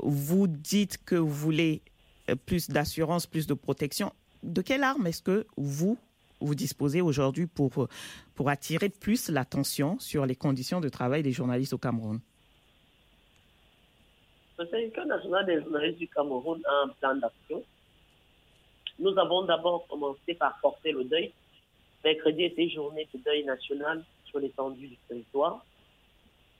vous 0.00 0.46
dites 0.46 0.98
que 1.04 1.16
vous 1.16 1.28
voulez 1.28 1.82
euh, 2.28 2.34
plus 2.34 2.68
d'assurance, 2.68 3.26
plus 3.26 3.46
de 3.46 3.54
protection. 3.54 4.12
De 4.42 4.62
quelle 4.62 4.82
arme 4.82 5.06
est-ce 5.06 5.22
que 5.22 5.46
vous, 5.56 5.98
vous 6.40 6.54
disposez 6.54 7.00
aujourd'hui 7.00 7.46
pour, 7.46 7.82
euh, 7.82 7.88
pour 8.34 8.48
attirer 8.50 8.88
plus 8.88 9.28
l'attention 9.30 9.98
sur 9.98 10.26
les 10.26 10.36
conditions 10.36 10.80
de 10.80 10.88
travail 10.88 11.22
des 11.22 11.32
journalistes 11.32 11.72
au 11.72 11.78
Cameroun? 11.78 12.20
Le 14.58 14.66
syndicat 14.66 15.04
national 15.04 15.46
des 15.46 15.62
journalistes 15.62 15.98
du 15.98 16.08
Cameroun 16.08 16.60
a 16.66 16.84
un 16.84 16.88
plan 16.88 17.16
d'action. 17.16 17.62
Nous 18.98 19.16
avons 19.18 19.42
d'abord 19.42 19.86
commencé 19.86 20.34
par 20.34 20.58
porter 20.60 20.92
le 20.92 21.04
deuil. 21.04 21.32
Mercredi 22.04 22.44
était 22.44 22.68
journée 22.68 23.08
de 23.12 23.20
deuil 23.20 23.44
national 23.44 24.04
sur 24.24 24.40
l'étendue 24.40 24.88
du 24.88 24.96
territoire. 25.08 25.64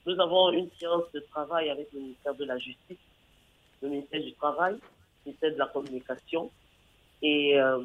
Nous 0.06 0.18
avons 0.20 0.52
une 0.52 0.70
séance 0.78 1.10
de 1.12 1.20
travail 1.20 1.68
avec 1.68 1.92
le 1.92 2.00
ministère 2.00 2.34
de 2.34 2.44
la 2.44 2.58
Justice, 2.58 2.98
le 3.82 3.88
ministère 3.88 4.22
du 4.22 4.32
Travail, 4.34 4.76
ministère 5.26 5.52
de 5.52 5.58
la 5.58 5.66
Communication 5.66 6.50
et 7.22 7.58
euh, 7.60 7.82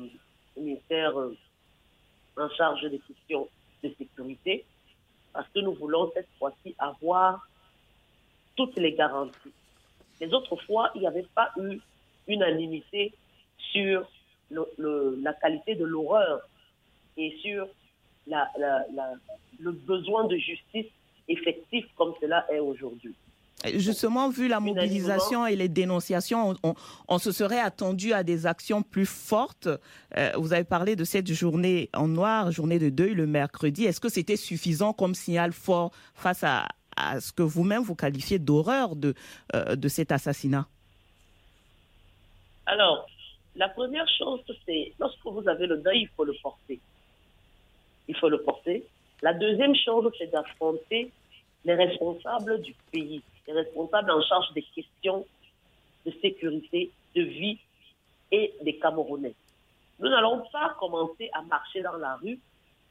le 0.55 0.61
ministère 0.61 1.19
euh, 1.19 1.35
en 2.37 2.49
charge 2.49 2.83
des 2.83 2.99
questions 2.99 3.49
de 3.83 3.93
sécurité, 3.97 4.65
parce 5.33 5.49
que 5.49 5.59
nous 5.59 5.73
voulons 5.73 6.11
cette 6.13 6.29
fois-ci 6.39 6.75
avoir 6.77 7.45
toutes 8.55 8.77
les 8.77 8.93
garanties. 8.93 9.54
Les 10.21 10.33
autres 10.33 10.56
fois, 10.63 10.91
il 10.95 11.01
n'y 11.01 11.08
avait 11.08 11.27
pas 11.35 11.51
eu 11.58 11.79
unanimité 12.27 13.13
sur 13.71 14.08
la 14.77 15.33
qualité 15.33 15.75
de 15.75 15.85
l'horreur 15.85 16.41
et 17.17 17.35
sur 17.41 17.67
le 18.27 19.71
besoin 19.71 20.25
de 20.25 20.37
justice 20.37 20.91
effectif 21.27 21.85
comme 21.97 22.13
cela 22.21 22.45
est 22.51 22.60
aujourd'hui. 22.60 23.15
Justement, 23.75 24.29
vu 24.29 24.49
la 24.49 24.60
mobilisation 24.60 25.47
et 25.47 25.56
les 25.56 25.69
dénonciations, 25.69 26.56
on, 27.08 27.17
se 27.17 27.31
serait 27.31 27.62
attendu 27.62 28.12
à 28.12 28.23
des 28.23 28.45
actions 28.45 28.81
plus 28.81 29.06
fortes. 29.06 29.69
Euh, 30.17 30.31
vous 30.35 30.51
avez 30.51 30.65
parlé 30.65 30.97
de 30.97 31.06
cette 31.06 31.31
journée 31.31 31.89
en 31.93 32.10
noir, 32.10 32.51
journée 32.51 32.77
de 32.77 32.89
deuil 32.89 33.13
le 33.13 33.25
mercredi. 33.25 33.85
Est-ce 33.85 34.01
que 34.01 34.10
c'était 34.10 34.35
suffisant 34.35 34.91
comme 34.91 35.15
signal 35.15 35.54
fort 35.54 35.91
face 36.13 36.43
à, 36.43 36.67
ce 37.21 37.31
que 37.31 37.41
vous-même 37.41 37.83
vous 37.83 37.95
qualifiez 37.95 38.37
d'horreur 38.37 38.97
de, 38.97 39.13
euh, 39.56 39.77
de 39.77 39.87
cet 39.87 40.12
assassinat? 40.12 40.67
Alors, 42.65 43.08
la 43.56 43.69
première 43.69 44.08
chose, 44.10 44.41
c'est 44.65 44.93
lorsque 44.99 45.25
vous 45.25 45.47
avez 45.47 45.67
le 45.67 45.77
deuil, 45.77 46.01
il 46.01 46.10
faut 46.10 46.23
le 46.23 46.33
porter. 46.41 46.79
Il 48.08 48.15
faut 48.17 48.29
le 48.29 48.41
porter. 48.41 48.83
La 49.21 49.33
deuxième 49.33 49.75
chose, 49.75 50.12
c'est 50.17 50.31
d'affronter 50.31 51.12
les 51.63 51.75
responsables 51.75 52.62
du 52.62 52.73
pays 52.91 53.21
les 53.47 53.54
responsables 53.54 54.12
en 54.12 54.21
charge 54.21 54.51
des 54.54 54.62
questions 54.62 55.25
de 56.06 56.12
sécurité, 56.21 56.91
de 57.15 57.21
vie 57.21 57.60
et 58.31 58.54
des 58.62 58.77
Camerounais. 58.77 59.35
Nous 59.99 60.10
n'allons 60.10 60.43
pas 60.51 60.75
commencer 60.79 61.29
à 61.33 61.41
marcher 61.43 61.81
dans 61.81 61.97
la 61.97 62.15
rue 62.15 62.39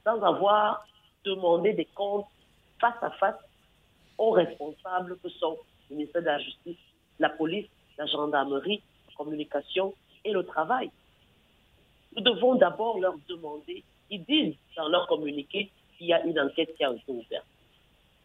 sans 0.04 0.22
avoir 0.22 0.84
demandé 1.24 1.72
des 1.72 1.84
comptes 1.84 2.26
face 2.80 3.02
à 3.02 3.10
face 3.10 3.38
aux 4.18 4.30
responsables 4.30 5.18
que 5.22 5.28
sont 5.28 5.58
le 5.90 5.96
ministère 5.96 6.22
de 6.22 6.26
la 6.26 6.38
Justice, 6.38 6.78
la 7.18 7.28
police, 7.28 7.68
la 7.98 8.06
gendarmerie, 8.06 8.82
la 9.08 9.14
communication 9.14 9.94
et 10.24 10.32
le 10.32 10.44
travail. 10.44 10.90
Nous 12.14 12.22
devons 12.22 12.56
d'abord 12.56 12.98
leur 12.98 13.14
demander, 13.28 13.82
ils 14.10 14.24
disent 14.24 14.56
dans 14.76 14.88
leur 14.88 15.06
communiqué 15.06 15.70
qu'il 15.96 16.08
y 16.08 16.12
a 16.12 16.22
une 16.24 16.38
enquête 16.38 16.74
qui 16.76 16.84
a 16.84 16.92
été 16.92 17.10
ouverte. 17.12 17.46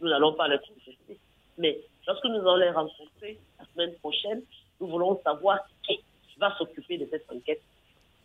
Nous 0.01 0.09
n'allons 0.09 0.33
pas 0.33 0.47
les 0.47 0.57
contester. 0.57 1.17
Mais 1.57 1.79
lorsque 2.05 2.25
nous 2.25 2.39
allons 2.39 2.55
les 2.57 2.69
rencontrer 2.69 3.37
la 3.59 3.65
semaine 3.73 3.95
prochaine, 3.95 4.41
nous 4.79 4.87
voulons 4.87 5.19
savoir 5.23 5.59
qui 5.83 5.99
va 6.37 6.55
s'occuper 6.57 6.97
de 6.97 7.07
cette 7.09 7.31
enquête, 7.31 7.61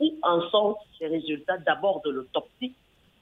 où 0.01 0.13
en 0.23 0.43
sont 0.51 0.77
les 1.01 1.09
résultats 1.09 1.59
d'abord 1.59 2.03
de 2.03 2.11
l'autopsie 2.11 2.75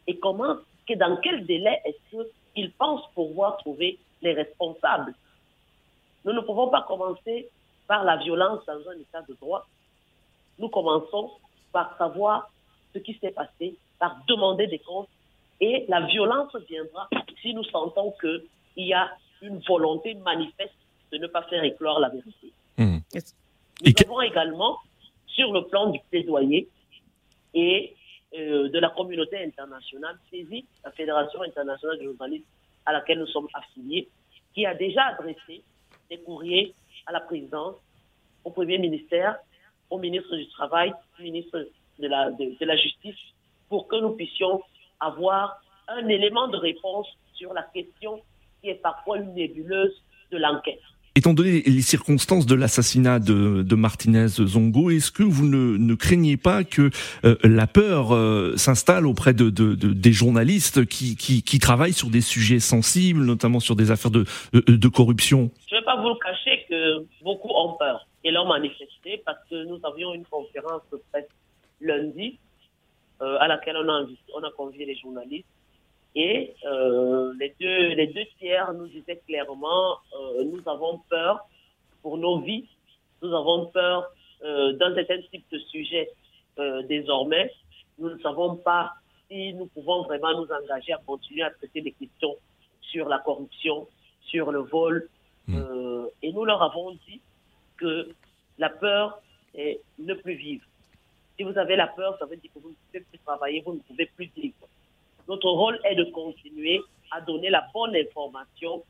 et 0.06 0.18
comment, 0.18 0.56
que 0.88 0.94
dans 0.94 1.16
quel 1.18 1.46
délai 1.46 1.80
est-ce 1.84 2.22
qu'ils 2.54 2.72
pensent 2.72 3.08
pouvoir 3.14 3.58
trouver 3.58 3.98
les 4.22 4.32
responsables. 4.32 5.14
Nous 6.24 6.32
ne 6.32 6.40
pouvons 6.40 6.68
pas 6.68 6.82
commencer 6.82 7.48
par 7.86 8.04
la 8.04 8.16
violence 8.16 8.64
dans 8.66 8.88
un 8.88 8.98
état 8.98 9.22
de 9.22 9.34
droit. 9.40 9.66
Nous 10.60 10.68
commençons 10.68 11.30
par 11.72 11.96
savoir 11.96 12.50
ce 12.92 12.98
qui 12.98 13.14
s'est 13.20 13.30
passé, 13.30 13.76
par 13.98 14.18
demander 14.28 14.66
des 14.66 14.78
comptes. 14.78 15.08
Et 15.60 15.84
la 15.88 16.02
violence 16.02 16.54
viendra 16.68 17.08
si 17.40 17.54
nous 17.54 17.64
sentons 17.64 18.14
qu'il 18.20 18.42
y 18.76 18.92
a 18.92 19.10
une 19.42 19.58
volonté 19.60 20.14
manifeste 20.14 20.74
de 21.12 21.18
ne 21.18 21.26
pas 21.26 21.42
faire 21.42 21.64
éclore 21.64 21.98
la 21.98 22.10
vérité. 22.10 22.52
Mmh. 22.78 22.98
Nous 23.82 23.92
avons 24.04 24.20
également, 24.20 24.78
sur 25.26 25.52
le 25.52 25.64
plan 25.66 25.88
du 25.90 25.98
plaidoyer 26.10 26.68
et 27.54 27.94
euh, 28.36 28.68
de 28.68 28.78
la 28.78 28.90
communauté 28.90 29.42
internationale, 29.42 30.16
saisi 30.30 30.64
la 30.84 30.90
Fédération 30.92 31.42
internationale 31.42 31.98
de 31.98 32.04
journalistes 32.04 32.46
à 32.86 32.92
laquelle 32.92 33.18
nous 33.18 33.26
sommes 33.26 33.48
affiliés, 33.54 34.08
qui 34.54 34.66
a 34.66 34.74
déjà 34.74 35.04
adressé 35.06 35.62
des 36.08 36.18
courriers 36.18 36.74
à 37.06 37.12
la 37.12 37.20
présidence, 37.20 37.76
au 38.44 38.50
Premier 38.50 38.78
ministère, 38.78 39.36
au 39.90 39.98
ministre 39.98 40.36
du 40.36 40.48
Travail, 40.48 40.92
au 41.18 41.22
ministre 41.22 41.66
de 41.98 42.08
la, 42.08 42.30
de, 42.30 42.64
la 42.64 42.76
Justice, 42.76 43.18
pour 43.68 43.88
que 43.88 43.96
nous 44.00 44.10
puissions 44.10 44.62
avoir 45.00 45.60
un 45.88 46.08
élément 46.08 46.48
de 46.48 46.56
réponse 46.56 47.06
sur 47.34 47.52
la 47.52 47.62
question 47.62 48.20
qui 48.60 48.70
est 48.70 48.82
parfois 48.82 49.18
une 49.18 49.34
nébuleuse 49.34 49.94
de 50.30 50.38
l'enquête. 50.38 50.80
Étant 51.16 51.34
donné 51.34 51.62
les 51.66 51.82
circonstances 51.82 52.46
de 52.46 52.54
l'assassinat 52.54 53.18
de, 53.18 53.74
Martinez 53.74 54.28
Zongo, 54.28 54.90
est-ce 54.90 55.10
que 55.10 55.24
vous 55.24 55.44
ne, 55.44 55.94
craignez 55.96 56.36
pas 56.36 56.62
que 56.62 56.90
euh, 57.24 57.36
la 57.42 57.66
peur 57.66 58.14
euh, 58.14 58.56
s'installe 58.56 59.06
auprès 59.06 59.34
de, 59.34 59.50
des 59.50 60.12
journalistes 60.12 60.86
qui, 60.86 61.16
qui, 61.16 61.58
travaillent 61.58 61.92
sur 61.92 62.10
des 62.10 62.20
sujets 62.20 62.60
sensibles, 62.60 63.24
notamment 63.24 63.58
sur 63.58 63.74
des 63.74 63.90
affaires 63.90 64.12
de, 64.12 64.24
de 64.52 64.88
corruption? 64.88 65.50
Je 65.68 65.74
ne 65.74 65.80
vais 65.80 65.84
pas 65.84 66.00
vous 66.00 66.10
le 66.10 66.18
cacher 66.24 66.64
que 66.68 67.06
beaucoup 67.24 67.50
ont 67.50 67.76
peur 67.76 68.06
et 68.24 68.30
l'ont 68.30 68.46
manifesté 68.46 69.22
parce 69.24 69.38
que 69.48 69.64
nous 69.64 69.80
avions 69.82 70.14
une 70.14 70.24
conférence 70.24 70.82
de 70.92 71.00
presse 71.10 71.28
lundi 71.80 72.38
euh, 73.22 73.38
à 73.40 73.48
laquelle 73.48 73.76
on 73.76 73.88
a, 73.88 74.06
on 74.34 74.42
a 74.42 74.50
convié 74.52 74.84
les 74.84 74.96
journalistes 74.96 75.48
et 76.14 76.54
euh, 76.64 77.32
les, 77.38 77.54
deux, 77.60 77.94
les 77.94 78.08
deux 78.08 78.26
tiers 78.38 78.72
nous 78.72 78.88
disaient 78.88 79.20
clairement, 79.26 79.98
euh, 80.18 80.44
nous 80.44 80.62
avons 80.66 81.00
peur 81.08 81.46
pour 82.02 82.18
nos 82.18 82.40
vies, 82.40 82.66
nous 83.22 83.34
avons 83.34 83.66
peur 83.66 84.10
d'un 84.42 84.94
certain 84.94 85.20
type 85.30 85.44
de 85.52 85.58
sujet 85.58 86.08
désormais. 86.88 87.52
Nous 87.98 88.08
ne 88.08 88.18
savons 88.20 88.56
pas 88.56 88.94
si 89.28 89.52
nous 89.52 89.66
pouvons 89.66 90.02
vraiment 90.02 90.32
nous 90.32 90.48
engager 90.50 90.94
à 90.94 91.00
continuer 91.06 91.42
à 91.42 91.50
traiter 91.50 91.82
des 91.82 91.92
questions 91.92 92.36
sur 92.80 93.08
la 93.08 93.18
corruption, 93.18 93.86
sur 94.22 94.50
le 94.50 94.60
vol. 94.60 95.08
Mmh. 95.46 95.56
Euh, 95.56 96.06
et 96.22 96.32
nous 96.32 96.44
leur 96.44 96.62
avons 96.62 96.92
dit 97.06 97.20
que 97.80 98.08
la 98.58 98.68
peur 98.68 99.20
est 99.54 99.80
ne 99.98 100.14
plus 100.14 100.34
vivre. 100.34 100.64
Si 101.36 101.42
vous 101.42 101.56
avez 101.58 101.74
la 101.74 101.86
peur, 101.86 102.16
ça 102.18 102.26
veut 102.26 102.36
dire 102.36 102.50
que 102.54 102.58
vous 102.58 102.70
ne 102.70 102.74
pouvez 102.74 103.00
plus 103.00 103.18
travailler, 103.20 103.62
vous 103.64 103.74
ne 103.74 103.80
pouvez 103.80 104.06
plus 104.14 104.30
vivre. 104.36 104.68
Notre 105.26 105.48
rôle 105.48 105.80
est 105.84 105.94
de 105.94 106.04
continuer 106.04 106.80
à 107.10 107.20
donner 107.22 107.50
la 107.50 107.66
bonne 107.72 107.96
information 107.96 108.84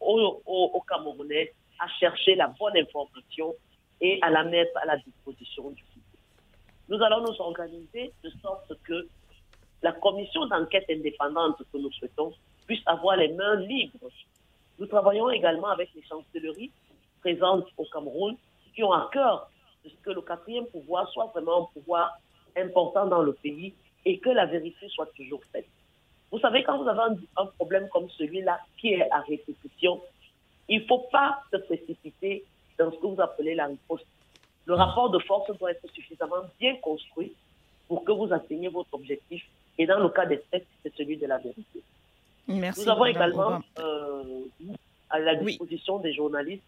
aux, 0.00 0.84
Camerounais, 0.88 1.52
à 1.78 1.88
chercher 1.98 2.34
la 2.34 2.48
bonne 2.48 2.76
information 2.76 3.54
et 4.00 4.18
à 4.22 4.30
la 4.30 4.44
mettre 4.44 4.76
à 4.78 4.86
la 4.86 4.96
disposition 4.98 5.70
du 5.70 5.82
public. 5.82 6.04
Nous 6.88 7.02
allons 7.02 7.22
nous 7.22 7.40
organiser 7.40 8.12
de 8.22 8.30
sorte 8.42 8.72
que 8.84 9.08
la 9.82 9.92
commission 9.92 10.46
d'enquête 10.46 10.86
indépendante 10.90 11.62
que 11.72 11.78
nous 11.78 11.92
souhaitons 11.92 12.32
puisse 12.66 12.82
avoir 12.86 13.16
les 13.16 13.28
mains 13.28 13.56
libres. 13.56 14.10
Nous 14.78 14.86
travaillons 14.86 15.30
également 15.30 15.68
avec 15.68 15.90
les 15.94 16.02
chancelleries 16.02 16.70
présentes 17.20 17.66
au 17.76 17.84
Cameroun 17.84 18.36
qui 18.74 18.82
ont 18.84 18.92
à 18.92 19.08
cœur 19.12 19.50
de 19.84 19.90
ce 19.90 19.96
que 20.02 20.10
le 20.10 20.22
quatrième 20.22 20.66
pouvoir 20.66 21.08
soit 21.10 21.26
vraiment 21.26 21.62
un 21.62 21.80
pouvoir 21.80 22.18
important 22.56 23.06
dans 23.06 23.22
le 23.22 23.32
pays 23.32 23.74
et 24.04 24.18
que 24.18 24.30
la 24.30 24.46
vérité 24.46 24.88
soit 24.88 25.10
toujours 25.16 25.40
faite. 25.52 25.66
Vous 26.30 26.38
savez, 26.38 26.62
quand 26.62 26.82
vous 26.82 26.88
avez 26.88 27.16
un, 27.36 27.46
problème 27.46 27.88
comme 27.88 28.08
celui-là 28.10 28.60
qui 28.78 28.92
est 28.94 29.10
à 29.10 29.20
répétition, 29.20 30.00
il 30.68 30.82
ne 30.82 30.86
faut 30.86 31.06
pas 31.10 31.42
se 31.50 31.56
précipiter 31.56 32.44
dans 32.78 32.90
ce 32.90 32.96
que 32.96 33.06
vous 33.06 33.20
appelez 33.20 33.54
la 33.54 33.66
riposte. 33.66 34.06
Le 34.66 34.74
rapport 34.74 35.10
de 35.10 35.18
force 35.20 35.50
doit 35.58 35.70
être 35.70 35.88
suffisamment 35.94 36.42
bien 36.60 36.76
construit 36.76 37.32
pour 37.88 38.04
que 38.04 38.12
vous 38.12 38.32
atteigniez 38.32 38.68
votre 38.68 38.92
objectif. 38.92 39.42
Et 39.78 39.86
dans 39.86 39.98
le 39.98 40.10
cas 40.10 40.26
des 40.26 40.42
faits, 40.50 40.66
c'est 40.82 40.94
celui 40.94 41.16
de 41.16 41.26
la 41.26 41.38
vérité. 41.38 41.82
Merci, 42.46 42.82
Nous 42.82 42.90
avons 42.90 43.06
également 43.06 43.60
euh, 43.78 44.44
à 45.08 45.18
la 45.18 45.36
disposition 45.36 45.98
des 45.98 46.12
journalistes. 46.12 46.62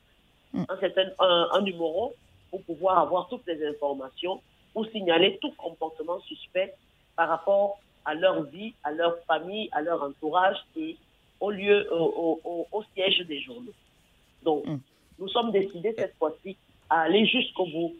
Un, 0.55 0.77
certain, 0.79 1.11
un 1.19 1.61
numéro 1.63 2.15
pour 2.51 2.63
pouvoir 2.63 2.99
avoir 2.99 3.29
toutes 3.29 3.47
les 3.47 3.65
informations 3.67 4.41
ou 4.75 4.85
signaler 4.87 5.39
tout 5.41 5.53
comportement 5.53 6.21
suspect 6.21 6.75
par 7.17 7.29
rapport 7.29 7.79
à 8.05 8.15
leur 8.15 8.43
vie, 8.45 8.75
à 8.83 8.93
leur 8.93 9.19
famille, 9.25 9.69
à 9.73 9.83
leur 9.83 10.03
entourage 10.03 10.57
et 10.77 10.97
au 11.41 11.51
lieu, 11.51 11.87
au, 11.93 12.85
siège 12.95 13.21
des 13.27 13.41
journaux. 13.41 13.73
Donc, 14.43 14.67
mm. 14.67 14.79
nous 15.19 15.29
sommes 15.29 15.53
décidés 15.53 15.95
cette 15.97 16.17
fois-ci 16.17 16.57
à 16.89 17.03
aller 17.03 17.27
jusqu'au 17.27 17.67
bout 17.67 17.95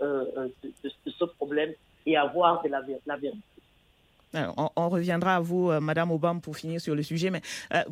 euh, 0.00 0.24
euh, 0.36 0.48
de, 0.84 1.10
ce 1.10 1.24
problème 1.24 1.72
et 2.06 2.16
avoir 2.16 2.62
de 2.62 2.68
la, 2.68 2.82
la 3.06 3.16
vérité 3.16 3.40
on, 4.34 4.88
reviendra 4.88 5.36
à 5.36 5.40
vous, 5.40 5.70
euh, 5.70 5.80
Madame 5.80 6.10
Obama, 6.10 6.40
pour 6.40 6.56
finir 6.56 6.80
sur 6.80 6.94
le 6.94 7.02
sujet. 7.02 7.30
Mais 7.30 7.40
euh, 7.74 7.82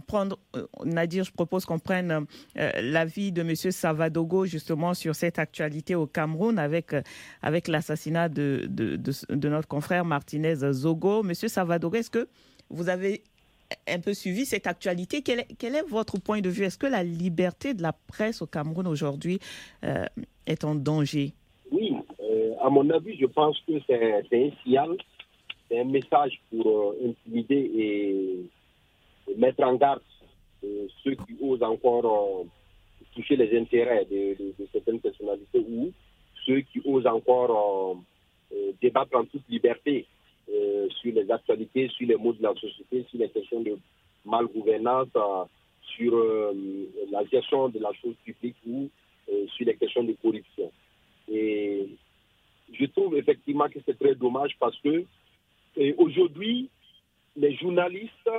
euh, 0.57 0.67
Nadir, 0.85 1.25
je 1.25 1.33
propose 1.33 1.65
qu'on 1.65 1.79
prenne 1.79 2.27
l'avis 2.55 3.33
de 3.33 3.43
Monsieur 3.43 3.71
Savadogo 3.71 4.47
justement 4.47 4.95
sur 4.95 5.15
cette 5.15 5.39
actualité 5.39 5.95
au 5.95 6.07
Cameroun 6.07 6.59
avec 6.59 6.95
avec 7.43 7.69
l'assassinat 7.69 8.29
de, 8.29 8.67
de, 8.69 9.49
notre 9.49 9.69
confrère 9.69 10.05
Martinez 10.05 10.57
Zogo. 10.73 11.23
Monsieur 11.23 11.49
Savadogo, 11.49 11.97
est-ce 11.97 12.11
que 12.11 12.29
vous 12.69 12.89
avez 12.89 13.23
un 13.89 14.01
peu 14.01 14.15
suivi 14.15 14.45
cette 14.45 14.67
actualité? 14.67 15.23
Quel 15.23 15.41
est, 15.41 15.49
quel 15.59 15.75
est 15.75 15.89
votre 15.89 16.19
point 16.19 16.41
de 16.41 16.49
vue? 16.49 16.65
Est-ce 16.65 16.79
que 16.79 16.87
la 16.87 17.03
liberté 17.03 17.75
de 17.75 17.83
la 17.83 17.93
presse 17.93 18.43
au 18.43 18.47
Cameroun 18.47 18.87
aujourd'hui 18.87 19.39
est 20.47 20.65
en 20.65 20.75
danger? 20.75 21.33
Oui, 21.71 21.95
à 22.61 22.69
mon 22.69 22.89
avis, 22.91 23.17
je 23.19 23.27
pense 23.27 23.59
que 23.67 23.73
c'est 23.87 24.23
un 24.33 24.51
signal 24.63 24.97
c'est 25.71 25.79
un 25.79 25.85
message 25.85 26.41
pour 26.51 26.67
euh, 26.67 27.09
intimider 27.09 27.71
et, 27.75 28.47
mettre 29.37 29.63
en 29.63 29.77
garde 29.77 30.03
euh, 30.65 30.89
ceux 31.05 31.13
qui 31.13 31.37
osent 31.41 31.63
encore 31.63 32.43
euh, 32.43 32.49
toucher 33.15 33.37
les 33.37 33.57
intérêts 33.57 34.05
de, 34.07 34.37
certaines 34.73 34.99
personnalités 34.99 35.61
ou 35.61 35.93
ceux 36.45 36.61
qui 36.63 36.83
osent 36.85 37.07
encore 37.07 37.97
débattre 38.83 39.17
en 39.17 39.25
toute 39.25 39.49
liberté 39.49 40.07
sur 41.01 41.15
les 41.15 41.31
actualités, 41.31 41.89
sur 41.89 42.09
les 42.09 42.17
mots 42.17 42.33
de 42.33 42.43
la 42.43 42.55
société, 42.55 43.05
sur 43.09 43.19
les 43.19 43.29
questions 43.29 43.61
de 43.61 43.77
malgouvernance, 44.25 45.09
sur 45.97 46.13
la 47.11 47.25
gestion 47.27 47.69
de 47.69 47.79
la 47.79 47.93
chose 47.93 48.15
publique 48.25 48.57
ou 48.67 48.89
sur 49.49 49.67
les 49.67 49.77
questions 49.77 50.03
de 50.03 50.15
corruption. 50.21 50.73
Et 51.31 51.87
je 52.73 52.87
trouve 52.87 53.17
effectivement 53.17 53.69
que 53.69 53.79
c'est 53.87 53.99
très 53.99 54.15
dommage 54.15 54.57
parce 54.59 54.79
que 54.81 55.05
aujourd'hui, 55.97 56.69
les 57.37 57.55
journalistes 57.57 58.31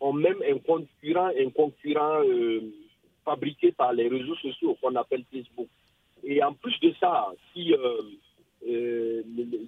ont 0.00 0.12
même 0.12 0.42
un 0.48 0.58
concurrent, 0.58 2.22
euh, 2.24 2.60
fabriqué 3.24 3.72
par 3.72 3.92
les 3.92 4.08
réseaux 4.08 4.36
sociaux 4.36 4.76
qu'on 4.80 4.94
appelle 4.96 5.24
Facebook. 5.32 5.68
Et 6.24 6.42
en 6.42 6.54
plus 6.54 6.78
de 6.80 6.92
ça, 6.98 7.28
si 7.52 7.74
euh, 7.74 8.02
euh, 8.68 9.22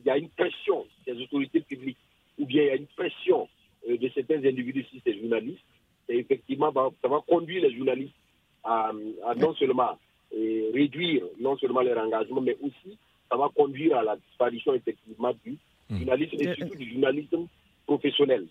y 0.04 0.10
a 0.10 0.16
une 0.16 0.30
pression 0.30 0.86
des 1.06 1.20
autorités 1.22 1.60
publiques 1.60 1.98
ou 2.38 2.46
bien 2.46 2.62
il 2.62 2.66
y 2.66 2.70
a 2.70 2.76
une 2.76 2.86
pression 2.86 3.48
de 3.86 4.08
certains 4.14 4.44
individus, 4.44 4.86
si 4.90 5.02
c'est 5.04 5.18
journalistes, 5.18 5.60
effectivement, 6.08 6.72
ça 7.02 7.08
va 7.08 7.20
conduire 7.26 7.62
les 7.62 7.76
journalistes 7.76 8.14
à, 8.64 8.92
non 9.36 9.54
seulement 9.54 9.98
réduire 10.32 11.24
non 11.40 11.56
seulement 11.58 11.82
leur 11.82 11.98
engagement, 11.98 12.40
mais 12.40 12.56
aussi 12.62 12.96
ça 13.30 13.36
va 13.36 13.50
conduire 13.54 13.98
à 13.98 14.02
la 14.02 14.16
disparition 14.16 14.72
effectivement 14.72 15.32
du 15.44 15.58
journalisme 15.90 16.36
et 16.40 16.54
surtout 16.54 16.76
du 16.76 16.92
journalisme 16.92 17.46
professionnel. 17.86 18.46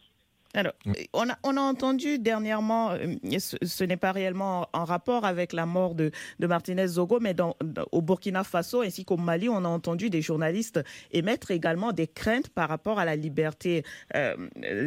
Alors, 0.53 0.73
mm. 0.85 0.93
on 1.13 1.29
a, 1.29 1.37
on 1.43 1.57
a 1.57 1.61
entendu 1.61 2.19
dernièrement, 2.19 2.91
euh, 2.91 3.15
ce, 3.39 3.83
n'est 3.83 3.97
pas 3.97 4.11
réellement 4.11 4.67
en 4.73 4.83
rapport 4.83 5.25
avec 5.25 5.53
la 5.53 5.65
mort 5.65 5.95
de, 5.95 6.11
de 6.39 6.47
Martinez 6.47 6.87
Zogo, 6.87 7.19
mais 7.19 7.33
dans, 7.33 7.55
au 7.91 8.01
Burkina 8.01 8.43
Faso 8.43 8.81
ainsi 8.81 9.05
qu'au 9.05 9.17
Mali, 9.17 9.49
on 9.49 9.63
a 9.63 9.67
entendu 9.67 10.09
des 10.09 10.21
journalistes 10.21 10.81
émettre 11.11 11.51
également 11.51 11.91
des 11.93 12.07
craintes 12.07 12.49
par 12.49 12.69
rapport 12.69 12.99
à 12.99 13.05
la 13.05 13.15
liberté 13.15 13.83
euh, 14.15 14.35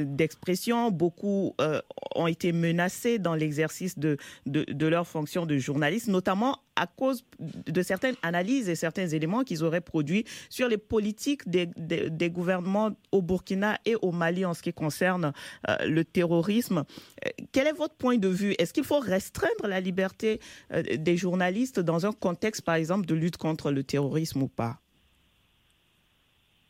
d'expression. 0.05 0.91
Beaucoup 0.91 1.55
euh, 1.61 1.81
ont 2.15 2.27
été 2.27 2.53
menacés 2.53 3.19
dans 3.19 3.35
l'exercice 3.35 3.99
de, 3.99 4.17
de, 4.47 4.65
de 4.69 4.87
leur 4.87 5.07
fonction 5.07 5.47
de 5.47 5.57
journaliste, 5.57 6.09
notamment 6.09 6.59
à 6.77 6.87
cause 6.87 7.25
de 7.39 7.83
certaines 7.83 8.17
analyses 8.23 8.69
et 8.69 8.75
certains 8.75 9.07
éléments 9.07 9.45
qu'ils 9.45 9.65
auraient 9.65 9.81
produits 9.81 10.25
sur 10.49 10.69
les 10.69 10.79
politiques 10.79 11.49
des, 11.49 12.31
gouvernements 12.31 12.91
au 13.13 13.23
Burkina 13.23 13.79
et 13.85 13.97
au 13.97 14.13
Mali 14.13 14.45
en 14.45 14.55
ce 14.55 14.63
qui 14.63 14.73
concerne 14.73 15.33
euh, 15.69 15.77
le 15.87 16.05
terrorisme. 16.05 16.85
Euh, 17.25 17.31
quel 17.53 17.67
est 17.67 17.73
votre 17.73 17.95
point 17.95 18.17
de 18.17 18.29
vue? 18.29 18.55
Est-ce 18.59 18.73
qu'il 18.73 18.85
faut 18.85 18.99
restreindre 18.99 19.67
la 19.69 19.81
liberté 19.81 20.41
euh, 20.73 20.83
des 20.83 21.17
journalistes 21.17 21.81
dans 21.81 22.07
un 22.07 22.13
contexte, 22.13 22.63
par 22.63 22.75
exemple, 22.75 23.07
de 23.07 23.15
lutte 23.15 23.37
contre 23.37 23.71
le 23.71 23.85
terrorisme 23.85 24.43
ou 24.43 24.49
pas? 24.49 24.79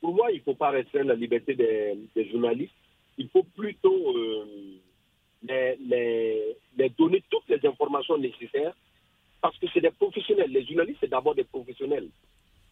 Pour 0.01 0.15
moi, 0.15 0.31
il 0.33 0.39
ne 0.39 0.43
faut 0.43 0.55
pas 0.55 0.71
restreindre 0.71 1.09
la 1.09 1.15
liberté 1.15 1.55
des, 1.55 2.31
journalistes. 2.31 2.75
Il 3.17 3.29
faut 3.31 3.45
plutôt 3.57 4.15
les 5.49 6.89
donner 6.99 7.23
toutes 7.31 7.49
les 7.49 7.67
informations 7.67 8.19
nécessaires 8.19 8.75
parce 9.45 9.59
que 9.59 9.67
c'est 9.75 9.83
des 9.83 9.91
professionnels. 9.91 10.51
Les 10.51 10.65
journalistes, 10.65 11.01
c'est 11.03 11.11
d'abord 11.11 11.35
des 11.35 11.45
professionnels. 11.45 12.09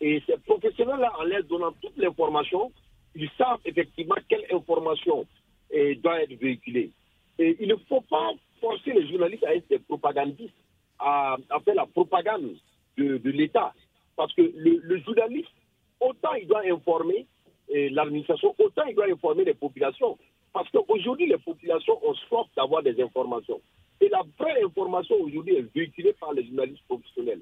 Et 0.00 0.22
ces 0.26 0.38
professionnels-là, 0.38 1.12
en 1.18 1.24
leur 1.24 1.44
donnant 1.44 1.72
toute 1.82 1.98
l'information, 1.98 2.72
ils 3.14 3.28
savent 3.36 3.60
effectivement 3.66 4.14
quelle 4.26 4.46
information 4.50 5.26
eh, 5.70 5.96
doit 5.96 6.22
être 6.22 6.32
véhiculée. 6.32 6.90
Et 7.38 7.58
il 7.60 7.68
ne 7.68 7.76
faut 7.90 8.00
pas 8.00 8.30
forcer 8.58 8.94
les 8.94 9.06
journalistes 9.06 9.44
à 9.44 9.54
être 9.54 9.68
des 9.68 9.80
propagandistes, 9.80 10.54
à, 10.98 11.36
faire 11.62 11.74
la 11.74 11.84
propagande 11.84 12.56
de, 12.96 13.30
l'État. 13.30 13.74
Parce 14.16 14.32
que 14.32 14.40
le, 14.40 14.98
journaliste, 15.00 15.52
autant 16.00 16.32
il 16.40 16.46
doit 16.46 16.62
informer 16.64 17.26
eh, 17.68 17.90
l'administration, 17.90 18.54
autant 18.58 18.84
il 18.88 18.94
doit 18.94 19.12
informer 19.12 19.44
les 19.44 19.52
populations. 19.52 20.16
Parce 20.54 20.70
qu'aujourd'hui, 20.70 21.26
les 21.26 21.36
populations 21.36 21.98
ont 22.02 22.14
soif 22.14 22.46
d'avoir 22.56 22.82
des 22.82 22.98
informations. 23.02 23.60
Et 24.03 24.09
la 24.09 24.22
vraie 24.36 24.64
information 24.64 25.14
aujourd'hui 25.20 25.55
est 25.55 25.74
véhiculée 25.74 26.12
par 26.18 26.32
les 26.32 26.44
journalistes 26.44 26.82
professionnels. 26.88 27.40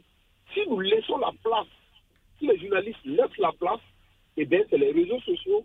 Si 0.52 0.60
nous 0.68 0.78
laissons 0.78 1.16
la 1.16 1.32
place, 1.42 1.66
si 2.38 2.46
les 2.46 2.58
journalistes 2.58 3.04
laissent 3.06 3.38
la 3.38 3.52
place, 3.52 3.80
eh 4.36 4.44
bien, 4.44 4.60
c'est 4.68 4.76
les 4.76 4.92
réseaux 4.92 5.20
sociaux 5.20 5.64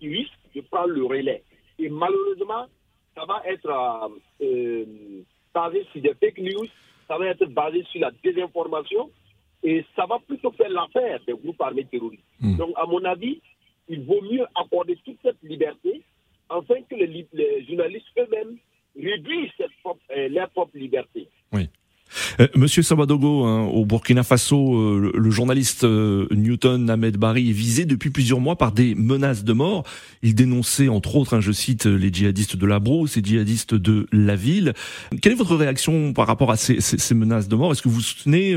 qui 0.00 0.08
risquent 0.08 0.32
de 0.56 0.60
prendre 0.62 0.88
le 0.88 1.04
relais. 1.04 1.44
Et 1.78 1.88
malheureusement, 1.88 2.66
ça 3.14 3.24
va 3.24 3.40
être 3.46 3.68
euh, 3.70 4.08
euh, 4.44 4.84
basé 5.54 5.86
sur 5.92 6.02
des 6.02 6.14
fake 6.14 6.38
news, 6.38 6.66
ça 7.06 7.18
va 7.18 7.26
être 7.26 7.46
basé 7.46 7.84
sur 7.92 8.00
la 8.00 8.10
désinformation, 8.24 9.10
et 9.62 9.84
ça 9.94 10.06
va 10.06 10.18
plutôt 10.26 10.50
faire 10.52 10.70
l'affaire 10.70 11.20
des 11.24 11.34
groupes 11.34 11.60
armés 11.60 11.84
terroristes. 11.84 12.24
Hmm. 12.40 12.56
Donc, 12.56 12.72
à 12.74 12.84
mon 12.86 13.04
avis, 13.04 13.40
il 13.88 14.02
vaut 14.02 14.22
mieux 14.22 14.44
accorder 14.56 14.96
toute 15.04 15.18
cette 15.22 15.40
liberté 15.44 16.02
afin 16.48 16.82
que 16.82 16.96
les 16.96 17.64
journalistes 17.64 18.08
eux-mêmes 18.18 18.58
réduisent 18.96 19.50
euh, 20.16 20.28
leur 20.28 20.50
propre 20.50 20.76
liberté. 20.76 21.28
Oui. 21.52 21.68
Euh, 22.40 22.46
Monsieur 22.54 22.82
Sabadogo, 22.82 23.44
hein, 23.44 23.64
au 23.64 23.86
Burkina 23.86 24.22
Faso, 24.22 24.76
euh, 24.76 25.12
le, 25.14 25.30
journaliste 25.30 25.84
Newton 25.84 26.90
Ahmed 26.90 27.16
Bari 27.16 27.48
est 27.48 27.54
visé 27.54 27.86
depuis 27.86 28.10
plusieurs 28.10 28.38
mois 28.38 28.56
par 28.56 28.72
des 28.72 28.94
menaces 28.94 29.44
de 29.44 29.52
mort. 29.54 29.84
Il 30.22 30.34
dénonçait 30.34 30.88
entre 30.88 31.16
autres, 31.16 31.34
hein, 31.34 31.40
je 31.40 31.52
cite, 31.52 31.86
les 31.86 32.12
djihadistes 32.12 32.56
de 32.56 32.66
la 32.66 32.80
Brousse 32.80 33.16
et 33.16 33.22
djihadistes 33.24 33.74
de 33.74 34.06
la 34.12 34.36
ville. 34.36 34.74
Quelle 35.22 35.32
est 35.32 35.36
votre 35.36 35.56
réaction 35.56 36.12
par 36.12 36.26
rapport 36.26 36.50
à 36.50 36.58
ces, 36.58 36.82
ces, 36.82 37.14
menaces 37.14 37.48
de 37.48 37.56
mort? 37.56 37.72
Est-ce 37.72 37.80
que 37.80 37.88
vous 37.88 38.02
soutenez 38.02 38.52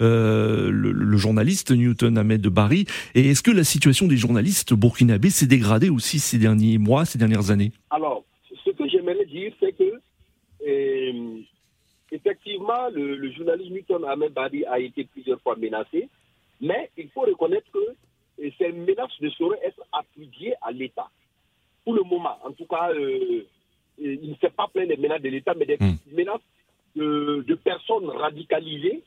le, 0.00 0.70
le, 0.70 1.16
journaliste 1.16 1.70
Newton 1.70 2.18
Ahmed 2.18 2.44
Bari 2.48 2.86
Et 3.14 3.30
est-ce 3.30 3.42
que 3.42 3.52
la 3.52 3.62
situation 3.62 4.08
des 4.08 4.16
journalistes 4.16 4.74
burkinabés 4.74 5.30
s'est 5.30 5.46
dégradée 5.46 5.90
aussi 5.90 6.18
ces 6.18 6.38
derniers 6.38 6.78
mois, 6.78 7.04
ces 7.04 7.18
dernières 7.18 7.52
années? 7.52 7.70
Alors, 7.90 8.24
j'aimerais 8.88 9.24
dire, 9.26 9.52
c'est 9.60 9.72
que 9.72 10.00
euh, 10.66 11.40
effectivement, 12.10 12.88
le, 12.92 13.30
journaliste 13.32 13.70
Newton 13.70 14.04
Ahmed 14.04 14.32
Badi 14.32 14.64
a 14.64 14.78
été 14.78 15.04
plusieurs 15.04 15.40
fois 15.40 15.56
menacé, 15.56 16.08
mais 16.60 16.90
il 16.96 17.08
faut 17.10 17.22
reconnaître 17.22 17.70
que 17.72 17.78
euh, 17.78 18.50
ces 18.58 18.72
menaces 18.72 19.20
ne 19.20 19.30
sauraient 19.30 19.60
être 19.64 19.82
attribuées 19.92 20.54
à 20.62 20.72
l'État. 20.72 21.08
Pour 21.84 21.94
le 21.94 22.02
moment, 22.02 22.36
en 22.44 22.52
tout 22.52 22.66
cas, 22.66 22.90
euh, 22.92 23.44
il 23.98 24.30
ne 24.30 24.34
fait 24.34 24.50
pas 24.54 24.68
plein 24.72 24.86
des 24.86 24.96
menaces 24.96 25.22
de 25.22 25.28
l'État, 25.28 25.54
mais 25.54 25.66
des 25.66 25.76
hmm. 25.78 25.96
menaces 26.12 26.40
de, 26.94 27.54
personnes 27.62 28.08
radicalisées, 28.08 29.02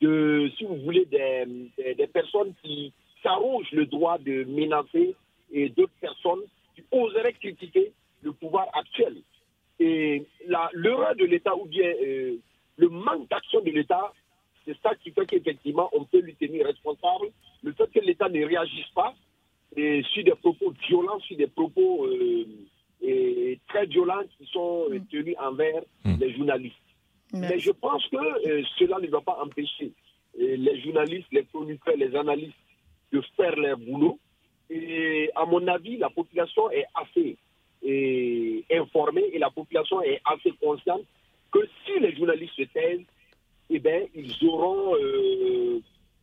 de, 0.00 0.50
si 0.56 0.64
vous 0.64 0.76
voulez, 0.76 1.04
des, 1.06 1.94
des 1.94 2.06
personnes 2.06 2.52
qui 2.62 2.92
s'arrogent 3.22 3.72
le 3.72 3.86
droit 3.86 4.18
de 4.18 4.44
menacer 4.44 5.14
et 5.52 5.68
d'autres 5.68 5.92
personnes 6.00 6.42
qui 6.74 6.82
oseraient 6.90 7.32
critiquer 7.32 7.92
le 8.22 8.32
pouvoir 8.32 8.66
actuel. 8.74 9.16
Et 9.78 10.26
l'erreur 10.74 11.14
de 11.16 11.24
l'État 11.24 11.54
ou 11.56 11.66
bien 11.66 11.88
euh, 11.88 12.36
le 12.76 12.88
manque 12.88 13.28
d'action 13.28 13.60
de 13.60 13.70
l'État, 13.70 14.12
c'est 14.64 14.76
ça 14.82 14.94
qui 14.96 15.10
fait 15.10 15.26
qu'effectivement, 15.26 15.90
on 15.92 16.04
peut 16.04 16.20
lui 16.20 16.34
tenir 16.34 16.66
responsable. 16.66 17.28
Le 17.62 17.72
fait 17.72 17.90
que 17.92 18.00
l'État 18.00 18.28
ne 18.28 18.44
réagisse 18.44 18.88
pas 18.94 19.14
et 19.76 20.02
sur 20.12 20.24
des 20.24 20.34
propos 20.34 20.72
violents, 20.88 21.20
sur 21.20 21.36
des 21.36 21.46
propos 21.46 22.06
euh, 22.06 22.46
et 23.02 23.60
très 23.68 23.86
violents 23.86 24.24
qui 24.38 24.46
sont 24.46 24.86
mm. 24.90 25.06
tenus 25.10 25.36
envers 25.38 25.82
mm. 26.04 26.16
les 26.18 26.34
journalistes. 26.34 26.74
Mais 27.32 27.58
je 27.58 27.72
pense 27.72 28.06
que 28.08 28.16
euh, 28.16 28.62
cela 28.78 28.98
ne 28.98 29.08
doit 29.08 29.20
pas 29.20 29.38
empêcher 29.42 29.92
les 30.38 30.80
journalistes, 30.82 31.28
les 31.32 31.44
chroniqueurs, 31.44 31.96
les 31.96 32.14
analystes 32.14 32.54
de 33.12 33.22
faire 33.36 33.56
leur 33.56 33.78
boulot. 33.78 34.18
Et 34.68 35.30
à 35.34 35.44
mon 35.44 35.66
avis, 35.66 35.96
la 35.96 36.10
population 36.10 36.70
est 36.70 36.84
assez 36.94 37.36
est 37.86 38.64
informée 38.72 39.24
et 39.32 39.38
la 39.38 39.50
population 39.50 40.02
est 40.02 40.20
assez 40.24 40.52
consciente 40.60 41.02
que 41.52 41.60
si 41.84 41.98
les 42.00 42.14
journalistes 42.16 42.54
se 42.56 42.62
taisent, 42.62 43.06
eh 43.70 43.78
bien, 43.78 44.02
ils 44.14 44.34
auront 44.46 44.96
euh, 44.96 45.80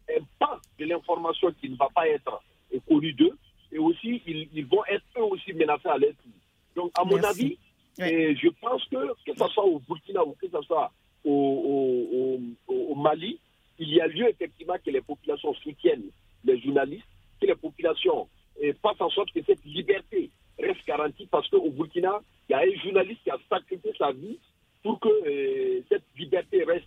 un 0.10 0.24
pas 0.40 0.60
de 0.78 0.86
l'information 0.86 1.54
qui 1.60 1.70
ne 1.70 1.76
va 1.76 1.88
pas 1.94 2.08
être 2.08 2.42
connu 2.88 3.14
d'eux 3.14 3.38
et 3.72 3.80
aussi 3.80 4.22
ils, 4.26 4.66
vont 4.66 4.84
être 4.86 5.04
eux 5.18 5.24
aussi 5.24 5.54
menacés 5.54 5.90
à 5.90 5.98
l'esprit. 5.98 6.32
Donc, 6.76 6.92
à 6.96 7.04
mon 7.04 7.22
avis, 7.24 7.58
je 7.98 8.50
pense 8.62 8.84
que 8.86 9.14
que 9.26 9.38
ce 9.38 9.48
soit 9.48 9.66
au 9.66 9.80
Burkina 9.80 10.24
ou 10.24 10.34
que 10.34 10.48
ce 10.48 10.62
soit 10.62 10.92
au, 11.24 12.40
au, 12.68 12.96
Mali, 12.96 13.40
il 13.80 13.90
y 13.90 14.02
a 14.02 14.08
lieu 14.08 14.30
effectivement 14.30 14.76
que 14.84 14.92
les 14.92 15.02
populations 15.02 15.54
soutiennent 15.56 16.10
les 16.46 16.60
journalistes, 16.62 17.08
que 17.42 17.48
les 17.48 17.56
populations 17.56 18.28
eh, 18.62 18.74
fassent 18.74 19.02
en 19.02 19.10
sorte 19.10 19.32
que 19.32 19.42
cette 19.46 19.64
liberté 19.66 20.30
reste 20.60 20.86
garantie 20.88 21.28
parce 21.30 21.48
qu'au 21.50 21.70
Burkina, 21.70 22.22
il 22.50 22.54
y 22.54 22.56
a 22.56 22.60
un 22.60 22.84
journaliste 22.84 23.22
qui 23.24 23.32
a 23.32 23.38
sacrifié 23.50 23.94
sa 23.98 24.12
vie 24.12 24.38
pour 24.84 25.00
que 25.00 25.10
euh, 25.10 25.82
cette 25.90 26.04
liberté 26.18 26.64
reste 26.64 26.86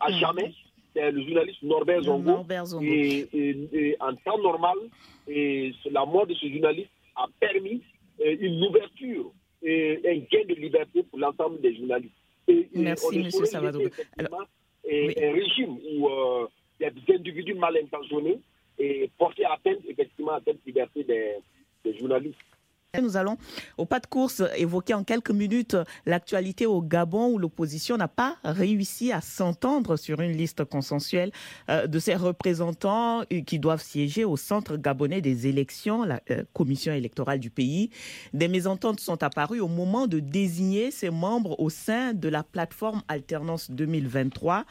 à 0.00 0.10
mm. 0.10 0.14
jamais. 0.14 0.54
C'est 0.94 1.10
le 1.12 1.22
journaliste 1.22 1.62
Norbert 1.62 2.02
Zongo. 2.02 2.44
Et, 2.82 3.96
en 4.00 4.14
temps 4.16 4.38
normal, 4.38 4.78
et 5.28 5.72
la 5.90 6.04
mort 6.04 6.26
de 6.26 6.34
ce 6.34 6.48
journaliste 6.48 6.90
a 7.14 7.26
permis 7.38 7.82
euh, 8.20 8.36
une 8.40 8.64
ouverture 8.64 9.30
et 9.62 10.00
un 10.06 10.18
gain 10.30 10.44
de 10.48 10.54
liberté 10.54 11.02
pour 11.02 11.18
l'ensemble 11.18 11.60
des 11.60 11.76
journalistes. 11.76 12.14
Merci, 12.74 13.18
M. 13.18 13.30
Savadou. 13.30 13.82
Un 14.90 15.32
régime 15.32 15.78
où 15.92 16.08
euh, 16.08 16.46
il 16.80 16.84
y 16.84 16.86
a 16.86 16.90
des 16.90 17.14
individus 17.14 17.54
mal 17.54 17.76
intentionnés 17.76 18.38
et 18.78 19.10
porter 19.18 19.44
atteinte 19.44 19.80
effectivement 19.86 20.32
à 20.32 20.40
cette 20.44 20.64
liberté 20.64 21.04
des 21.04 21.98
journalistes. 21.98 22.38
Nous 22.98 23.18
allons 23.18 23.36
au 23.76 23.84
pas 23.84 24.00
de 24.00 24.06
course 24.06 24.42
évoquer 24.56 24.94
en 24.94 25.04
quelques 25.04 25.30
minutes 25.30 25.76
l'actualité 26.06 26.64
au 26.64 26.80
Gabon 26.80 27.28
où 27.34 27.38
l'opposition 27.38 27.98
n'a 27.98 28.08
pas 28.08 28.38
réussi 28.44 29.12
à 29.12 29.20
s'entendre 29.20 29.98
sur 29.98 30.22
une 30.22 30.32
liste 30.32 30.64
consensuelle 30.64 31.30
euh, 31.68 31.86
de 31.86 31.98
ses 31.98 32.14
représentants 32.14 33.24
euh, 33.30 33.42
qui 33.42 33.58
doivent 33.58 33.82
siéger 33.82 34.24
au 34.24 34.38
centre 34.38 34.78
gabonais 34.78 35.20
des 35.20 35.46
élections, 35.48 36.02
la 36.02 36.22
euh, 36.30 36.44
commission 36.54 36.90
électorale 36.94 37.40
du 37.40 37.50
pays. 37.50 37.90
Des 38.32 38.48
mésententes 38.48 39.00
sont 39.00 39.22
apparues 39.22 39.60
au 39.60 39.68
moment 39.68 40.06
de 40.06 40.18
désigner 40.18 40.90
ses 40.90 41.10
membres 41.10 41.60
au 41.60 41.68
sein 41.68 42.14
de 42.14 42.30
la 42.30 42.42
plateforme 42.42 43.02
Alternance 43.08 43.70
2023, 43.70 44.64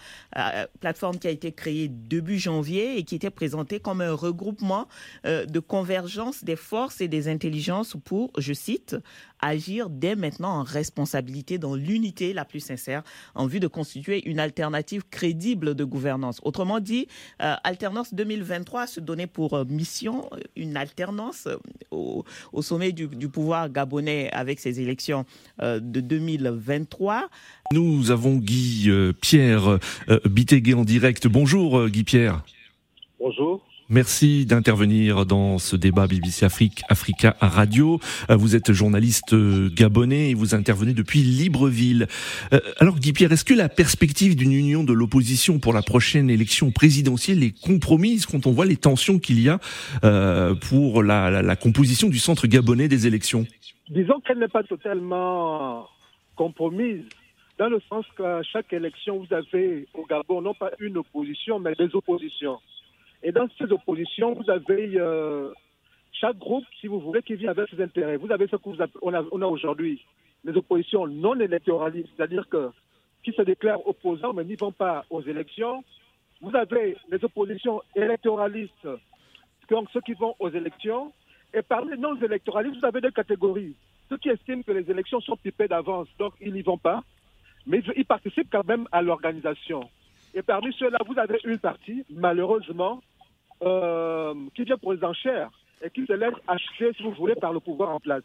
plateforme 0.80 1.20
qui 1.20 1.28
a 1.28 1.32
été 1.32 1.52
créée 1.52 1.88
début 1.88 2.40
janvier 2.40 2.98
et 2.98 3.04
qui 3.04 3.14
était 3.14 3.30
présentée 3.30 3.80
comme 3.80 4.02
un 4.02 4.14
regroupement 4.14 4.88
de 5.24 5.60
convergence 5.60 6.44
des 6.44 6.56
forces 6.56 7.02
et 7.02 7.08
des 7.08 7.28
intelligences 7.28 7.96
pour, 8.08 8.32
je 8.38 8.54
cite, 8.54 8.96
agir 9.42 9.90
dès 9.90 10.16
maintenant 10.16 10.60
en 10.60 10.64
responsabilité 10.64 11.58
dans 11.58 11.76
l'unité 11.76 12.32
la 12.32 12.46
plus 12.46 12.62
sincère 12.62 13.04
en 13.36 13.48
vue 13.48 13.60
de 13.60 13.68
constituer 13.68 14.26
une 14.30 14.40
alternative 14.40 15.04
crédible 15.12 15.76
de 15.76 15.84
gouvernance. 15.84 16.40
Autrement 16.44 16.80
dit, 16.80 17.10
euh, 17.42 17.56
Alternance 17.66 18.14
2023 18.14 18.88
se 18.88 19.02
donnait 19.02 19.28
pour 19.28 19.56
euh, 19.56 19.66
mission 19.66 20.30
une 20.56 20.78
alternance 20.78 21.50
au, 21.92 22.24
sommet 22.62 22.94
du, 22.94 23.10
pouvoir 23.28 23.70
gabonais 23.70 24.30
avec 24.32 24.62
ces 24.62 24.80
élections 24.80 25.26
de 25.62 26.00
2023. 26.00 27.28
Nous 27.74 28.10
avons 28.10 28.38
Guy 28.38 28.90
Pierre 29.20 29.80
Bitégué 30.26 30.74
en 30.74 30.86
direct. 30.86 31.28
Bonjour 31.28 31.88
Guy 31.90 32.04
Pierre. 32.04 32.44
Bonjour. 33.20 33.62
Merci 33.90 34.46
d'intervenir 34.46 35.26
dans 35.26 35.60
ce 35.60 35.78
débat 35.78 36.08
BBC 36.08 36.46
Afrique, 36.46 36.82
Africa 36.90 37.38
Radio. 37.40 38.02
Euh, 38.30 38.36
vous 38.36 38.54
êtes 38.54 38.74
journaliste 38.74 39.32
euh, 39.32 39.70
gabonais 39.74 40.30
et 40.30 40.34
vous 40.34 40.54
intervenez 40.54 40.94
depuis 40.94 41.20
Libreville. 41.20 42.08
Euh, 42.52 42.60
alors 42.80 43.00
Guy 43.00 43.14
Pierre, 43.14 43.32
est-ce 43.32 43.46
que 43.46 43.54
la 43.54 43.70
perspective 43.70 44.36
d'une 44.36 44.52
union 44.52 44.84
de 44.84 44.92
l'opposition 44.92 45.60
pour 45.60 45.72
la 45.72 45.82
prochaine 45.82 46.30
élection 46.30 46.70
présidentielle 46.72 47.44
est 47.44 47.58
compromise 47.64 48.26
quand 48.26 48.46
on 48.46 48.52
voit 48.52 48.66
les 48.66 48.76
tensions 48.76 49.20
qu'il 49.20 49.40
y 49.40 49.48
a 49.48 49.58
pour 50.70 51.02
la, 51.02 51.42
la 51.42 51.56
composition 51.56 52.10
du 52.10 52.20
centre 52.20 52.46
gabonais 52.46 52.90
des 52.90 53.08
élections? 53.08 53.46
Disons 53.90 54.20
qu'elle 54.20 54.40
n'est 54.40 54.50
pas 54.50 54.64
totalement 54.64 55.88
compromise 56.36 57.06
dans 57.58 57.70
le 57.70 57.80
sens 57.90 58.06
qu'à 58.18 58.44
chaque 58.44 58.72
élection, 58.74 59.20
vous 59.20 59.34
avez 59.34 59.88
au 59.94 60.06
Gabon 60.06 60.42
non 60.42 60.54
pas 60.54 60.72
une 60.80 60.98
opposition, 60.98 61.60
mais 61.60 61.74
des 61.76 61.90
oppositions. 61.96 62.60
Et 63.24 63.32
dans 63.32 63.48
ces 63.58 63.72
oppositions, 63.72 64.34
vous 64.34 64.50
avez 64.50 64.92
euh, 64.96 65.52
chaque 66.12 66.38
groupe, 66.38 66.66
si 66.80 66.88
vous 66.88 67.00
voulez, 67.00 67.22
qui 67.22 67.36
vient 67.36 67.52
avec 67.52 67.70
ses 67.70 67.82
intérêts. 67.82 68.18
Vous 68.18 68.32
avez 68.32 68.48
ce 68.48 68.56
qu'on 68.56 68.80
a, 68.80 69.18
a 69.18 69.48
aujourd'hui, 69.48 70.04
les 70.44 70.56
oppositions 70.56 71.08
non 71.08 71.40
électoralistes, 71.40 72.10
c'est-à-dire 72.16 72.48
que 72.50 72.70
qui 73.24 73.34
se 73.34 73.42
déclarent 73.42 73.86
opposants 73.86 74.34
mais 74.34 74.46
n'y 74.46 74.56
vont 74.56 74.72
pas 74.72 75.06
aux 75.10 75.22
élections. 75.22 75.84
Vous 76.42 76.56
avez 76.56 76.96
les 77.10 77.24
oppositions 77.24 77.82
électoralistes, 77.96 78.88
donc 79.70 79.90
ceux 79.92 80.02
qui 80.02 80.14
vont 80.14 80.36
aux 80.40 80.50
élections. 80.50 81.12
Et 81.54 81.62
parmi 81.62 81.92
les 81.92 81.98
non-électoralistes, 81.98 82.80
vous 82.80 82.86
avez 82.86 83.02
deux 83.02 83.12
catégories. 83.12 83.76
Ceux 84.10 84.18
qui 84.18 84.30
estiment 84.30 84.62
que 84.62 84.72
les 84.72 84.90
élections 84.90 85.20
sont 85.22 85.36
pipées 85.38 85.68
d'avance, 85.68 86.08
donc 86.20 86.34
ils 86.40 86.54
n'y 86.54 86.62
vont 86.62 86.78
pas, 86.78 87.04
mais 87.66 87.82
ils 87.96 88.06
participent 88.06 88.50
quand 88.52 88.66
même 88.66 88.88
à 88.92 89.02
l'organisation. 89.02 89.90
Et 90.34 90.42
parmi 90.42 90.74
ceux-là, 90.74 91.00
vous 91.08 91.18
avez 91.18 91.40
une 91.46 91.58
partie, 91.58 92.06
malheureusement, 92.10 93.02
euh, 93.64 94.34
qui 94.56 94.64
vient 94.64 94.78
pour 94.78 94.94
les 94.94 95.04
enchères 95.04 95.50
et 95.82 95.90
qui 95.90 96.06
se 96.06 96.14
laisse 96.14 96.34
acheter, 96.48 96.92
si 96.94 97.04
vous 97.04 97.12
voulez, 97.12 97.36
par 97.36 97.54
le 97.54 97.60
pouvoir 97.60 97.90
en 97.90 98.00
place. 98.00 98.24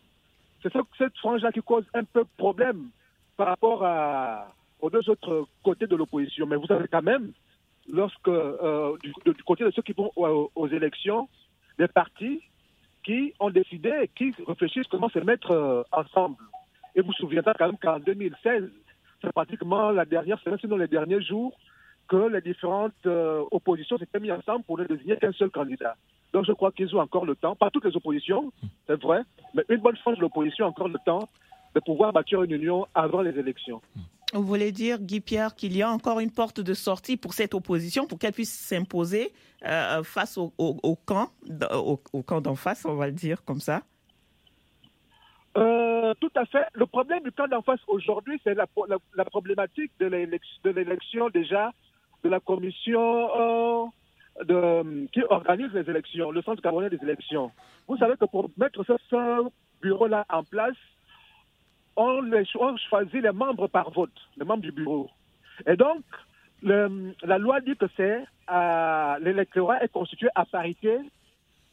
C'est 0.62 0.72
cette 0.98 1.16
frange-là 1.18 1.53
qui 1.53 1.61
cause 1.61 1.84
un 1.94 2.05
peu 2.05 2.24
problème 2.36 2.88
par 3.36 3.48
rapport 3.48 3.82
aux 4.80 4.90
deux 4.90 5.09
autres 5.09 5.46
côtés 5.62 5.86
de 5.86 5.96
l'opposition. 5.96 6.46
Mais 6.46 6.57
vous 6.57 6.70
avez 6.70 6.86
quand 6.88 7.03
même, 7.03 7.32
lorsque 7.90 8.28
euh, 8.28 8.96
du, 9.03 9.12
côté 9.44 9.64
de 9.64 9.70
ceux 9.70 9.82
qui 9.82 9.92
vont 9.92 10.12
aux, 10.16 10.68
élections, 10.68 11.28
des 11.78 11.88
partis 11.88 12.40
qui 13.03 13.34
ont 13.40 13.50
décidé, 13.50 14.09
qui 14.14 14.34
réfléchissent 14.46 14.86
comment 14.86 15.09
se 15.09 15.18
mettre 15.18 15.50
euh, 15.50 15.82
ensemble. 15.90 16.36
Et 16.94 17.00
vous 17.00 17.09
vous 17.09 17.12
souvenez 17.14 17.40
quand 17.42 17.66
même 17.66 17.78
qu'en 17.78 17.98
2016, 17.98 18.70
c'est 19.20 19.32
pratiquement 19.32 19.90
la 19.90 20.05
dernière 20.05 20.38
semaine, 20.40 20.59
sinon 20.61 20.76
les 20.76 20.88
derniers 20.88 21.22
jours, 21.22 21.57
que 22.12 22.28
les 22.28 22.42
différentes 22.42 23.06
euh, 23.06 23.42
oppositions 23.50 23.96
s'étaient 23.96 24.20
mises 24.20 24.32
ensemble 24.32 24.64
pour 24.64 24.76
ne 24.78 24.84
désigner 24.84 25.16
qu'un 25.16 25.32
seul 25.32 25.48
candidat. 25.48 25.96
Donc 26.34 26.44
je 26.44 26.52
crois 26.52 26.70
qu'ils 26.70 26.94
ont 26.94 27.00
encore 27.00 27.24
le 27.24 27.34
temps, 27.34 27.56
pas 27.56 27.70
toutes 27.70 27.86
les 27.86 27.96
oppositions, 27.96 28.52
c'est 28.86 29.00
vrai, 29.00 29.22
mais 29.54 29.64
une 29.70 29.78
bonne 29.78 29.96
frange 29.96 30.16
de 30.16 30.20
l'opposition 30.20 30.66
a 30.66 30.68
encore 30.68 30.88
le 30.88 30.98
temps 31.06 31.30
de 31.74 31.80
pouvoir 31.80 32.12
bâtir 32.12 32.42
une 32.42 32.50
union 32.50 32.86
avant 32.94 33.22
les 33.22 33.38
élections. 33.38 33.80
Vous 34.34 34.42
voulez 34.42 34.72
dire, 34.72 34.98
Guy 34.98 35.20
Pierre, 35.20 35.54
qu'il 35.54 35.74
y 35.74 35.80
a 35.80 35.90
encore 35.90 36.20
une 36.20 36.30
porte 36.30 36.60
de 36.60 36.74
sortie 36.74 37.16
pour 37.16 37.32
cette 37.32 37.54
opposition, 37.54 38.06
pour 38.06 38.18
qu'elle 38.18 38.32
puisse 38.32 38.52
s'imposer 38.52 39.32
euh, 39.64 40.02
face 40.02 40.36
au, 40.36 40.52
camp, 41.06 41.28
au, 41.70 42.22
camp 42.22 42.42
d'en 42.42 42.56
face, 42.56 42.84
on 42.84 42.94
va 42.94 43.06
le 43.06 43.12
dire 43.12 43.42
comme 43.44 43.60
ça? 43.60 43.82
Euh, 45.56 46.12
tout 46.20 46.32
à 46.34 46.44
fait. 46.44 46.66
Le 46.74 46.84
problème 46.84 47.22
du 47.22 47.32
camp 47.32 47.48
d'en 47.48 47.62
face 47.62 47.80
aujourd'hui, 47.86 48.38
c'est 48.44 48.54
la, 48.54 48.66
la, 49.14 49.24
problématique 49.24 49.92
de 49.98 50.06
l'élection 50.06 51.30
déjà 51.30 51.72
de 52.22 52.28
la 52.28 52.40
commission 52.40 53.00
euh, 53.00 53.86
de, 54.44 55.06
qui 55.08 55.22
organise 55.28 55.72
les 55.72 55.88
élections, 55.88 56.30
le 56.30 56.42
Centre 56.42 56.62
camerounais 56.62 56.90
des 56.90 57.02
élections. 57.02 57.50
Vous 57.88 57.96
savez 57.96 58.14
que 58.16 58.24
pour 58.26 58.50
mettre 58.56 58.84
ce, 58.84 59.48
bureau-là 59.82 60.24
en 60.30 60.44
place, 60.44 60.76
on, 61.96 62.22
les, 62.22 62.44
choisit 62.44 63.22
les 63.22 63.32
membres 63.32 63.66
par 63.66 63.90
vote, 63.90 64.12
les 64.36 64.44
membres 64.44 64.62
du 64.62 64.72
bureau. 64.72 65.10
Et 65.66 65.76
donc, 65.76 66.04
la 66.62 67.38
loi 67.38 67.60
dit 67.60 67.76
que 67.76 67.86
c'est 67.96 68.24
l'électorat 69.20 69.82
est 69.82 69.92
constitué 69.92 70.28
à 70.34 70.44
parité 70.44 70.98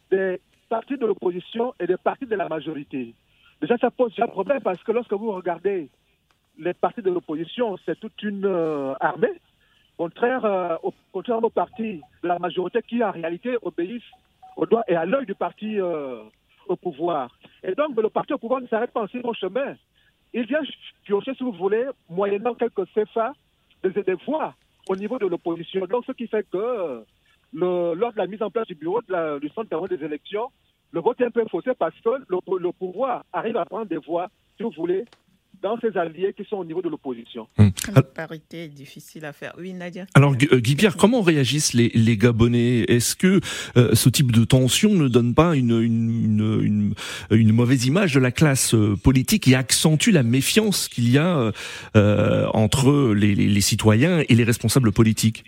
des 0.10 0.41
partis 0.70 0.97
de 0.97 1.06
l'opposition 1.06 1.74
et 1.80 1.88
des 1.88 1.97
partis 1.97 2.26
de 2.26 2.36
la 2.36 2.50
majorité. 2.50 3.14
Déjà, 3.62 3.78
ça 3.78 3.91
pose 3.91 4.14
un 4.20 4.28
problème 4.28 4.62
parce 4.62 4.82
que 4.84 4.91
lorsque 4.91 5.14
vous 5.14 5.32
regardez 5.32 5.89
les 6.58 6.74
partis 6.74 7.02
de 7.02 7.10
l'opposition, 7.10 7.78
c'est 7.86 8.00
toute 8.00 8.22
une 8.24 8.45
euh, 8.45 8.93
armée 9.00 9.34
contraire, 10.00 10.45
euh, 10.45 10.78
au, 10.82 10.93
de 11.22 12.00
la 12.24 12.39
majorité 12.39 12.80
qui 12.88 13.04
en 13.04 13.12
réalité 13.12 13.58
obéissent 13.62 14.14
au 14.56 14.66
doigt 14.66 14.84
et 14.88 14.95
à 14.95 15.06
l'œil 15.06 15.26
du 15.26 15.36
parti 15.36 15.78
euh, 15.78 16.24
au 16.68 16.78
pouvoir. 16.78 17.30
Et 17.64 17.76
donc 17.76 18.02
le 18.02 18.10
parti 18.10 18.32
au 18.32 18.38
pouvoir 18.38 18.62
ne 18.62 18.68
s'arrête 18.68 18.91
pas 18.91 19.04
en 19.04 19.08
si 19.08 19.20
bon 19.20 19.34
chemin. 19.34 19.76
Il 20.34 20.45
vient 20.45 20.62
piocher, 21.04 21.34
si 21.36 21.43
vous 21.43 21.52
voulez, 21.52 21.86
moyennant 22.10 22.54
quelques 22.54 22.86
CFA, 22.93 23.34
des, 23.84 24.04
des 24.04 24.14
voix 24.26 24.54
au 24.88 24.95
niveau 24.95 25.20
de 25.20 25.28
l'opposition. 25.28 25.86
Donc 25.86 26.06
ce 26.06 26.14
qui 26.14 26.28
fait 26.28 26.47
que 26.50 27.04
le, 27.54 27.93
lors 27.93 28.14
de 28.14 28.18
la 28.18 28.28
mise 28.28 28.41
en 28.41 28.50
place 28.50 28.68
du 28.68 28.76
bureau 28.76 29.02
du 29.02 29.50
centre 29.50 29.88
des 29.89 30.02
élections, 30.06 30.47
le 30.91 31.02
vote 31.02 31.20
est 31.20 31.26
un 31.26 31.32
peu 31.32 31.43
faussé 31.52 31.72
parce 31.78 32.00
que 32.00 32.12
le, 32.30 32.38
le 32.58 32.72
pouvoir 32.72 33.26
arrive 33.34 33.58
à 33.58 33.66
prendre 33.66 33.88
des 33.88 33.97
voix, 33.97 34.30
si 34.56 34.64
vous 34.64 34.72
voulez, 34.78 35.04
dans 35.62 35.78
ces 35.80 35.97
alliés 35.97 36.34
qui 36.36 36.43
sont 36.45 36.57
au 36.57 36.66
niveau 36.66 36.82
de 36.82 36.89
l'opposition. 36.89 37.47
Hum. 37.57 37.72
La 37.93 38.01
parité 38.01 38.66
est 38.66 38.70
difficile 38.70 39.26
à 39.26 39.34
faire. 39.34 39.53
Oui, 39.57 39.74
Nadia. 39.74 40.05
Alors, 40.16 40.34
euh, 40.51 40.60
Guy 40.60 40.76
Pierre, 40.76 40.95
comment 40.95 41.22
réagissent 41.22 41.74
les, 41.74 41.89
les 41.93 42.18
Gabonais? 42.18 42.86
Est-ce 42.88 43.16
que 43.16 43.39
euh, 43.78 43.93
ce 43.93 44.10
type 44.10 44.32
de 44.32 44.43
tension 44.45 44.93
ne 44.93 45.07
donne 45.07 45.34
pas 45.34 45.55
une, 45.55 45.80
une, 45.82 46.62
une, 46.62 46.93
une, 47.32 47.53
mauvaise 47.53 47.86
image 47.86 48.14
de 48.14 48.20
la 48.20 48.32
classe 48.32 48.74
euh, 48.74 48.95
politique 48.95 49.47
et 49.47 49.55
accentue 49.55 50.12
la 50.12 50.24
méfiance 50.24 50.88
qu'il 50.88 51.10
y 51.10 51.18
a 51.18 51.51
euh, 51.95 52.47
entre 52.53 53.14
les, 53.14 53.36
les, 53.36 53.47
les, 53.47 53.62
citoyens 53.62 54.24
et 54.28 54.36
les 54.36 54.43
responsables 54.43 54.91
politiques? 54.91 55.43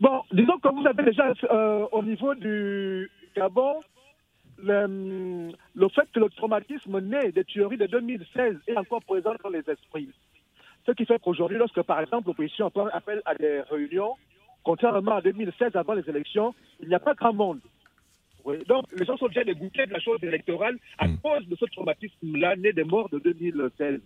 Bon, 0.00 0.22
disons 0.32 0.58
que 0.58 0.68
vous 0.68 0.86
avez 0.86 1.04
déjà 1.04 1.32
au 1.92 2.02
niveau 2.02 2.34
du 2.34 3.08
Gabon 3.36 3.74
le, 4.62 5.52
le, 5.74 5.88
fait 5.88 6.08
que 6.12 6.20
le 6.20 6.28
traumatisme 6.30 7.00
né 7.00 7.32
des 7.32 7.44
tueries 7.44 7.76
de 7.76 7.86
2016 7.86 8.56
est 8.66 8.76
encore 8.76 9.02
présent 9.02 9.32
dans 9.42 9.50
les 9.50 9.68
esprits. 9.68 10.10
Ce 10.86 10.92
qui 10.92 11.04
fait 11.04 11.20
qu'aujourd'hui, 11.20 11.58
lorsque 11.58 11.82
par 11.82 12.00
exemple 12.00 12.28
l'opposition 12.28 12.70
appelle 12.92 13.22
à 13.24 13.34
des 13.34 13.60
réunions, 13.62 14.14
contrairement 14.64 15.16
à 15.16 15.20
2016 15.20 15.76
avant 15.76 15.94
les 15.94 16.08
élections, 16.08 16.54
il 16.80 16.88
n'y 16.88 16.94
a 16.94 17.00
pas 17.00 17.14
grand 17.14 17.32
monde. 17.32 17.60
Donc 18.66 18.84
les 18.96 19.04
gens 19.04 19.16
sont 19.16 19.28
déjà 19.28 19.44
dégoûtés 19.44 19.86
de 19.86 19.92
la 19.92 20.00
chose 20.00 20.18
électorale 20.22 20.76
à 20.98 21.06
mm. 21.06 21.18
cause 21.18 21.46
de 21.46 21.56
ce 21.56 21.64
traumatisme-là 21.66 22.56
né 22.56 22.72
des 22.72 22.84
morts 22.84 23.08
de 23.10 23.18
2016. 23.20 24.00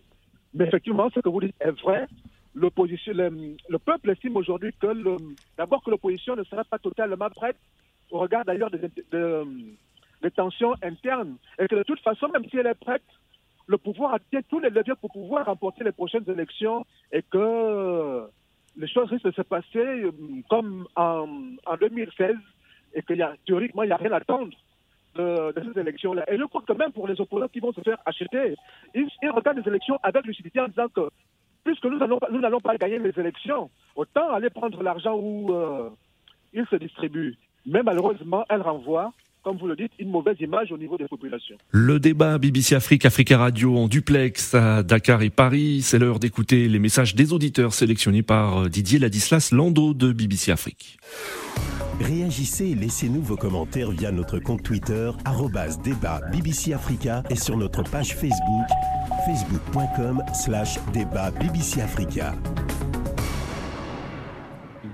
Mais 0.55 0.67
effectivement, 0.67 1.09
ce 1.15 1.21
que 1.21 1.29
vous 1.29 1.41
dites 1.41 1.55
est 1.61 1.71
vrai. 1.83 2.07
L'opposition, 2.55 3.13
le, 3.13 3.79
peuple 3.79 4.11
estime 4.11 4.37
aujourd'hui 4.37 4.73
que 4.81 4.87
d'abord 5.59 5.85
que 5.85 5.91
l'opposition 5.91 6.37
ne 6.37 6.45
sera 6.45 6.65
pas 6.65 6.79
totalement 6.79 7.29
prête 7.29 7.59
au 8.11 8.19
regard 8.19 8.47
d'ailleurs 8.47 8.71
des, 8.71 8.79
de, 9.13 9.45
des 10.27 10.33
tensions 10.33 10.75
internes 10.83 11.37
et 11.59 11.69
que 11.69 11.77
de 11.77 11.85
toute 11.85 12.01
façon, 12.01 12.29
même 12.29 12.45
si 12.51 12.57
elle 12.57 12.67
est 12.67 12.75
prête, 12.89 13.11
le 13.67 13.79
pouvoir 13.79 14.15
a 14.15 14.19
tous 14.49 14.61
les 14.61 14.71
leviers 14.71 14.99
pour 15.01 15.11
pouvoir 15.13 15.47
remporter 15.47 15.85
les 15.85 15.93
prochaines 15.93 16.29
élections 16.29 16.85
et 17.13 17.23
que 17.23 18.29
les 18.77 18.89
choses 18.89 19.09
risquent 19.11 19.27
de 19.27 19.33
se 19.33 19.43
passer 19.43 19.87
euh, 20.05 20.13
comme 20.51 20.87
en, 20.97 21.27
en 21.65 21.77
2016 21.81 22.37
et 22.95 23.03
que 23.03 23.15
y 23.15 23.23
a, 23.23 23.35
théoriquement, 23.47 23.83
il 23.85 23.87
n'y 23.87 23.93
a 23.93 23.97
rien 23.97 24.13
à 24.13 24.17
attendre 24.17 24.57
de, 25.15 25.55
ces 25.73 25.81
élections-là. 25.81 26.25
Et 26.31 26.37
je 26.39 26.45
crois 26.45 26.63
que 26.63 26.73
même 26.73 26.93
pour 26.93 27.09
les 27.09 27.21
opposants 27.21 27.49
qui 27.49 27.61
vont 27.61 27.73
se 27.73 27.81
faire 27.81 27.99
acheter, 28.05 28.55
ils, 28.95 29.09
regardent 29.31 29.59
les 29.59 29.69
élections 29.69 29.99
avec 30.03 30.25
lucidité 30.27 30.61
en 30.61 30.69
disant 30.69 30.89
que 30.89 31.09
puisque 31.65 31.85
nous 31.85 31.99
n'allons 32.41 32.61
pas 32.61 32.77
gagner 32.77 32.99
les 32.99 33.19
élections, 33.19 33.71
autant 33.97 34.31
aller 34.31 34.51
prendre 34.51 34.83
l'argent 34.83 35.15
où 35.17 35.53
euh, 35.53 35.91
il 36.53 36.65
se 36.67 36.77
distribue. 36.77 37.37
Mais 37.65 37.83
malheureusement, 37.83 38.45
elle 38.49 38.63
renvoie 38.63 39.13
comme 39.47 39.59
vous 39.59 39.69
le 39.69 39.77
dites, 39.77 39.93
une 40.01 40.11
mauvaise 40.11 40.35
image 40.41 40.73
au 40.73 40.77
niveau 40.77 40.99
des 40.99 41.07
populations. 41.07 41.55
Le 41.71 42.01
débat 42.01 42.37
BBC 42.37 42.75
Afrique, 42.75 43.07
Africa 43.07 43.39
Radio 43.39 43.77
en 43.77 43.87
duplex 43.87 44.55
à 44.55 44.83
Dakar 44.83 45.23
et 45.23 45.31
Paris. 45.31 45.83
C'est 45.83 46.01
l'heure 46.01 46.19
d'écouter 46.19 46.69
les 46.69 46.81
messages 46.81 47.15
des 47.15 47.33
auditeurs 47.33 47.73
sélectionnés 47.73 48.25
par 48.25 48.69
Didier 48.69 48.99
Ladislas 48.99 49.53
Lando 49.53 49.95
de 49.95 50.11
BBC 50.11 50.51
Afrique. 50.51 50.99
Réagissez 52.01 52.71
et 52.71 52.75
laissez-nous 52.75 53.23
vos 53.23 53.37
commentaires 53.37 53.93
via 53.93 54.11
notre 54.11 54.41
compte 54.41 54.65
Twitter, 54.65 55.13
débat 55.85 56.21
BBC 56.33 56.73
Africa 56.73 57.23
et 57.31 57.37
sur 57.37 57.57
notre 57.57 57.85
page 57.85 58.17
Facebook, 58.17 58.67
facebook.com 59.27 60.25
slash 60.35 60.77
débat 60.93 61.31
BBC 61.31 61.81
Africa. 61.81 62.35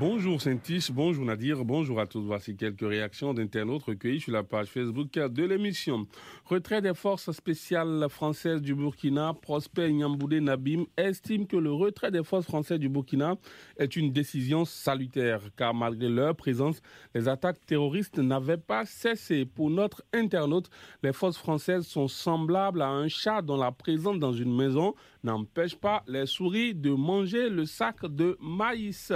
Bonjour 0.04 0.42
Saint-Tiche, 0.42 0.90
bonjour 0.90 1.24
Nadir, 1.24 1.64
bonjour 1.64 2.00
à 2.00 2.08
tous. 2.08 2.22
Voici 2.22 2.56
quelques 2.56 2.80
réactions 2.80 3.34
d'internautes 3.34 3.84
recueillies 3.84 4.18
sur 4.18 4.32
la 4.32 4.42
page 4.42 4.66
Facebook 4.66 5.12
de 5.12 5.44
l'émission. 5.44 6.08
Retrait 6.52 6.82
des 6.82 6.92
forces 6.92 7.32
spéciales 7.32 8.06
françaises 8.10 8.60
du 8.60 8.74
Burkina, 8.74 9.32
Prosper 9.32 9.90
Nyamboudé 9.90 10.42
Nabim 10.42 10.84
estime 10.98 11.46
que 11.46 11.56
le 11.56 11.72
retrait 11.72 12.10
des 12.10 12.22
forces 12.22 12.44
françaises 12.44 12.78
du 12.78 12.90
Burkina 12.90 13.36
est 13.78 13.96
une 13.96 14.12
décision 14.12 14.66
salutaire, 14.66 15.40
car 15.56 15.72
malgré 15.72 16.10
leur 16.10 16.36
présence, 16.36 16.82
les 17.14 17.26
attaques 17.26 17.64
terroristes 17.64 18.18
n'avaient 18.18 18.58
pas 18.58 18.84
cessé. 18.84 19.46
Pour 19.46 19.70
notre 19.70 20.04
internaute, 20.12 20.68
les 21.02 21.14
forces 21.14 21.38
françaises 21.38 21.86
sont 21.86 22.06
semblables 22.06 22.82
à 22.82 22.88
un 22.88 23.08
chat 23.08 23.40
dont 23.40 23.56
la 23.56 23.72
présence 23.72 24.18
dans 24.18 24.34
une 24.34 24.54
maison 24.54 24.94
n'empêche 25.24 25.76
pas 25.76 26.02
les 26.06 26.26
souris 26.26 26.74
de 26.74 26.90
manger 26.90 27.48
le 27.48 27.64
sac 27.64 28.04
de 28.04 28.36
maïs. 28.42 29.10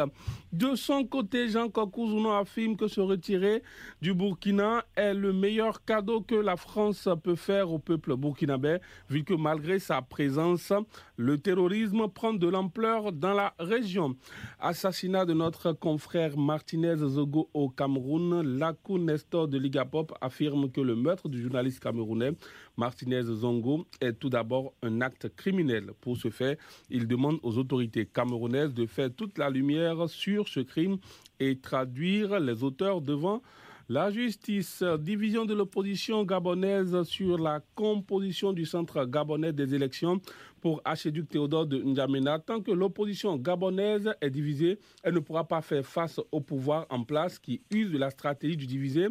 De 0.52 0.74
son 0.74 1.04
côté, 1.04 1.48
Jean 1.48 1.68
Kokouzuno 1.68 2.30
affirme 2.30 2.76
que 2.76 2.88
se 2.88 3.00
retirer 3.02 3.62
du 4.00 4.14
Burkina 4.14 4.84
est 4.94 5.12
le 5.12 5.34
meilleur 5.34 5.84
cadeau 5.84 6.22
que 6.22 6.34
la 6.34 6.56
France 6.56 7.08
faire 7.34 7.70
au 7.72 7.78
peuple 7.78 8.16
burkinabé, 8.16 8.78
vu 9.10 9.24
que 9.24 9.34
malgré 9.34 9.78
sa 9.78 10.02
présence, 10.02 10.72
le 11.16 11.38
terrorisme 11.38 12.08
prend 12.08 12.32
de 12.32 12.48
l'ampleur 12.48 13.12
dans 13.12 13.34
la 13.34 13.54
région. 13.58 14.16
Assassinat 14.60 15.24
de 15.24 15.34
notre 15.34 15.72
confrère 15.72 16.36
Martinez 16.36 16.96
Zogo 16.96 17.50
au 17.52 17.68
Cameroun, 17.68 18.58
Lakou 18.58 18.98
Nestor 18.98 19.48
de 19.48 19.58
Ligapop 19.58 20.12
affirme 20.20 20.70
que 20.70 20.80
le 20.80 20.94
meurtre 20.94 21.28
du 21.28 21.42
journaliste 21.42 21.80
camerounais 21.80 22.32
Martinez 22.76 23.22
Zongo 23.22 23.86
est 24.00 24.18
tout 24.18 24.28
d'abord 24.28 24.74
un 24.82 25.00
acte 25.00 25.34
criminel. 25.34 25.92
Pour 26.00 26.16
ce 26.16 26.28
fait, 26.28 26.58
il 26.90 27.08
demande 27.08 27.38
aux 27.42 27.56
autorités 27.58 28.06
camerounaises 28.06 28.74
de 28.74 28.86
faire 28.86 29.10
toute 29.14 29.38
la 29.38 29.48
lumière 29.48 30.08
sur 30.08 30.48
ce 30.48 30.60
crime 30.60 30.98
et 31.40 31.58
traduire 31.58 32.38
les 32.38 32.62
auteurs 32.62 33.00
devant 33.00 33.42
la 33.88 34.10
justice, 34.10 34.82
division 34.98 35.44
de 35.44 35.54
l'opposition 35.54 36.24
gabonaise 36.24 37.02
sur 37.04 37.38
la 37.38 37.60
composition 37.76 38.52
du 38.52 38.66
centre 38.66 39.04
gabonais 39.04 39.52
des 39.52 39.74
élections 39.74 40.20
pour 40.60 40.80
Archiduc 40.84 41.28
Théodore 41.28 41.66
de 41.66 41.80
N'Djamena. 41.80 42.40
Tant 42.40 42.60
que 42.60 42.72
l'opposition 42.72 43.36
gabonaise 43.36 44.12
est 44.20 44.30
divisée, 44.30 44.78
elle 45.04 45.14
ne 45.14 45.20
pourra 45.20 45.46
pas 45.46 45.62
faire 45.62 45.86
face 45.86 46.20
au 46.32 46.40
pouvoir 46.40 46.86
en 46.90 47.04
place 47.04 47.38
qui 47.38 47.62
use 47.70 47.92
la 47.92 48.10
stratégie 48.10 48.56
du 48.56 48.66
divisé 48.66 49.08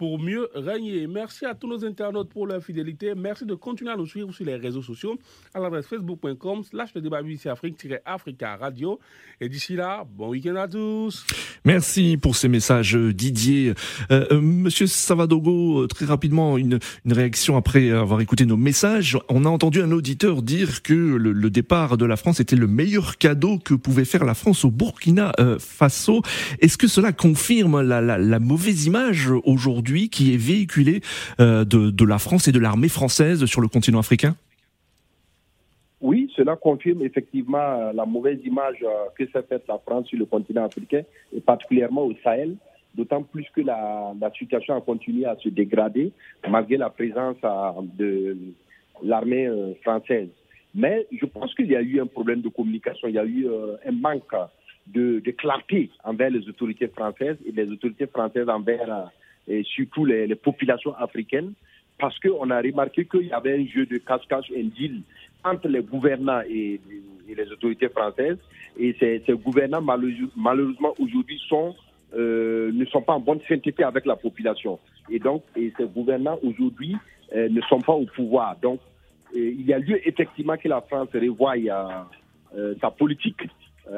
pour 0.00 0.18
mieux 0.18 0.48
régner. 0.54 1.06
Merci 1.06 1.44
à 1.44 1.54
tous 1.54 1.68
nos 1.68 1.84
internautes 1.84 2.30
pour 2.30 2.46
leur 2.46 2.64
fidélité. 2.64 3.12
Merci 3.14 3.44
de 3.44 3.54
continuer 3.54 3.90
à 3.90 3.96
nous 3.98 4.06
suivre 4.06 4.32
sur 4.32 4.46
les 4.46 4.56
réseaux 4.56 4.80
sociaux 4.80 5.18
à 5.52 5.60
l'adresse 5.60 5.84
facebook.com 5.88 6.64
slash 6.64 6.94
le 6.94 7.02
débat 7.02 7.18
Afrique-Africa 7.18 8.56
Radio. 8.56 8.98
Et 9.42 9.50
d'ici 9.50 9.76
là, 9.76 10.06
bon 10.16 10.30
week-end 10.30 10.56
à 10.56 10.68
tous. 10.68 11.26
Merci 11.66 12.16
pour 12.16 12.34
ces 12.34 12.48
messages, 12.48 12.94
Didier. 12.94 13.74
Euh, 14.10 14.24
euh, 14.32 14.40
Monsieur 14.40 14.86
Savadogo, 14.86 15.82
euh, 15.82 15.86
très 15.86 16.06
rapidement, 16.06 16.56
une, 16.56 16.78
réaction 17.04 17.58
après 17.58 17.90
avoir 17.90 18.22
écouté 18.22 18.46
nos 18.46 18.56
messages. 18.56 19.18
On 19.28 19.44
a 19.44 19.50
entendu 19.50 19.82
un 19.82 19.92
auditeur 19.92 20.40
dire 20.40 20.82
que 20.82 20.94
le, 20.94 21.50
départ 21.50 21.98
de 21.98 22.06
la 22.06 22.16
France 22.16 22.40
était 22.40 22.56
le 22.56 22.66
meilleur 22.66 23.18
cadeau 23.18 23.58
que 23.58 23.74
pouvait 23.74 24.06
faire 24.06 24.24
la 24.24 24.32
France 24.34 24.64
au 24.64 24.70
Burkina 24.70 25.32
Faso. 25.58 26.22
Est-ce 26.60 26.78
que 26.78 26.86
cela 26.86 27.12
confirme 27.12 27.82
la, 27.82 28.00
la 28.00 28.38
mauvaise 28.38 28.86
image 28.86 29.30
aujourd'hui? 29.44 29.89
Qui 30.08 30.34
est 30.34 30.36
véhiculé 30.36 31.00
euh, 31.40 31.64
de, 31.64 32.04
la 32.04 32.18
France 32.18 32.48
et 32.48 32.52
de 32.52 32.58
l'armée 32.58 32.88
française 32.88 33.44
sur 33.46 33.60
le 33.60 33.68
continent 33.68 33.98
africain? 33.98 34.34
Oui, 36.00 36.32
cela 36.34 36.56
confirme 36.56 37.02
effectivement 37.02 37.58
euh, 37.58 37.92
la 37.92 38.06
mauvaise 38.06 38.38
image 38.44 38.78
euh, 38.82 38.88
que 39.16 39.26
s'est 39.26 39.42
faite 39.42 39.64
la 39.68 39.78
France 39.78 40.06
sur 40.06 40.18
le 40.18 40.24
continent 40.24 40.64
africain 40.64 41.02
et 41.34 41.40
particulièrement 41.40 42.04
au 42.04 42.14
Sahel, 42.24 42.56
d'autant 42.94 43.22
plus 43.22 43.46
que 43.54 43.60
la, 43.60 44.14
situation 44.38 44.76
a 44.76 44.80
continué 44.80 45.26
à 45.26 45.36
se 45.36 45.48
dégrader 45.48 46.12
malgré 46.48 46.76
la 46.76 46.90
présence 46.90 47.36
de 47.98 48.36
l'armée 49.02 49.48
française. 49.82 50.28
Mais 50.74 51.06
je 51.12 51.26
pense 51.26 51.54
qu'il 51.54 51.66
y 51.66 51.76
a 51.76 51.82
eu 51.82 52.00
un 52.00 52.06
problème 52.06 52.40
de 52.40 52.48
communication, 52.48 53.06
il 53.08 53.14
y 53.14 53.18
a 53.18 53.24
eu 53.24 53.46
un 53.86 53.92
manque 53.92 54.34
de, 54.88 55.20
de 55.20 55.30
clarté 55.30 55.90
envers 56.02 56.30
les 56.30 56.48
autorités 56.48 56.88
françaises 56.88 57.36
et 57.46 57.52
les 57.52 57.68
autorités 57.70 58.06
françaises 58.06 58.48
envers 58.48 59.10
et 59.48 59.62
surtout 59.64 60.04
les, 60.04 60.34
populations 60.34 60.94
africaines, 60.94 61.52
parce 61.98 62.18
qu'on 62.18 62.50
a 62.50 62.60
remarqué 62.60 63.04
qu'il 63.04 63.26
y 63.26 63.32
avait 63.32 63.58
un 63.58 63.66
jeu 63.66 63.86
de 63.86 63.98
cache-cache, 63.98 64.50
un 64.56 64.64
deal 64.64 65.02
entre 65.44 65.68
les 65.68 65.82
gouvernants 65.82 66.42
et, 66.48 66.80
les 67.28 67.52
autorités 67.52 67.88
françaises. 67.88 68.38
Et 68.78 68.96
ces, 68.98 69.22
gouvernants, 69.34 69.82
malheureusement, 69.82 70.94
aujourd'hui, 70.98 71.40
euh, 72.14 72.72
ne 72.72 72.84
sont 72.86 73.02
pas 73.02 73.12
en 73.12 73.20
bonne 73.20 73.40
synthétique 73.48 73.80
avec 73.80 74.04
la 74.04 74.16
population. 74.16 74.80
Et 75.08 75.20
donc, 75.20 75.44
et 75.54 75.72
ces 75.76 75.84
gouvernants, 75.84 76.38
aujourd'hui, 76.42 76.96
euh, 77.34 77.48
ne 77.48 77.60
sont 77.62 77.80
pas 77.80 77.92
au 77.92 78.04
pouvoir. 78.04 78.56
Donc, 78.60 78.80
il 79.32 79.64
y 79.64 79.72
a 79.72 79.78
lieu 79.78 80.00
effectivement 80.08 80.56
que 80.56 80.66
la 80.66 80.80
France 80.80 81.08
revoie 81.14 81.54
euh, 82.56 82.74
sa 82.80 82.90
politique 82.90 83.42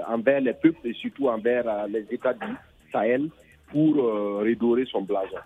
envers 0.06 0.42
les 0.42 0.52
peuples 0.52 0.86
et 0.86 0.92
surtout 0.92 1.28
envers 1.28 1.86
les 1.88 2.04
États 2.10 2.34
du 2.34 2.46
Sahel 2.92 3.30
pour 3.72 3.96
euh, 3.96 4.44
redorer 4.44 4.84
son 4.90 5.02
blason. 5.02 5.36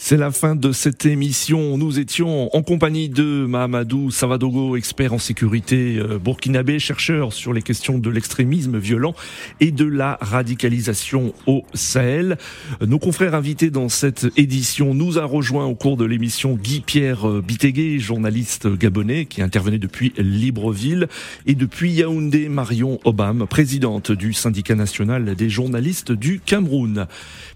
C'est 0.00 0.16
la 0.16 0.30
fin 0.30 0.54
de 0.54 0.70
cette 0.70 1.06
émission. 1.06 1.76
Nous 1.76 1.98
étions 1.98 2.54
en 2.56 2.62
compagnie 2.62 3.08
de 3.08 3.46
Mahamadou 3.46 4.12
Savadogo, 4.12 4.76
expert 4.76 5.12
en 5.12 5.18
sécurité 5.18 5.96
euh, 5.98 6.20
burkinabé, 6.20 6.78
chercheur 6.78 7.32
sur 7.32 7.52
les 7.52 7.62
questions 7.62 7.98
de 7.98 8.08
l'extrémisme 8.08 8.78
violent 8.78 9.12
et 9.58 9.72
de 9.72 9.84
la 9.84 10.16
radicalisation 10.20 11.34
au 11.48 11.64
Sahel. 11.74 12.38
Nos 12.80 13.00
confrères 13.00 13.34
invités 13.34 13.70
dans 13.70 13.88
cette 13.88 14.28
édition 14.36 14.94
nous 14.94 15.18
a 15.18 15.24
rejoint 15.24 15.66
au 15.66 15.74
cours 15.74 15.96
de 15.96 16.04
l'émission 16.04 16.54
Guy-Pierre 16.54 17.28
euh, 17.28 17.42
Bitégué, 17.42 17.98
journaliste 17.98 18.68
gabonais 18.68 19.26
qui 19.26 19.42
intervenait 19.42 19.78
depuis 19.78 20.12
Libreville 20.16 21.08
et 21.44 21.56
depuis 21.56 21.90
Yaoundé 21.90 22.48
Marion 22.48 23.00
Obam, 23.02 23.48
présidente 23.48 24.12
du 24.12 24.32
syndicat 24.32 24.76
national 24.76 25.34
des 25.34 25.50
journalistes 25.50 26.12
du 26.12 26.38
Cameroun. 26.38 27.08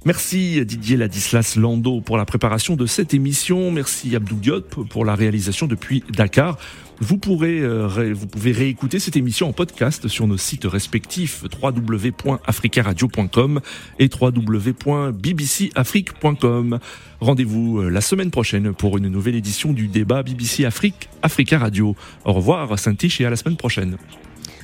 Merci 0.05 0.66
Didier 0.66 0.97
Ladislas 0.97 1.55
Lando 1.57 2.01
pour 2.01 2.18
la 2.18 2.24
préparation 2.33 2.76
de 2.76 2.87
cette 2.87 3.12
émission. 3.12 3.70
Merci 3.70 4.16
Abdou 4.16 4.37
Diop 4.37 4.89
pour 4.89 5.05
la 5.05 5.14
réalisation 5.14 5.66
depuis 5.66 6.03
Dakar. 6.16 6.57
Vous, 6.99 7.20
euh, 7.28 8.14
pouvez 8.33 8.53
réécouter 8.53 8.99
cette 8.99 9.16
émission 9.16 9.51
en 9.51 9.53
podcast 9.53 10.09
sur 10.09 10.26
nos 10.26 10.39
sites 10.39 10.64
respectifs 10.64 11.45
www.africaradio.com 11.62 13.61
et 13.99 14.09
www.bbcafrique.com. 14.18 16.78
Rendez-vous 17.20 17.80
euh, 17.80 17.91
la 17.91 18.01
semaine 18.01 18.30
prochaine 18.30 18.72
pour 18.72 18.97
une 18.97 19.09
nouvelle 19.09 19.35
édition 19.35 19.74
du 19.74 19.89
débat 19.89 20.22
BBC 20.22 20.64
Afrique 20.64 21.11
Africa 21.20 21.59
Radio. 21.59 21.95
Au 22.24 22.33
revoir 22.33 22.78
Saint-Tiche 22.78 23.20
et 23.20 23.26
à 23.26 23.30
la 23.30 23.37
semaine 23.37 23.59
prochaine. 23.59 23.99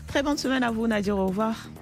Très 0.07 0.23
bonne 0.23 0.39
semaine 0.39 0.63
à 0.63 0.71
vous 0.71 0.87
Nadir, 0.87 1.19
au 1.19 1.27
revoir. 1.27 1.69